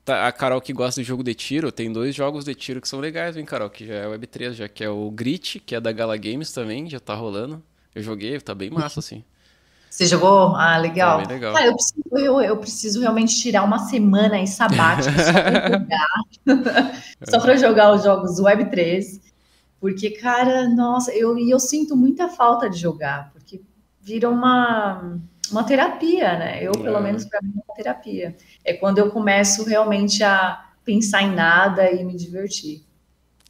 [0.05, 2.89] Tá, a Carol que gosta de jogo de tiro, tem dois jogos de tiro que
[2.89, 3.71] são legais, hein, Carol?
[3.71, 6.91] Que já é Web3, já que é o Grit, que é da Gala Games também,
[6.91, 7.63] já tá rolando.
[7.95, 9.25] Eu joguei, tá bem massa, assim.
[9.91, 10.55] Você jogou?
[10.55, 11.23] Ah, legal.
[11.27, 11.57] Legal.
[11.57, 17.03] Ah, eu, preciso, eu, eu, preciso, realmente tirar uma semana aí sabática só para jogar.
[17.29, 19.21] só para jogar os jogos Web 3.
[19.81, 23.61] Porque, cara, nossa, eu, eu sinto muita falta de jogar, porque
[24.01, 25.19] vira uma,
[25.51, 26.63] uma terapia, né?
[26.63, 27.01] Eu, pelo é.
[27.01, 28.37] menos, para mim, é uma terapia.
[28.65, 32.83] É quando eu começo realmente a pensar em nada e me divertir.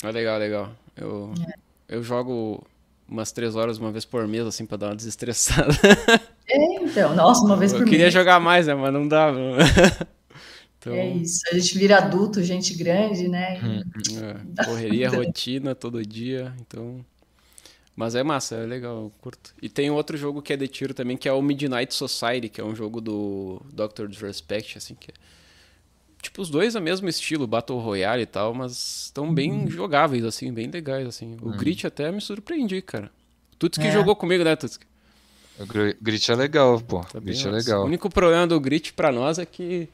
[0.02, 0.70] É legal, legal.
[0.96, 1.54] Eu, é.
[1.96, 2.62] eu jogo
[3.08, 5.72] umas três horas uma vez por mês, assim, pra dar uma desestressada.
[6.50, 7.88] É, então, nossa, uma vez por mês.
[7.88, 9.38] Eu queria jogar mais, né, mas não dava.
[10.80, 10.94] Então...
[10.94, 13.60] É isso, a gente vira adulto, gente grande, né?
[13.60, 13.82] Hum,
[14.56, 17.04] é, correria, rotina, todo dia, então...
[17.96, 19.52] Mas é massa, é legal, eu curto.
[19.60, 22.60] E tem outro jogo que é de tiro também, que é o Midnight Society, que
[22.60, 25.14] é um jogo do Doctor Disrespect, assim, que é...
[26.20, 29.70] Tipo, os dois é o mesmo estilo, Battle Royale e tal, mas estão bem uhum.
[29.70, 31.36] jogáveis, assim, bem legais, assim.
[31.40, 31.56] O uhum.
[31.56, 33.10] Grit até me surpreendi, cara.
[33.58, 33.92] Tuts que é.
[33.92, 34.80] jogou comigo, né, Tuts?
[35.60, 35.66] O
[36.00, 37.00] Grit é legal, pô.
[37.00, 37.82] Tá Grit é legal.
[37.82, 39.88] O único problema do Grit pra nós é que,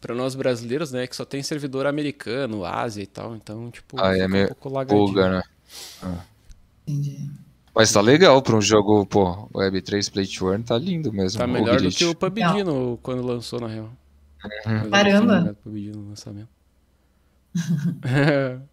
[0.00, 3.34] pra nós brasileiros, né, é que só tem servidor americano, Ásia e tal.
[3.36, 5.42] Então, tipo, ah, é meio um pouco né?
[6.02, 6.24] Ah.
[6.86, 7.30] Entendi.
[7.74, 11.38] Mas tá legal pra um jogo, pô, Web3 Play to Earn tá lindo mesmo.
[11.38, 13.90] Tá melhor do que o PUBG no, quando lançou, na real.
[14.66, 14.90] Uhum.
[14.90, 15.56] Caramba!
[15.62, 16.48] PUBG no lançamento.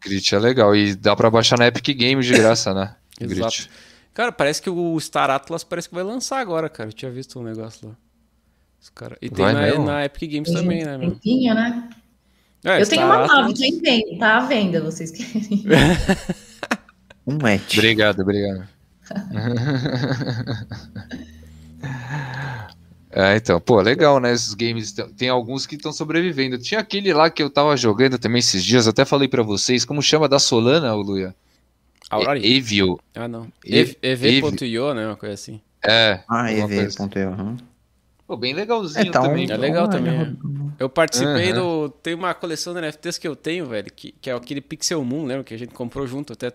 [0.00, 0.74] Grit é legal.
[0.76, 2.94] E dá pra baixar na Epic Games de graça, né?
[3.20, 3.68] Exato.
[4.12, 6.88] Cara, parece que o Star Atlas parece que vai lançar agora, cara.
[6.88, 7.96] Eu tinha visto um negócio lá.
[8.94, 9.18] Cara...
[9.20, 11.10] E tem na, na, Epic Games tem também, né, meu?
[11.10, 11.88] Né?
[12.64, 15.64] É, eu Star tenho uma nave, tem venda, tá à venda, vocês querem.
[17.26, 17.74] um match.
[17.74, 18.68] Obrigado, obrigado.
[23.18, 24.30] É, então, pô, legal, né?
[24.30, 26.58] Esses games, tem alguns que estão sobrevivendo.
[26.58, 30.02] Tinha aquele lá que eu tava jogando também esses dias, até falei para vocês, como
[30.02, 31.34] chama da Solana, Luia?
[32.10, 32.38] Aurora?
[32.38, 33.00] Evil.
[33.14, 33.50] Ah, não.
[33.64, 35.06] EV.io, né?
[35.06, 35.62] Uma coisa assim.
[35.82, 36.20] É.
[36.28, 37.30] Ah, EV.io.
[37.30, 37.56] Uhum.
[38.26, 39.48] Pô, bem legalzinho é, tá também.
[39.48, 39.54] Um...
[39.54, 40.14] É legal também.
[40.14, 40.32] É.
[40.78, 41.88] Eu participei uhum.
[41.88, 41.88] do.
[41.88, 45.24] Tem uma coleção de NFTs que eu tenho, velho, que, que é aquele Pixel Moon,
[45.24, 45.42] lembra?
[45.42, 46.52] Que a gente comprou junto até.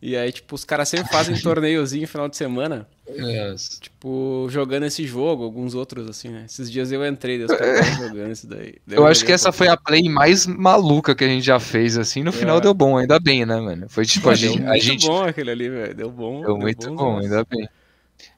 [0.00, 2.86] E aí, tipo, os caras sempre fazem torneiozinho no final de semana.
[3.08, 3.78] Yes.
[3.80, 6.44] Tipo, jogando esse jogo, alguns outros, assim, né?
[6.46, 8.74] Esses dias eu entrei, os caras jogando isso daí.
[8.88, 11.98] eu, eu acho que essa foi a play mais maluca que a gente já fez,
[11.98, 12.22] assim.
[12.22, 12.60] No final é.
[12.60, 13.88] deu bom, ainda bem, né, mano?
[13.88, 14.58] Foi tipo, a gente.
[14.58, 15.06] Deu muito gente...
[15.06, 15.94] bom aquele ali, velho.
[15.94, 16.40] Deu bom.
[16.40, 17.68] Deu, deu muito bom, ainda bem.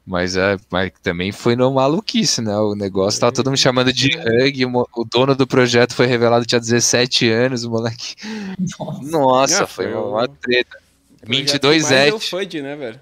[0.06, 2.56] Mas, é, mas também foi no maluquice, né?
[2.56, 4.66] O negócio tá todo me chamando de Hug.
[4.94, 8.16] O dono do projeto foi revelado tinha 17 anos, o moleque.
[8.80, 10.78] Nossa, Nossa foi uma treta.
[11.22, 12.12] 22 é.
[12.12, 13.00] o FUD, né, velho?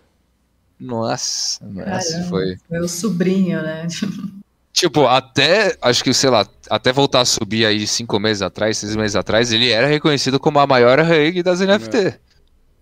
[0.79, 2.57] Nossa, nossa, foi.
[2.71, 3.87] Meu sobrinho, né?
[4.71, 8.95] Tipo, até, acho que, sei lá, até voltar a subir aí cinco meses atrás, seis
[8.95, 11.97] meses atrás, ele era reconhecido como a maior reg das NFT.
[11.97, 12.19] É.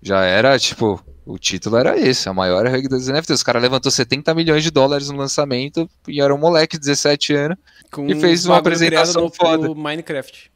[0.03, 3.33] Já era, tipo, o título era esse, a maior reg das NFT.
[3.33, 7.35] Os caras levantou 70 milhões de dólares no lançamento e era um moleque de 17
[7.35, 7.59] anos
[7.91, 9.75] Com e fez uma apresentação foda.
[9.75, 10.53] Minecraft.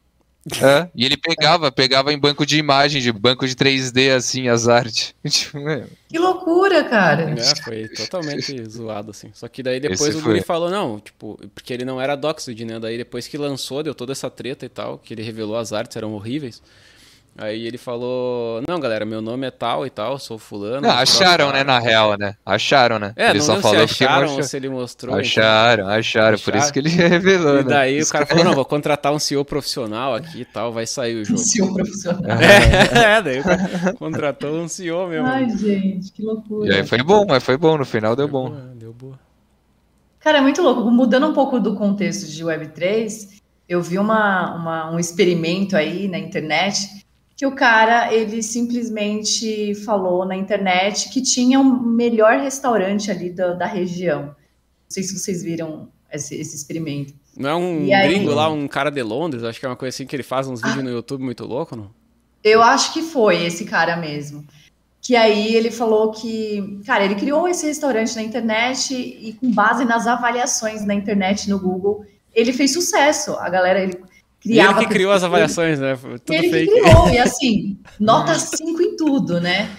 [0.59, 4.67] É, e ele pegava, pegava em banco de imagem, de banco de 3D, assim, as
[4.67, 5.13] artes.
[5.29, 5.59] Tipo,
[6.09, 7.35] que loucura, cara.
[7.37, 9.29] É, foi totalmente zoado, assim.
[9.33, 12.65] Só que daí depois Esse o Guri falou, não, tipo, porque ele não era Doxid,
[12.65, 12.79] né?
[12.79, 15.95] Daí depois que lançou, deu toda essa treta e tal, que ele revelou as artes,
[15.95, 16.61] eram horríveis.
[17.37, 20.81] Aí ele falou: Não, galera, meu nome é tal e tal, sou fulano.
[20.81, 22.35] Não, acharam, né, na real, né?
[22.45, 23.13] Acharam, né?
[23.15, 25.15] É, ele não só falou se acharam ou se ele mostrou.
[25.15, 25.95] Acharam, então.
[25.95, 27.61] acharam, por isso que ele revelou.
[27.61, 27.69] E né?
[27.69, 28.03] daí né?
[28.03, 31.25] o cara falou: Não, vou contratar um CEO profissional aqui e tal, vai sair o
[31.25, 31.39] jogo.
[31.39, 32.21] CEO profissional.
[32.41, 35.27] É, é, daí o cara contratou um CEO mesmo.
[35.27, 36.69] Ai, gente, que loucura.
[36.69, 38.49] E aí foi bom, mas foi bom, no final deu, bom.
[38.49, 39.19] Boa, deu boa.
[40.19, 40.89] Cara, é muito louco.
[40.91, 46.19] Mudando um pouco do contexto de Web3, eu vi uma, uma um experimento aí na
[46.19, 47.00] internet
[47.41, 53.31] que o cara ele simplesmente falou na internet que tinha o um melhor restaurante ali
[53.31, 54.25] da, da região.
[54.25, 54.35] Não
[54.87, 57.15] sei se vocês viram esse, esse experimento.
[57.35, 58.35] Não é um e gringo aí...
[58.35, 60.61] lá, um cara de Londres, acho que é uma coisa assim que ele faz uns
[60.61, 61.89] vídeos ah, no YouTube muito louco, não?
[62.43, 64.45] Eu acho que foi esse cara mesmo.
[65.01, 69.83] Que aí ele falou que, cara, ele criou esse restaurante na internet e com base
[69.83, 72.05] nas avaliações na internet no Google,
[72.35, 73.33] ele fez sucesso.
[73.37, 73.99] A galera, ele
[74.41, 74.79] criava.
[74.79, 75.95] ele que criou as avaliações, né?
[75.95, 76.71] Tudo ele fake.
[76.71, 79.69] que criou, e assim, nota 5 em tudo, né?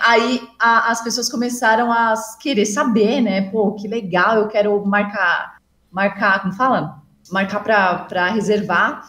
[0.00, 3.50] Aí a, as pessoas começaram a querer saber, né?
[3.50, 5.56] Pô, que legal, eu quero marcar,
[5.90, 7.02] marcar, como fala?
[7.30, 9.08] Marcar para reservar.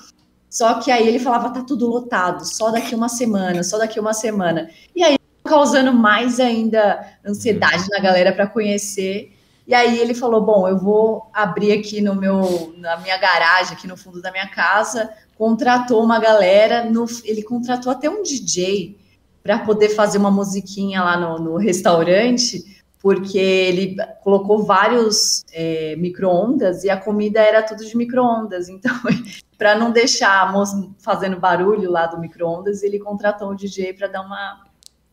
[0.50, 4.14] Só que aí ele falava, tá tudo lotado, só daqui uma semana, só daqui uma
[4.14, 4.70] semana.
[4.96, 9.35] E aí causando mais ainda ansiedade na galera para conhecer.
[9.68, 13.88] E aí ele falou: Bom, eu vou abrir aqui no meu, na minha garagem, aqui
[13.88, 15.10] no fundo da minha casa.
[15.38, 18.98] Contratou uma galera, no, ele contratou até um DJ
[19.44, 26.84] para poder fazer uma musiquinha lá no, no restaurante, porque ele colocou vários é, micro-ondas
[26.84, 28.70] e a comida era tudo de micro-ondas.
[28.70, 28.96] Então,
[29.58, 34.08] para não deixar a moça fazendo barulho lá do micro-ondas, ele contratou o DJ para
[34.08, 34.64] dar uma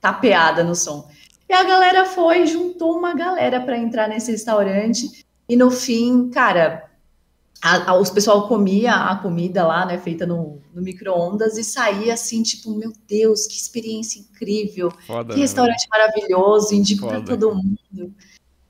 [0.00, 1.08] tapeada no som.
[1.48, 5.24] E a galera foi, juntou uma galera para entrar nesse restaurante.
[5.48, 6.90] E no fim, cara,
[7.62, 12.14] a, a, os pessoal comia a comida lá, né, feita no, no micro-ondas e saía
[12.14, 15.42] assim, tipo, meu Deus, que experiência incrível, Foda, que né?
[15.42, 15.88] restaurante né?
[15.90, 18.12] maravilhoso, indico para todo mundo.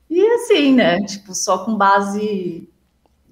[0.09, 2.69] E assim, né, tipo, só com base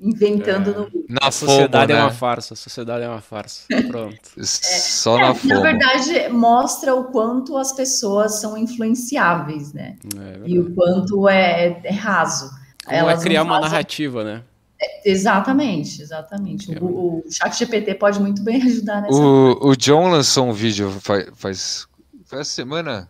[0.01, 0.73] inventando é.
[0.73, 2.01] no Na a sociedade é né?
[2.01, 3.63] é uma farsa, a sociedade é uma farsa.
[3.87, 4.17] Pronto.
[4.37, 4.43] É.
[4.43, 9.97] Só na é, Na verdade, mostra o quanto as pessoas são influenciáveis, né?
[10.17, 12.49] É e o quanto é, é raso.
[12.83, 14.43] Como Elas é criar uma narrativa, né?
[14.81, 16.75] É, exatamente, exatamente.
[16.81, 19.15] O, o chat GPT pode muito bem ajudar nessa.
[19.15, 21.87] O, o John lançou um vídeo faz, faz,
[22.25, 23.07] faz semana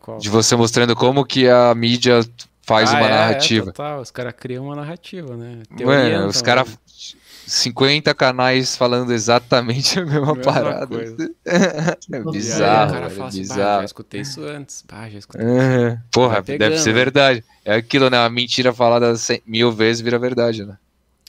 [0.00, 0.18] Qual?
[0.18, 2.20] de você mostrando como que a mídia
[2.66, 3.70] faz ah, uma é, narrativa.
[3.70, 4.00] É, total.
[4.00, 5.62] Os caras criam uma narrativa, né?
[5.76, 6.78] Teoria, Mano, os caras
[7.46, 10.96] 50 canais falando exatamente a mesma, mesma parada.
[11.44, 13.80] é bizarro, cara fala assim, bizarro.
[13.80, 14.84] já escutei isso antes.
[14.88, 15.46] Bah, já escutei.
[15.46, 17.44] É, porra, deve ser verdade.
[17.64, 18.18] É aquilo, né?
[18.18, 19.14] A mentira falada
[19.46, 20.78] mil vezes vira verdade, né?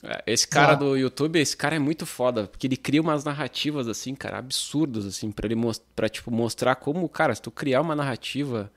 [0.03, 0.75] É, esse cara ah.
[0.75, 5.05] do YouTube, esse cara é muito foda, porque ele cria umas narrativas assim, cara, absurdas
[5.05, 5.55] assim, para ele
[5.95, 8.71] para tipo mostrar como, cara, se tu criar uma narrativa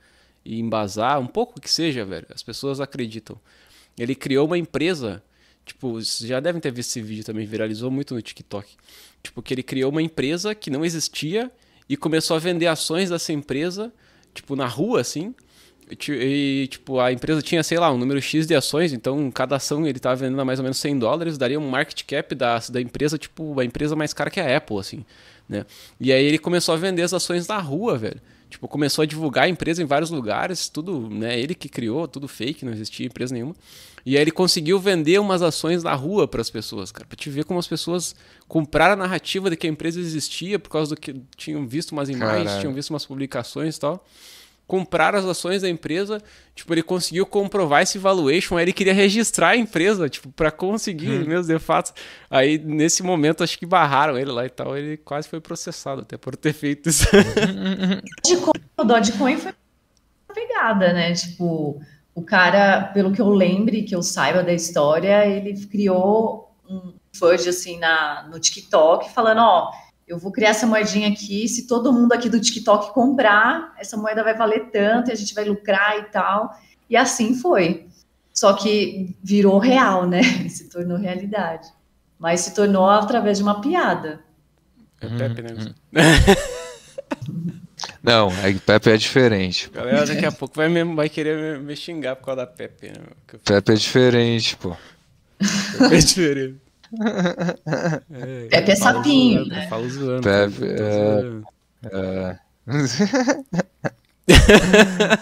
[0.48, 3.38] e embasar um pouco que seja, velho, as pessoas acreditam.
[3.98, 5.22] Ele criou uma empresa
[5.68, 8.74] Tipo, vocês já devem ter visto esse vídeo também, viralizou muito no TikTok.
[9.22, 11.50] Tipo, que ele criou uma empresa que não existia
[11.86, 13.92] e começou a vender ações dessa empresa,
[14.32, 15.34] tipo, na rua, assim.
[16.08, 19.86] E, tipo, a empresa tinha, sei lá, um número X de ações, então cada ação
[19.86, 22.80] ele estava vendendo a mais ou menos 100 dólares, daria um market cap da, da
[22.80, 25.04] empresa, tipo, a empresa mais cara que a Apple, assim,
[25.46, 25.66] né?
[26.00, 28.20] E aí ele começou a vender as ações na rua, velho.
[28.48, 31.38] Tipo, começou a divulgar a empresa em vários lugares, tudo, né?
[31.38, 33.54] Ele que criou, tudo fake, não existia empresa nenhuma.
[34.06, 37.28] E aí ele conseguiu vender umas ações na rua para as pessoas, cara, para te
[37.28, 38.16] ver como as pessoas
[38.46, 42.08] compraram a narrativa de que a empresa existia por causa do que tinham visto umas
[42.08, 42.60] imagens, Caralho.
[42.60, 44.06] tinham visto umas publicações e tal.
[44.69, 46.23] Compraram as ações da empresa,
[46.55, 51.23] tipo, ele conseguiu comprovar esse valuation, aí ele queria registrar a empresa, tipo, para conseguir
[51.23, 51.24] hum.
[51.27, 51.95] meus de fato.
[52.31, 56.19] Aí nesse momento acho que barraram ele lá e tal, ele quase foi processado até
[56.19, 57.07] por ter feito isso.
[58.77, 59.53] o Dogecoin foi
[60.28, 61.15] uma pegada, né?
[61.15, 61.81] Tipo,
[62.15, 67.49] o cara, pelo que eu lembre, que eu saiba da história, ele criou um fudge
[67.49, 69.73] assim na, no TikTok, falando, ó,
[70.09, 74.24] eu vou criar essa moedinha aqui, se todo mundo aqui do TikTok comprar, essa moeda
[74.24, 76.51] vai valer tanto e a gente vai lucrar e tal.
[76.89, 77.86] E assim foi.
[78.32, 80.22] Só que virou real, né?
[80.48, 81.68] Se tornou realidade.
[82.18, 84.20] Mas se tornou através de uma piada.
[85.01, 85.51] É Pepe, né?
[85.55, 87.52] Hum.
[88.02, 89.70] Não, a Pepe é diferente.
[89.70, 92.89] Galera daqui a pouco vai, me, vai querer me, me, xingar por causa da Pepe.
[92.89, 93.05] Né?
[93.44, 94.76] Pepe é diferente, pô.
[95.78, 96.68] Pepe é diferente.
[98.10, 99.69] É, Pepe é sapinho, zoando, né?
[99.69, 100.23] Falo zoando.
[100.23, 101.20] Pepe é...
[101.93, 102.39] é...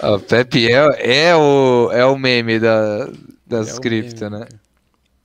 [0.00, 3.08] a Pepe é, é, o, é o meme da,
[3.46, 4.46] das é cripto, né?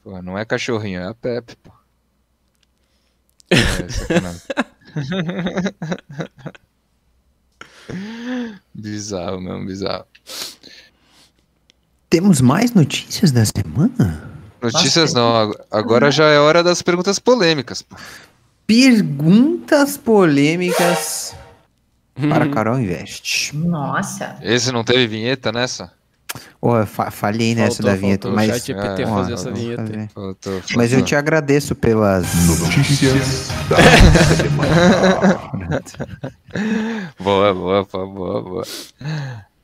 [0.04, 1.72] Pô, não é cachorrinho, é a Pepe, pô.
[7.90, 10.06] É, bizarro mesmo, bizarro.
[12.10, 14.30] Temos mais notícias da semana?
[14.62, 17.86] Notícias não, agora já é hora das perguntas polêmicas.
[18.68, 21.34] Perguntas polêmicas
[22.30, 22.52] para hum.
[22.52, 23.56] Carol Invest.
[23.56, 24.38] Nossa.
[24.42, 25.92] Esse não teve vinheta nessa?
[26.62, 28.48] Oh, fa falhei nessa faltou, da vinheta, faltou.
[28.48, 28.64] mas.
[28.64, 29.84] Chat ah, fazer essa vinheta.
[30.14, 30.78] Faltou, faltou.
[30.78, 33.76] Mas eu te agradeço pelas notícias da
[37.20, 38.64] boa, boa, boa, boa.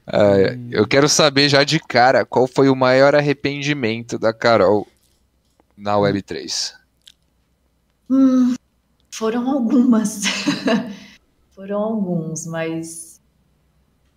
[0.07, 4.87] Uh, eu quero saber já de cara qual foi o maior arrependimento da Carol
[5.77, 6.73] na Web3.
[8.09, 8.55] Hum,
[9.11, 10.21] foram algumas.
[11.51, 13.21] foram alguns, mas.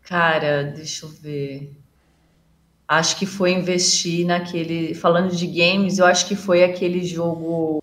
[0.03, 1.81] Cara, deixa eu ver
[2.91, 4.95] acho que foi investir naquele.
[4.95, 7.81] Falando de games, eu acho que foi aquele jogo.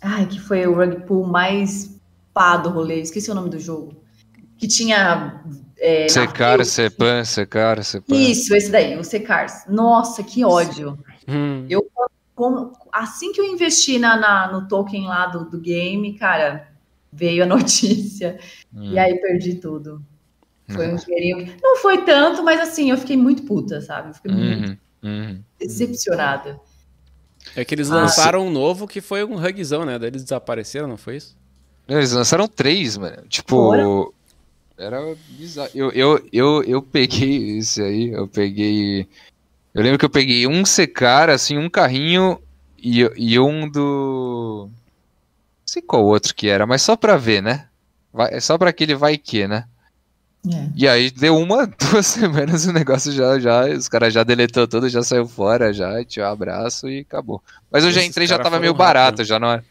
[0.00, 1.98] Ai, que foi o rug pool mais
[2.32, 3.00] pá do rolê.
[3.00, 3.96] Esqueci o nome do jogo.
[4.56, 5.42] Que tinha.
[5.80, 8.16] É, Secar, Sepan, Secar, Sepan.
[8.16, 9.64] Isso, esse daí, o Secars.
[9.68, 10.98] Nossa, que ódio.
[11.26, 11.66] Hum.
[11.70, 11.88] Eu,
[12.34, 16.68] como, assim que eu investi na, na, no token lá do, do game, cara,
[17.12, 18.38] veio a notícia.
[18.74, 18.92] Hum.
[18.92, 20.02] E aí perdi tudo.
[20.68, 21.56] Foi um dinheirinho.
[21.62, 24.14] Não foi tanto, mas assim, eu fiquei muito puta, sabe?
[24.14, 25.42] fiquei uhum, muito uhum.
[25.58, 26.60] decepcionada.
[27.56, 29.98] É que eles lançaram ah, um novo que foi um rugzão, né?
[29.98, 31.34] Daí eles desapareceram, não foi isso?
[31.88, 33.22] Eles lançaram três, mano.
[33.28, 34.12] Tipo.
[34.78, 35.00] Era
[35.30, 35.70] bizarro.
[35.74, 39.08] Eu, eu, eu, eu peguei esse aí, eu peguei.
[39.74, 42.40] Eu lembro que eu peguei um secar, assim, um carrinho
[42.78, 44.68] e, e um do.
[44.70, 47.66] Não sei qual outro que era, mas só pra ver, né?
[48.12, 49.64] Vai, só pra aquele vai que, né?
[50.46, 50.68] É.
[50.76, 54.88] E aí deu uma, duas semanas o negócio já, já, os caras já deletou tudo,
[54.88, 57.42] já saiu fora, já, tinha um abraço e acabou.
[57.70, 59.64] Mas eu já entrei já tava meio barato, já não era,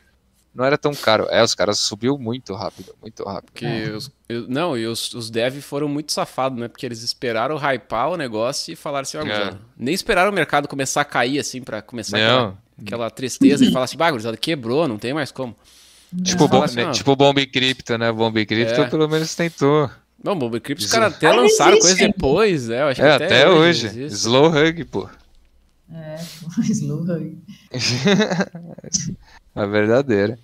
[0.58, 1.28] não era tão caro.
[1.30, 3.52] É, os caras subiu muito rápido, muito rápido.
[3.52, 3.92] Porque é.
[3.92, 6.68] os, eu, não, e os, os dev foram muito safados, né?
[6.68, 9.54] Porque eles esperaram hypar o negócio e falaram assim, é.
[9.78, 13.86] nem esperaram o mercado começar a cair assim para começar aquela, aquela, tristeza e falar
[13.86, 15.56] assim, bagulho, quebrou, não tem mais como.
[16.24, 18.12] Tipo, bom, assim, tipo Bomb Crypto, né?
[18.12, 18.90] Bomb Crypto é.
[18.90, 19.92] pelo menos tentou.
[20.24, 22.82] Não, Bob Crypto, os caras até lançaram coisa depois, né?
[22.82, 23.88] Eu acho é, até, até, hoje.
[23.88, 24.06] hoje.
[24.06, 25.08] Slow Hug, pô.
[25.94, 26.18] É,
[26.72, 27.38] Slow Hug.
[29.58, 30.38] a verdadeira.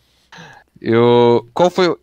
[0.82, 1.96] Eu, qual foi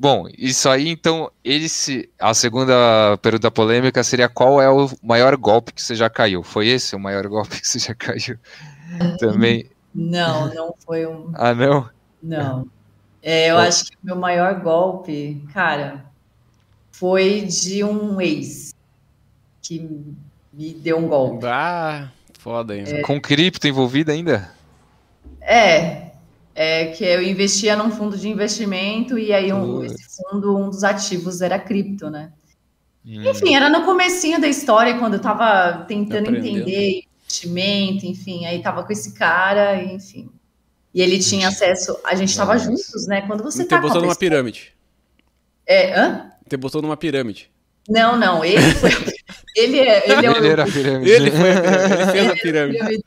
[0.00, 5.72] Bom, isso aí, então, esse, a segunda pergunta polêmica seria qual é o maior golpe
[5.72, 6.44] que você já caiu?
[6.44, 8.38] Foi esse o maior golpe que você já caiu?
[9.18, 11.32] Também, Não, não foi um.
[11.34, 11.90] Ah, não?
[12.22, 12.68] Não.
[13.20, 13.58] É, eu oh.
[13.58, 16.04] acho que o meu maior golpe, cara,
[16.92, 18.72] foi de um ex
[19.60, 19.80] que
[20.52, 21.44] me deu um golpe.
[21.44, 22.08] Ah,
[22.38, 22.84] foda, hein?
[22.86, 24.48] É, Com cripto envolvida ainda?
[25.40, 26.07] É,
[26.60, 30.82] é que eu investia num fundo de investimento e aí um, esse fundo, um dos
[30.82, 32.32] ativos era cripto, né?
[33.06, 33.30] Hum.
[33.30, 38.82] Enfim, era no comecinho da história, quando eu tava tentando entender investimento, enfim, aí tava
[38.82, 40.28] com esse cara, enfim.
[40.92, 42.64] E ele tinha acesso, a gente tava Nossa.
[42.64, 43.20] juntos, né?
[43.20, 44.74] Quando você Te tá botou numa pirâmide.
[45.64, 46.32] É, hã?
[46.48, 47.48] Te botou numa pirâmide.
[47.88, 48.90] Não, não, ele foi.
[49.54, 51.08] ele, é, ele, é ele era a pirâmide.
[51.08, 52.00] Ele foi a pirâmide.
[52.00, 53.04] Ele fez a pirâmide.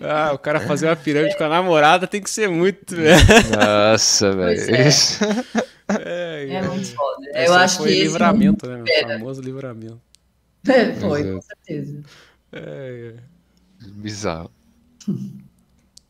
[0.00, 1.38] Ah, o cara fazer uma pirâmide é.
[1.38, 2.94] com a namorada tem que ser muito.
[2.96, 4.60] Nossa, velho.
[5.88, 7.30] É, é, muito foda.
[7.34, 8.82] Eu acho foi que livramento, né?
[8.82, 10.00] O famoso livramento.
[10.66, 11.34] É, foi, Exato.
[11.34, 12.02] com certeza.
[12.52, 13.88] É, é.
[13.88, 14.50] Bizarro.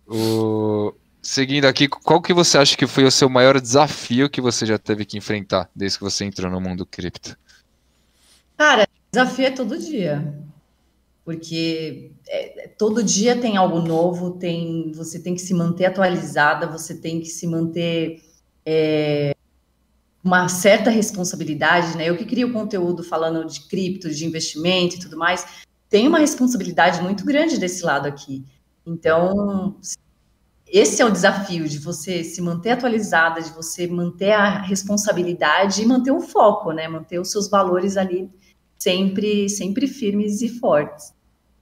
[0.06, 0.94] o...
[1.20, 4.78] Seguindo aqui, qual que você acha que foi o seu maior desafio que você já
[4.78, 7.36] teve que enfrentar desde que você entrou no mundo cripto?
[8.56, 10.24] Cara, desafio é todo dia.
[11.26, 16.94] Porque é, todo dia tem algo novo, tem, você tem que se manter atualizada, você
[16.94, 18.22] tem que se manter
[18.64, 19.34] é,
[20.22, 22.08] uma certa responsabilidade, né?
[22.08, 27.02] Eu que crio conteúdo falando de cripto, de investimento e tudo mais, tem uma responsabilidade
[27.02, 28.44] muito grande desse lado aqui.
[28.86, 29.80] Então,
[30.68, 35.86] esse é o desafio de você se manter atualizada, de você manter a responsabilidade e
[35.86, 36.86] manter o foco, né?
[36.86, 38.30] Manter os seus valores ali
[38.78, 41.15] sempre, sempre firmes e fortes.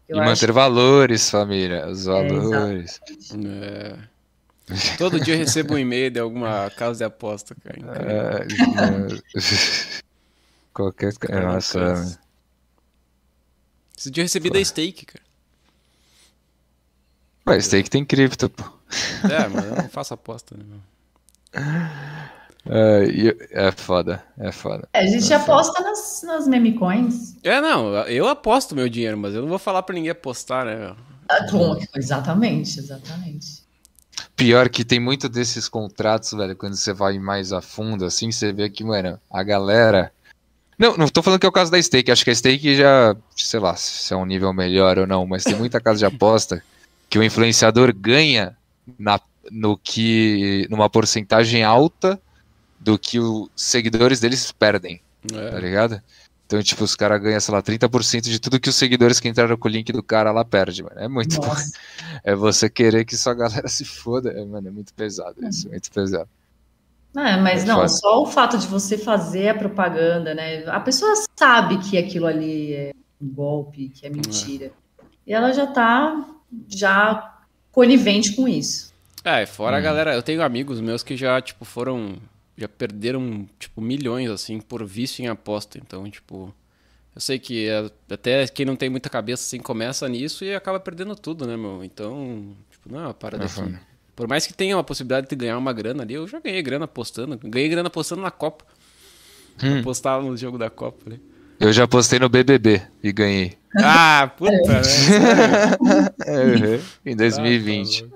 [0.09, 3.01] Eu e manter valores, família, os é, valores.
[3.32, 3.97] É,
[4.70, 4.97] é.
[4.97, 7.78] Todo dia eu recebo um e-mail de alguma casa de aposta, cara.
[7.78, 8.47] É,
[10.72, 12.18] qualquer coisa.
[13.97, 14.55] Esse dia eu recebi Pô.
[14.55, 15.24] da Stake, cara.
[17.47, 18.64] Ué, Stake tem cripto, pô.
[19.31, 20.64] É, mas eu não faço aposta, né?
[22.66, 24.89] É, é foda, é foda.
[24.93, 27.36] É, a gente é aposta nas, nas meme coins.
[27.43, 30.95] É, não, eu aposto meu dinheiro, mas eu não vou falar pra ninguém apostar, né?
[31.28, 31.47] Ah,
[31.95, 33.65] exatamente, exatamente.
[34.36, 38.53] Pior que tem muito desses contratos, velho, quando você vai mais a fundo, assim, você
[38.53, 40.12] vê que, mano, a galera.
[40.78, 43.15] Não, não tô falando que é o caso da stake, acho que a stake já,
[43.36, 46.62] sei lá, se é um nível melhor ou não, mas tem muita casa de aposta
[47.09, 48.57] que o influenciador ganha
[48.99, 49.20] na,
[49.51, 52.20] no que numa porcentagem alta
[52.85, 55.01] do que os seguidores deles perdem,
[55.32, 55.51] é.
[55.51, 56.02] tá ligado?
[56.47, 59.56] Então, tipo, os caras ganham, sei lá, 30% de tudo que os seguidores que entraram
[59.56, 61.01] com o link do cara lá perdem, mano.
[61.01, 61.40] É muito.
[62.23, 64.31] É você querer que sua galera se foda.
[64.31, 66.28] É, mano, é muito pesado isso, muito pesado.
[67.16, 67.89] É, mas é não, foda.
[67.89, 70.65] só o fato de você fazer a propaganda, né?
[70.66, 74.66] A pessoa sabe que aquilo ali é um golpe, que é mentira.
[74.66, 75.05] É.
[75.27, 76.24] E ela já tá
[76.69, 77.40] já
[77.73, 78.93] conivente com isso.
[79.23, 79.78] É, fora hum.
[79.78, 82.19] a galera, eu tenho amigos meus que já, tipo, foram
[82.56, 85.78] já perderam, tipo, milhões, assim, por vício em aposta.
[85.78, 86.55] Então, tipo,
[87.14, 90.78] eu sei que é, até quem não tem muita cabeça, assim, começa nisso e acaba
[90.78, 91.82] perdendo tudo, né, meu?
[91.85, 93.76] Então, tipo, não é uma parada assim.
[94.14, 96.85] Por mais que tenha uma possibilidade de ganhar uma grana ali, eu já ganhei grana
[96.85, 97.36] apostando.
[97.43, 98.64] Ganhei grana apostando na Copa.
[99.62, 99.81] Hum.
[99.81, 101.20] Apostava no jogo da Copa ali.
[101.59, 103.56] Eu já apostei no BBB e ganhei.
[103.76, 104.82] Ah, puta, né?
[106.76, 106.81] uhum.
[107.06, 108.06] Em 2020.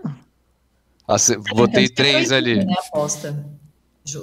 [1.07, 2.65] Ah, tá Botei três ali.
[2.65, 3.58] Né, aposta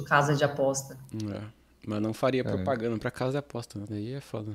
[0.03, 0.97] casa de aposta.
[1.33, 1.41] É.
[1.87, 2.43] Mas não faria é.
[2.43, 3.85] propaganda para casa de aposta, né?
[3.89, 4.53] Daí é foda.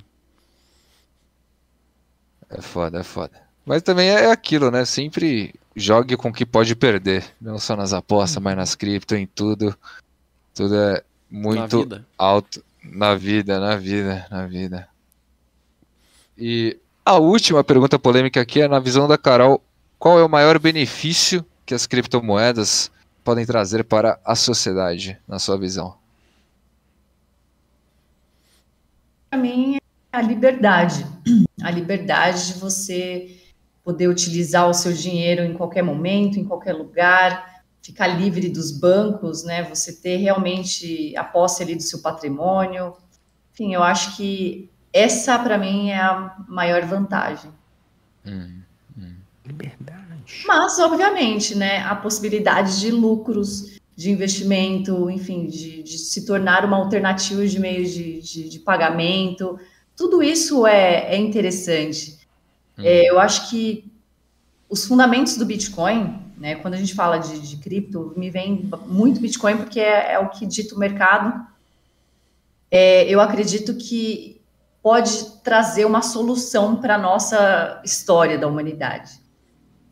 [2.49, 3.41] É foda, é foda.
[3.65, 4.85] Mas também é aquilo, né?
[4.85, 7.25] Sempre jogue com o que pode perder.
[7.41, 9.77] Não só nas apostas, mas nas cripto, em tudo.
[10.55, 14.89] Tudo é muito na alto na vida, na vida, na vida.
[16.37, 19.63] E a última pergunta polêmica aqui é na visão da Carol,
[19.99, 22.91] qual é o maior benefício que as criptomoedas
[23.25, 25.97] podem trazer para a sociedade, na sua visão?
[29.29, 29.77] Para mim,
[30.13, 31.07] é a liberdade.
[31.63, 33.37] A liberdade de você
[33.85, 39.45] poder utilizar o seu dinheiro em qualquer momento, em qualquer lugar, ficar livre dos bancos,
[39.45, 39.63] né?
[39.65, 42.95] Você ter realmente a posse ali do seu patrimônio.
[43.53, 47.51] Enfim, eu acho que essa, para mim, é a maior vantagem.
[48.27, 48.61] Hum,
[48.99, 49.15] hum.
[49.47, 49.90] Liberdade.
[50.47, 56.77] Mas, obviamente, né, a possibilidade de lucros, de investimento, enfim, de, de se tornar uma
[56.77, 59.59] alternativa de meios de, de, de pagamento,
[59.97, 62.19] tudo isso é, é interessante.
[62.79, 62.83] Hum.
[62.83, 63.85] É, eu acho que
[64.69, 69.21] os fundamentos do Bitcoin, né, quando a gente fala de, de cripto, me vem muito
[69.21, 71.47] Bitcoin porque é, é o que dita o mercado.
[72.71, 74.41] É, eu acredito que
[74.83, 79.20] pode trazer uma solução para a nossa história da humanidade.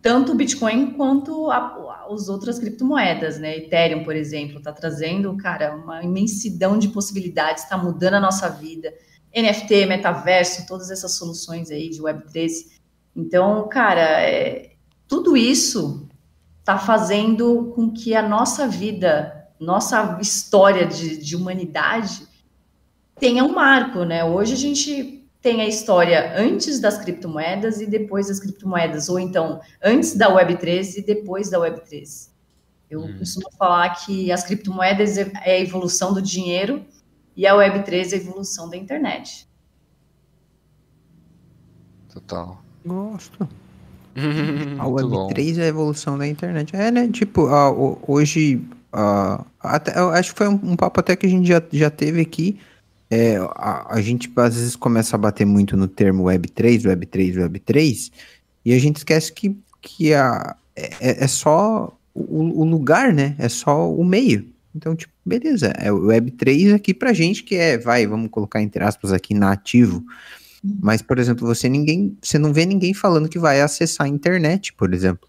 [0.01, 3.57] Tanto o Bitcoin quanto a, as outras criptomoedas, né?
[3.57, 8.93] Ethereum, por exemplo, está trazendo, cara, uma imensidão de possibilidades, está mudando a nossa vida.
[9.35, 12.51] NFT, metaverso, todas essas soluções aí de Web3.
[13.15, 14.73] Então, cara, é,
[15.07, 16.09] tudo isso
[16.61, 22.27] está fazendo com que a nossa vida, nossa história de, de humanidade
[23.19, 24.25] tenha um marco, né?
[24.25, 29.61] Hoje a gente tem a história antes das criptomoedas e depois das criptomoedas, ou então
[29.83, 32.29] antes da Web3 e depois da Web3.
[32.91, 33.19] Eu hum.
[33.19, 36.85] costumo falar que as criptomoedas é, é a evolução do dinheiro
[37.37, 39.49] e a Web3 é a evolução da internet.
[42.13, 42.61] Total.
[42.85, 43.49] Gosto.
[44.79, 46.75] a Web3 é a evolução da internet.
[46.75, 47.09] É, né?
[47.09, 48.57] Tipo, uh, hoje.
[48.93, 51.91] Uh, até, eu acho que foi um, um, papo até que a gente já, já
[51.91, 52.59] teve aqui
[53.11, 58.13] é, a, a, gente às vezes começa a bater muito no termo Web3, Web3, Web3,
[58.65, 63.35] e a gente esquece que, que a, é, é só o, o, lugar, né?
[63.39, 64.47] É só o meio.
[64.75, 68.85] Então, tipo, beleza, é o Web3 aqui pra gente que é, vai, vamos colocar entre
[68.85, 70.05] aspas aqui, nativo.
[70.63, 74.73] Mas, por exemplo, você ninguém, você não vê ninguém falando que vai acessar a internet,
[74.75, 75.29] por exemplo.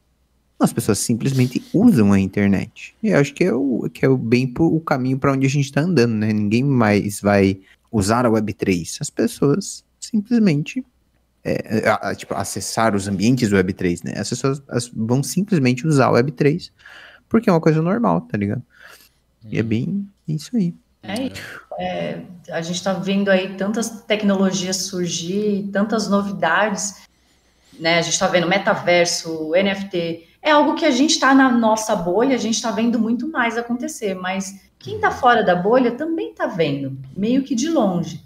[0.59, 2.93] As pessoas simplesmente usam a internet.
[3.01, 5.49] E eu acho que é o, que é o bem o caminho para onde a
[5.49, 6.33] gente está andando, né?
[6.33, 7.59] Ninguém mais vai
[7.91, 8.97] usar a Web3.
[8.99, 10.85] As pessoas simplesmente
[11.43, 14.13] é, é, tipo, acessar os ambientes do Web3, né?
[14.17, 16.69] As pessoas as, vão simplesmente usar o Web3
[17.29, 18.63] porque é uma coisa normal, tá ligado?
[19.45, 19.67] E é uhum.
[19.67, 20.73] bem isso aí.
[21.03, 21.31] É,
[21.79, 22.21] é,
[22.51, 27.03] a gente está vendo aí tantas tecnologias surgir, tantas novidades,
[27.79, 27.99] né?
[27.99, 32.35] A gente está vendo metaverso, NFT, é algo que a gente está na nossa bolha,
[32.35, 36.47] a gente está vendo muito mais acontecer, mas quem está fora da bolha também está
[36.47, 38.23] vendo, meio que de longe.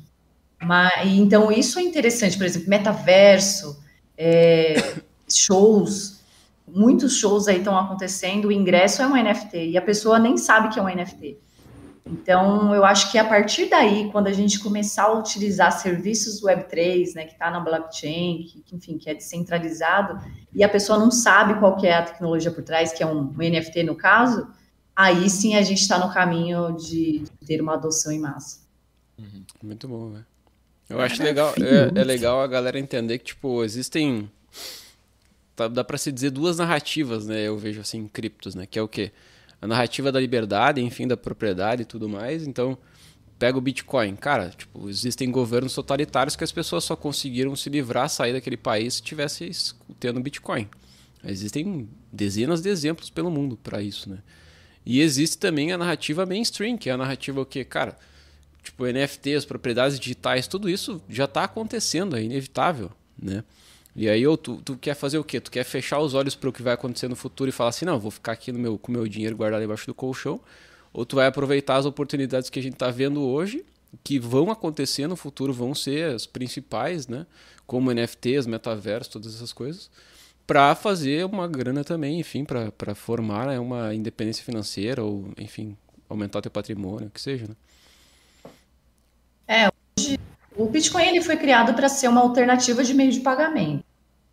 [0.61, 3.81] Mas, então, isso é interessante, por exemplo, metaverso,
[4.17, 4.75] é,
[5.29, 6.21] shows,
[6.67, 10.69] muitos shows aí estão acontecendo, o ingresso é um NFT e a pessoa nem sabe
[10.69, 11.37] que é um NFT.
[12.05, 17.15] Então, eu acho que a partir daí, quando a gente começar a utilizar serviços Web3,
[17.15, 20.19] né, que está na blockchain, que, enfim, que é descentralizado,
[20.53, 23.37] e a pessoa não sabe qual é a tecnologia por trás, que é um, um
[23.37, 24.47] NFT no caso,
[24.93, 28.59] aí sim a gente está no caminho de ter uma adoção em massa.
[29.17, 29.43] Uhum.
[29.61, 30.25] Muito bom, né?
[30.89, 34.29] Eu acho legal, é, é, legal a galera entender que, tipo, existem.
[35.55, 37.41] Tá, dá para se dizer duas narrativas, né?
[37.41, 38.65] Eu vejo assim, em criptos, né?
[38.65, 39.11] Que é o quê?
[39.63, 42.45] A narrativa da liberdade, enfim, da propriedade e tudo mais.
[42.45, 42.77] Então,
[43.39, 44.13] pega o Bitcoin.
[44.13, 48.95] Cara, tipo, existem governos totalitários que as pessoas só conseguiram se livrar, sair daquele país
[48.95, 50.67] se tivesse tendo Bitcoin.
[51.23, 54.17] Existem dezenas de exemplos pelo mundo para isso, né?
[54.85, 57.97] E existe também a narrativa mainstream, que é a narrativa o que, cara,
[58.61, 63.45] tipo, NFTs, propriedades digitais, tudo isso já está acontecendo, é inevitável, né?
[63.95, 65.39] E aí, ou tu, tu quer fazer o quê?
[65.39, 67.85] Tu quer fechar os olhos para o que vai acontecer no futuro e falar assim,
[67.85, 70.39] não, vou ficar aqui no meu, com o meu dinheiro guardado embaixo do colchão,
[70.91, 73.63] ou tu vai aproveitar as oportunidades que a gente está vendo hoje,
[74.03, 77.27] que vão acontecer no futuro, vão ser as principais, né?
[77.67, 79.91] Como NFTs, metaverso, todas essas coisas,
[80.47, 85.77] para fazer uma grana também, enfim, para formar né, uma independência financeira ou, enfim,
[86.09, 87.55] aumentar teu patrimônio, o que seja, né?
[89.47, 90.19] É, hoje
[90.55, 93.83] o Bitcoin ele foi criado para ser uma alternativa de meio de pagamento.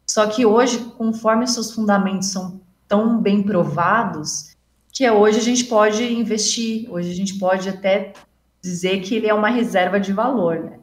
[0.06, 4.56] Só que hoje, conforme seus fundamentos são tão bem provados,
[4.92, 8.12] que é hoje a gente pode investir, hoje a gente pode até
[8.60, 10.80] dizer que ele é uma reserva de valor, né?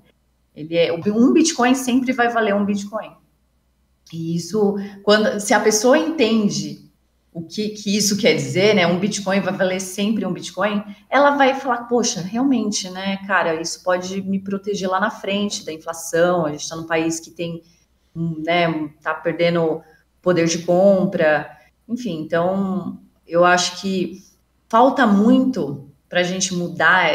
[0.55, 3.11] Ele é um Bitcoin sempre vai valer um Bitcoin.
[4.11, 6.86] E isso, quando se a pessoa entende
[7.37, 8.87] o que, que, isso quer dizer, né?
[8.87, 13.83] Um Bitcoin vai valer sempre um Bitcoin, ela vai falar, poxa, realmente, né, cara, isso
[13.83, 16.47] pode me proteger lá na frente da inflação.
[16.47, 17.61] A gente está num país que tem,
[18.15, 19.81] né, tá perdendo
[20.19, 21.47] poder de compra,
[21.87, 22.19] enfim.
[22.21, 24.23] Então, eu acho que
[24.67, 27.11] falta muito para a gente mudar,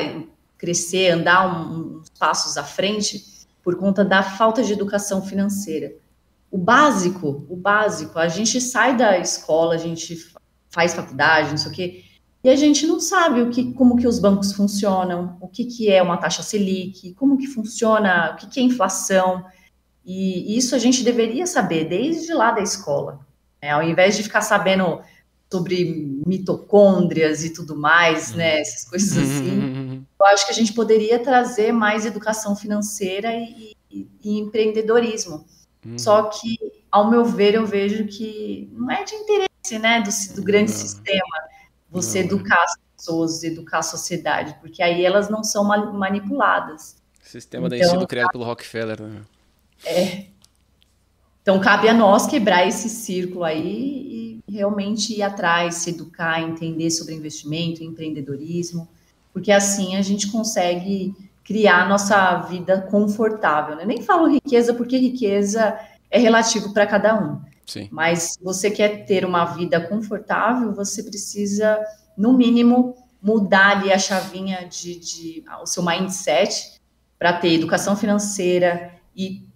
[0.56, 3.24] crescer, andar uns passos à frente
[3.60, 6.01] por conta da falta de educação financeira
[6.52, 8.18] o básico, o básico.
[8.18, 10.14] A gente sai da escola, a gente
[10.68, 12.04] faz faculdade, não sei o quê,
[12.44, 15.90] e a gente não sabe o que, como que os bancos funcionam, o que, que
[15.90, 19.44] é uma taxa Selic, como que funciona, o que, que é inflação.
[20.04, 23.20] E isso a gente deveria saber desde lá da escola.
[23.62, 23.70] Né?
[23.70, 25.00] Ao invés de ficar sabendo
[25.50, 31.18] sobre mitocôndrias e tudo mais, né, essas coisas assim, eu acho que a gente poderia
[31.18, 35.46] trazer mais educação financeira e, e, e empreendedorismo.
[35.84, 35.98] Uhum.
[35.98, 36.56] Só que,
[36.90, 40.78] ao meu ver, eu vejo que não é de interesse, né, do, do grande não.
[40.78, 41.38] sistema,
[41.90, 42.26] você não.
[42.26, 46.96] educar as pessoas, educar a sociedade, porque aí elas não são manipuladas.
[47.22, 49.22] Sistema então, da ensino criado pelo Rockefeller, né?
[49.84, 50.26] É.
[51.42, 56.90] Então, cabe a nós quebrar esse círculo aí e realmente ir atrás, se educar, entender
[56.90, 58.88] sobre investimento, empreendedorismo,
[59.32, 61.14] porque assim a gente consegue
[61.44, 63.76] criar nossa vida confortável.
[63.76, 63.84] Né?
[63.84, 65.78] Nem falo riqueza, porque riqueza
[66.10, 67.40] é relativo para cada um.
[67.66, 67.88] Sim.
[67.90, 71.80] Mas se você quer ter uma vida confortável, você precisa,
[72.16, 76.80] no mínimo, mudar ali a chavinha de, de o seu mindset
[77.18, 79.46] para ter educação financeira e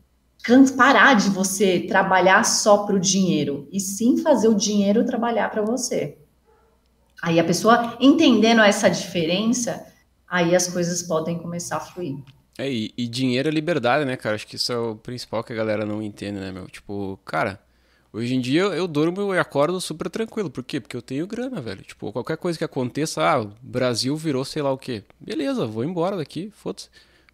[0.77, 5.63] parar de você trabalhar só para o dinheiro e sim fazer o dinheiro trabalhar para
[5.63, 6.17] você.
[7.21, 9.85] Aí a pessoa entendendo essa diferença,
[10.28, 12.16] aí as coisas podem começar a fluir.
[12.59, 14.35] É, e, e, dinheiro é liberdade, né, cara?
[14.35, 16.66] Acho que isso é o principal que a galera não entende, né, meu?
[16.66, 17.61] Tipo, cara,
[18.12, 20.48] hoje em dia eu durmo e acordo super tranquilo.
[20.51, 20.81] Por quê?
[20.81, 21.82] Porque eu tenho grana, velho.
[21.82, 25.05] Tipo, qualquer coisa que aconteça, ah, o Brasil virou sei lá o quê.
[25.20, 26.89] Beleza, vou embora daqui, foda-se.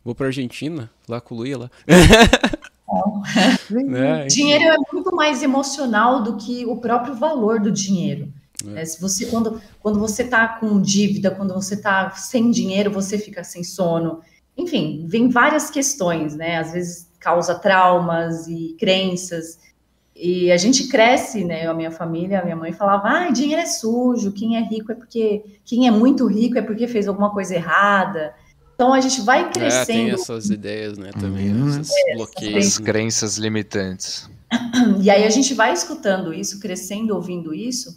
[0.04, 1.70] Vou pra Argentina, lá com o Luia lá.
[3.96, 8.32] é, dinheiro é muito mais emocional do que o próprio valor do dinheiro.
[8.76, 8.84] É.
[8.84, 13.42] se você quando, quando você está com dívida, quando você está sem dinheiro, você fica
[13.42, 14.20] sem sono.
[14.56, 16.58] Enfim, vem várias questões, né?
[16.58, 19.58] Às vezes causa traumas e crenças.
[20.14, 21.66] E a gente cresce, né?
[21.66, 24.94] A minha família, a minha mãe falava: ah, dinheiro é sujo, quem é rico é
[24.94, 25.42] porque.
[25.64, 28.34] Quem é muito rico é porque fez alguma coisa errada.
[28.74, 30.00] Então a gente vai crescendo.
[30.00, 31.10] É, tem essas ideias, né?
[31.12, 31.68] Também, uhum.
[31.68, 32.66] esses é, bloqueios.
[32.66, 34.28] As crenças limitantes.
[35.00, 37.96] E aí a gente vai escutando isso, crescendo, ouvindo isso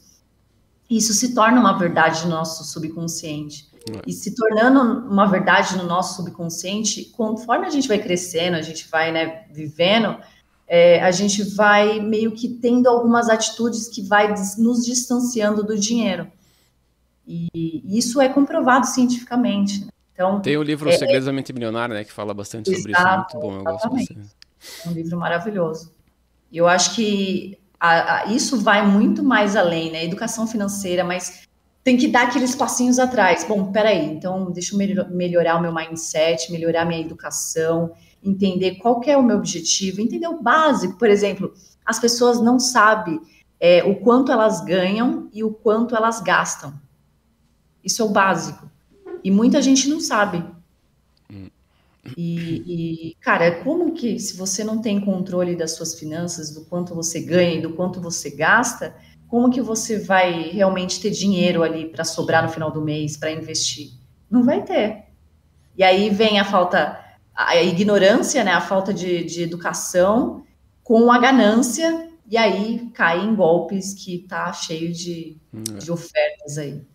[0.90, 3.68] isso se torna uma verdade no nosso subconsciente.
[3.90, 4.02] É.
[4.08, 8.88] E se tornando uma verdade no nosso subconsciente, conforme a gente vai crescendo, a gente
[8.90, 10.18] vai né, vivendo,
[10.68, 16.28] é, a gente vai meio que tendo algumas atitudes que vai nos distanciando do dinheiro.
[17.28, 19.86] E isso é comprovado cientificamente.
[19.86, 19.92] Né?
[20.14, 23.02] Então, Tem o livro é, Segredos da Mente Milionária, né, que fala bastante sobre isso.
[23.02, 24.30] É muito bom, eu gosto bastante.
[24.86, 25.92] É um livro maravilhoso.
[26.52, 30.04] Eu acho que a, a, isso vai muito mais além, né?
[30.04, 31.46] Educação financeira, mas
[31.84, 33.44] tem que dar aqueles passinhos atrás.
[33.44, 37.92] Bom, peraí, então deixa eu melhorar o meu mindset, melhorar minha educação,
[38.24, 40.98] entender qual é o meu objetivo, entender o básico.
[40.98, 41.54] Por exemplo,
[41.86, 43.22] as pessoas não sabem
[43.60, 46.74] é, o quanto elas ganham e o quanto elas gastam.
[47.84, 48.70] Isso é o básico.
[49.24, 50.44] E muita gente não sabe.
[52.16, 56.94] E, e, cara, como que se você não tem controle das suas finanças, do quanto
[56.94, 58.96] você ganha e do quanto você gasta,
[59.28, 63.32] como que você vai realmente ter dinheiro ali para sobrar no final do mês para
[63.32, 63.90] investir?
[64.30, 65.06] Não vai ter.
[65.76, 67.00] E aí vem a falta,
[67.34, 70.44] a ignorância, né, a falta de, de educação
[70.84, 75.78] com a ganância, e aí cai em golpes que tá cheio de, hum, é.
[75.80, 76.86] de ofertas aí.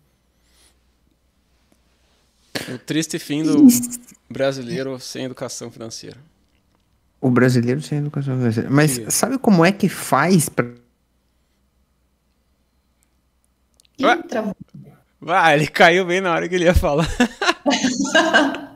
[2.73, 3.67] O triste fim do
[4.29, 6.17] brasileiro sem educação financeira.
[7.19, 8.69] O brasileiro sem educação financeira.
[8.69, 9.11] Mas que...
[9.11, 10.71] sabe como é que faz para.
[15.19, 17.07] Vai, ele caiu bem na hora que ele ia falar.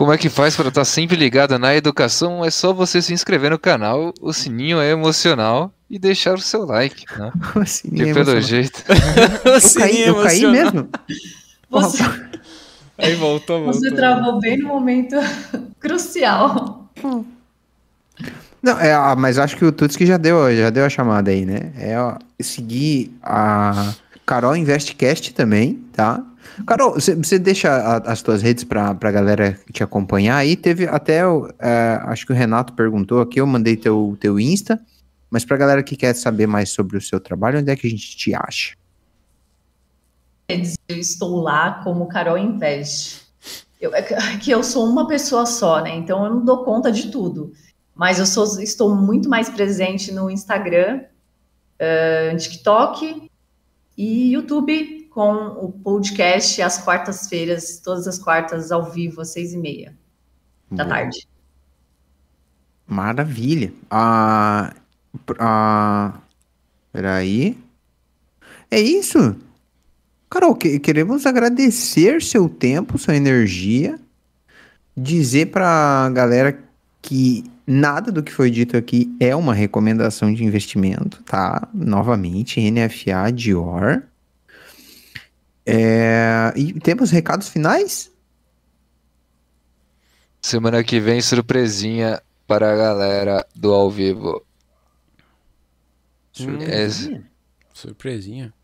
[0.00, 2.42] Como é que faz para estar tá sempre ligado na educação?
[2.42, 6.64] É só você se inscrever no canal, o sininho é emocional e deixar o seu
[6.64, 7.30] like, né?
[7.54, 8.82] O sininho que é pelo jeito.
[8.88, 10.88] o eu, caí, eu caí mesmo.
[11.68, 12.02] Você...
[13.02, 13.80] Aí voltou, voltou.
[13.80, 15.16] Você travou bem no momento
[15.80, 16.90] crucial.
[18.62, 21.46] Não, é, ah, mas acho que o Tutski já deu, já deu a chamada aí,
[21.46, 21.72] né?
[21.78, 23.94] É ó, seguir a
[24.26, 26.24] Carol Investcast também, tá?
[26.66, 30.56] Carol, você deixa a, as tuas redes para a galera te acompanhar aí.
[30.56, 31.20] Teve até,
[31.58, 34.78] é, acho que o Renato perguntou aqui, eu mandei teu, teu Insta,
[35.30, 37.86] mas para a galera que quer saber mais sobre o seu trabalho, onde é que
[37.86, 38.74] a gente te acha?
[40.88, 43.22] Eu estou lá como Carol Invest.
[43.80, 44.02] Eu, é
[44.38, 45.96] que eu sou uma pessoa só, né?
[45.96, 47.52] Então eu não dou conta de tudo.
[47.94, 51.02] Mas eu sou, estou muito mais presente no Instagram,
[51.80, 53.30] uh, TikTok
[53.96, 59.58] e YouTube com o podcast às quartas-feiras, todas as quartas ao vivo, às seis e
[59.58, 59.94] meia
[60.70, 60.96] da Boa.
[60.96, 61.28] tarde.
[62.86, 63.72] Maravilha.
[63.90, 64.72] Ah,
[65.38, 66.20] ah,
[66.92, 67.58] peraí.
[68.70, 69.36] É isso?
[70.30, 73.98] Carol, que, queremos agradecer seu tempo, sua energia,
[74.96, 76.62] dizer para a galera
[77.02, 81.68] que nada do que foi dito aqui é uma recomendação de investimento, tá?
[81.74, 84.04] Novamente, NFA Dior.
[85.66, 86.52] É...
[86.54, 88.12] E temos recados finais?
[90.40, 94.44] Semana que vem, surpresinha para a galera do ao vivo.
[96.32, 97.18] Surpresinha?
[97.18, 97.74] É...
[97.74, 98.59] Surpresinha?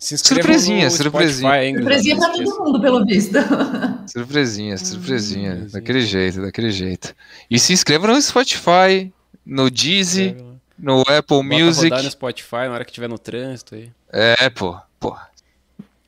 [0.00, 1.74] Se surpresinha, surpresinha.
[1.74, 3.36] surpresinha pra todo mundo, pelo visto.
[4.10, 5.52] Surpresinha, surpresinha.
[5.52, 7.14] Hum, daquele jeito, daquele jeito.
[7.50, 9.12] E se inscreva no Spotify,
[9.44, 10.34] no Deezy,
[10.78, 11.90] no Apple Bota Music.
[11.90, 13.92] Rodar no Spotify na hora que tiver no trânsito aí.
[14.10, 15.14] É, pô, pô.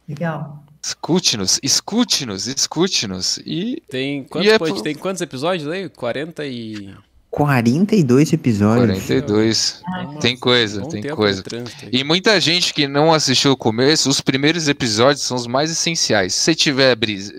[0.08, 0.64] Legal.
[0.82, 3.38] Escute-nos, escute-nos, escute-nos.
[3.44, 3.82] E.
[3.90, 5.90] Tem quantos, e é pode, tem quantos episódios aí?
[5.90, 6.94] 40 e.
[7.32, 9.06] 42 episódios.
[9.06, 9.82] 42.
[9.86, 11.42] Ah, tem coisa, tem coisa.
[11.90, 16.34] E muita gente que não assistiu o começo, os primeiros episódios são os mais essenciais.
[16.34, 16.94] Se você tiver,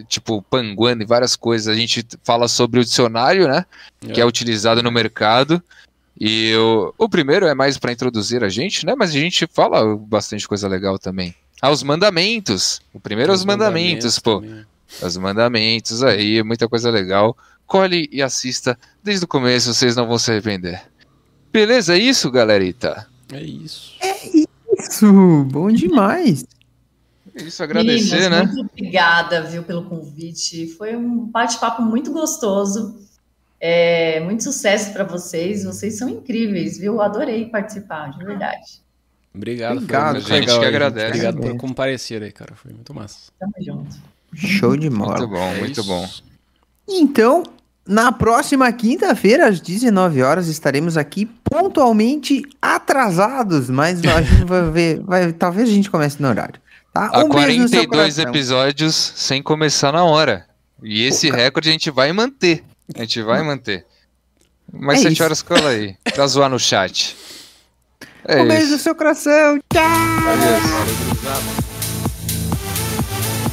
[0.08, 3.68] tipo, panguando e várias coisas, a gente fala sobre o dicionário, né?
[4.04, 4.14] É.
[4.14, 5.62] Que é utilizado no mercado.
[6.20, 8.96] E o, o primeiro é mais para introduzir a gente, né?
[8.98, 11.36] Mas a gente fala bastante coisa legal também.
[11.62, 12.82] Ah, os mandamentos.
[12.92, 14.42] O primeiro é os mandamentos, mandamentos pô.
[14.42, 14.66] Também.
[15.04, 20.18] Os mandamentos aí, muita coisa legal colhe e assista desde o começo, vocês não vão
[20.18, 20.82] se arrepender.
[21.52, 23.08] Beleza, é isso, galerita?
[23.32, 23.96] É isso.
[24.02, 26.46] É isso, bom demais.
[27.36, 28.54] É isso, agradecer, Meninas, né?
[28.54, 30.68] Muito obrigada, viu, pelo convite.
[30.68, 33.00] Foi um bate-papo muito gostoso.
[33.60, 35.64] É, muito sucesso para vocês.
[35.64, 37.02] Vocês são incríveis, viu?
[37.02, 38.84] Adorei participar, de verdade.
[39.34, 41.08] Obrigado, Obrigado foi gente legal, que agradece.
[41.08, 42.56] Obrigado por comparecer aí, cara.
[42.56, 43.32] Foi muito massa.
[43.40, 43.96] Tamo junto.
[44.36, 45.18] Show de bola.
[45.18, 45.84] Muito bom, é muito isso.
[45.88, 46.08] bom.
[46.88, 47.44] Então,
[47.88, 55.00] na próxima quinta-feira, às 19 horas, estaremos aqui pontualmente atrasados, mas a gente vai ver,
[55.02, 56.62] vai, talvez a gente comece no horário.
[56.94, 57.12] Tá?
[57.16, 60.46] Um Há 42 episódios sem começar na hora.
[60.82, 62.64] E esse Pô, recorde a gente vai manter.
[62.96, 63.86] A gente vai manter.
[64.72, 65.24] Mais é 7 isso.
[65.24, 67.16] horas cola aí, pra zoar no chat.
[68.26, 68.48] É um isso.
[68.48, 69.60] beijo no seu coração.
[69.70, 69.84] Tchau!
[69.84, 71.63] Adeus.